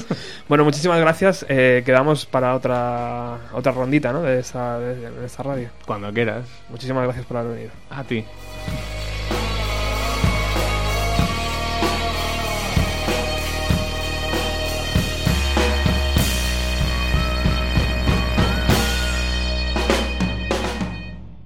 bueno, 0.48 0.64
muchísimas 0.64 0.98
gracias. 0.98 1.46
Eh, 1.48 1.82
quedamos 1.86 2.26
para 2.26 2.54
otra 2.54 3.38
otra 3.52 3.72
rondita, 3.72 4.12
¿no? 4.12 4.22
De 4.22 4.40
esa, 4.40 4.78
de, 4.78 5.10
de 5.10 5.26
esta 5.26 5.42
radio. 5.42 5.68
Cuando 5.86 6.12
quieras. 6.12 6.44
Muchísimas 6.70 7.04
gracias 7.04 7.24
por 7.26 7.36
haber 7.36 7.52
venido. 7.54 7.70
A 7.90 8.02
ti. 8.02 8.24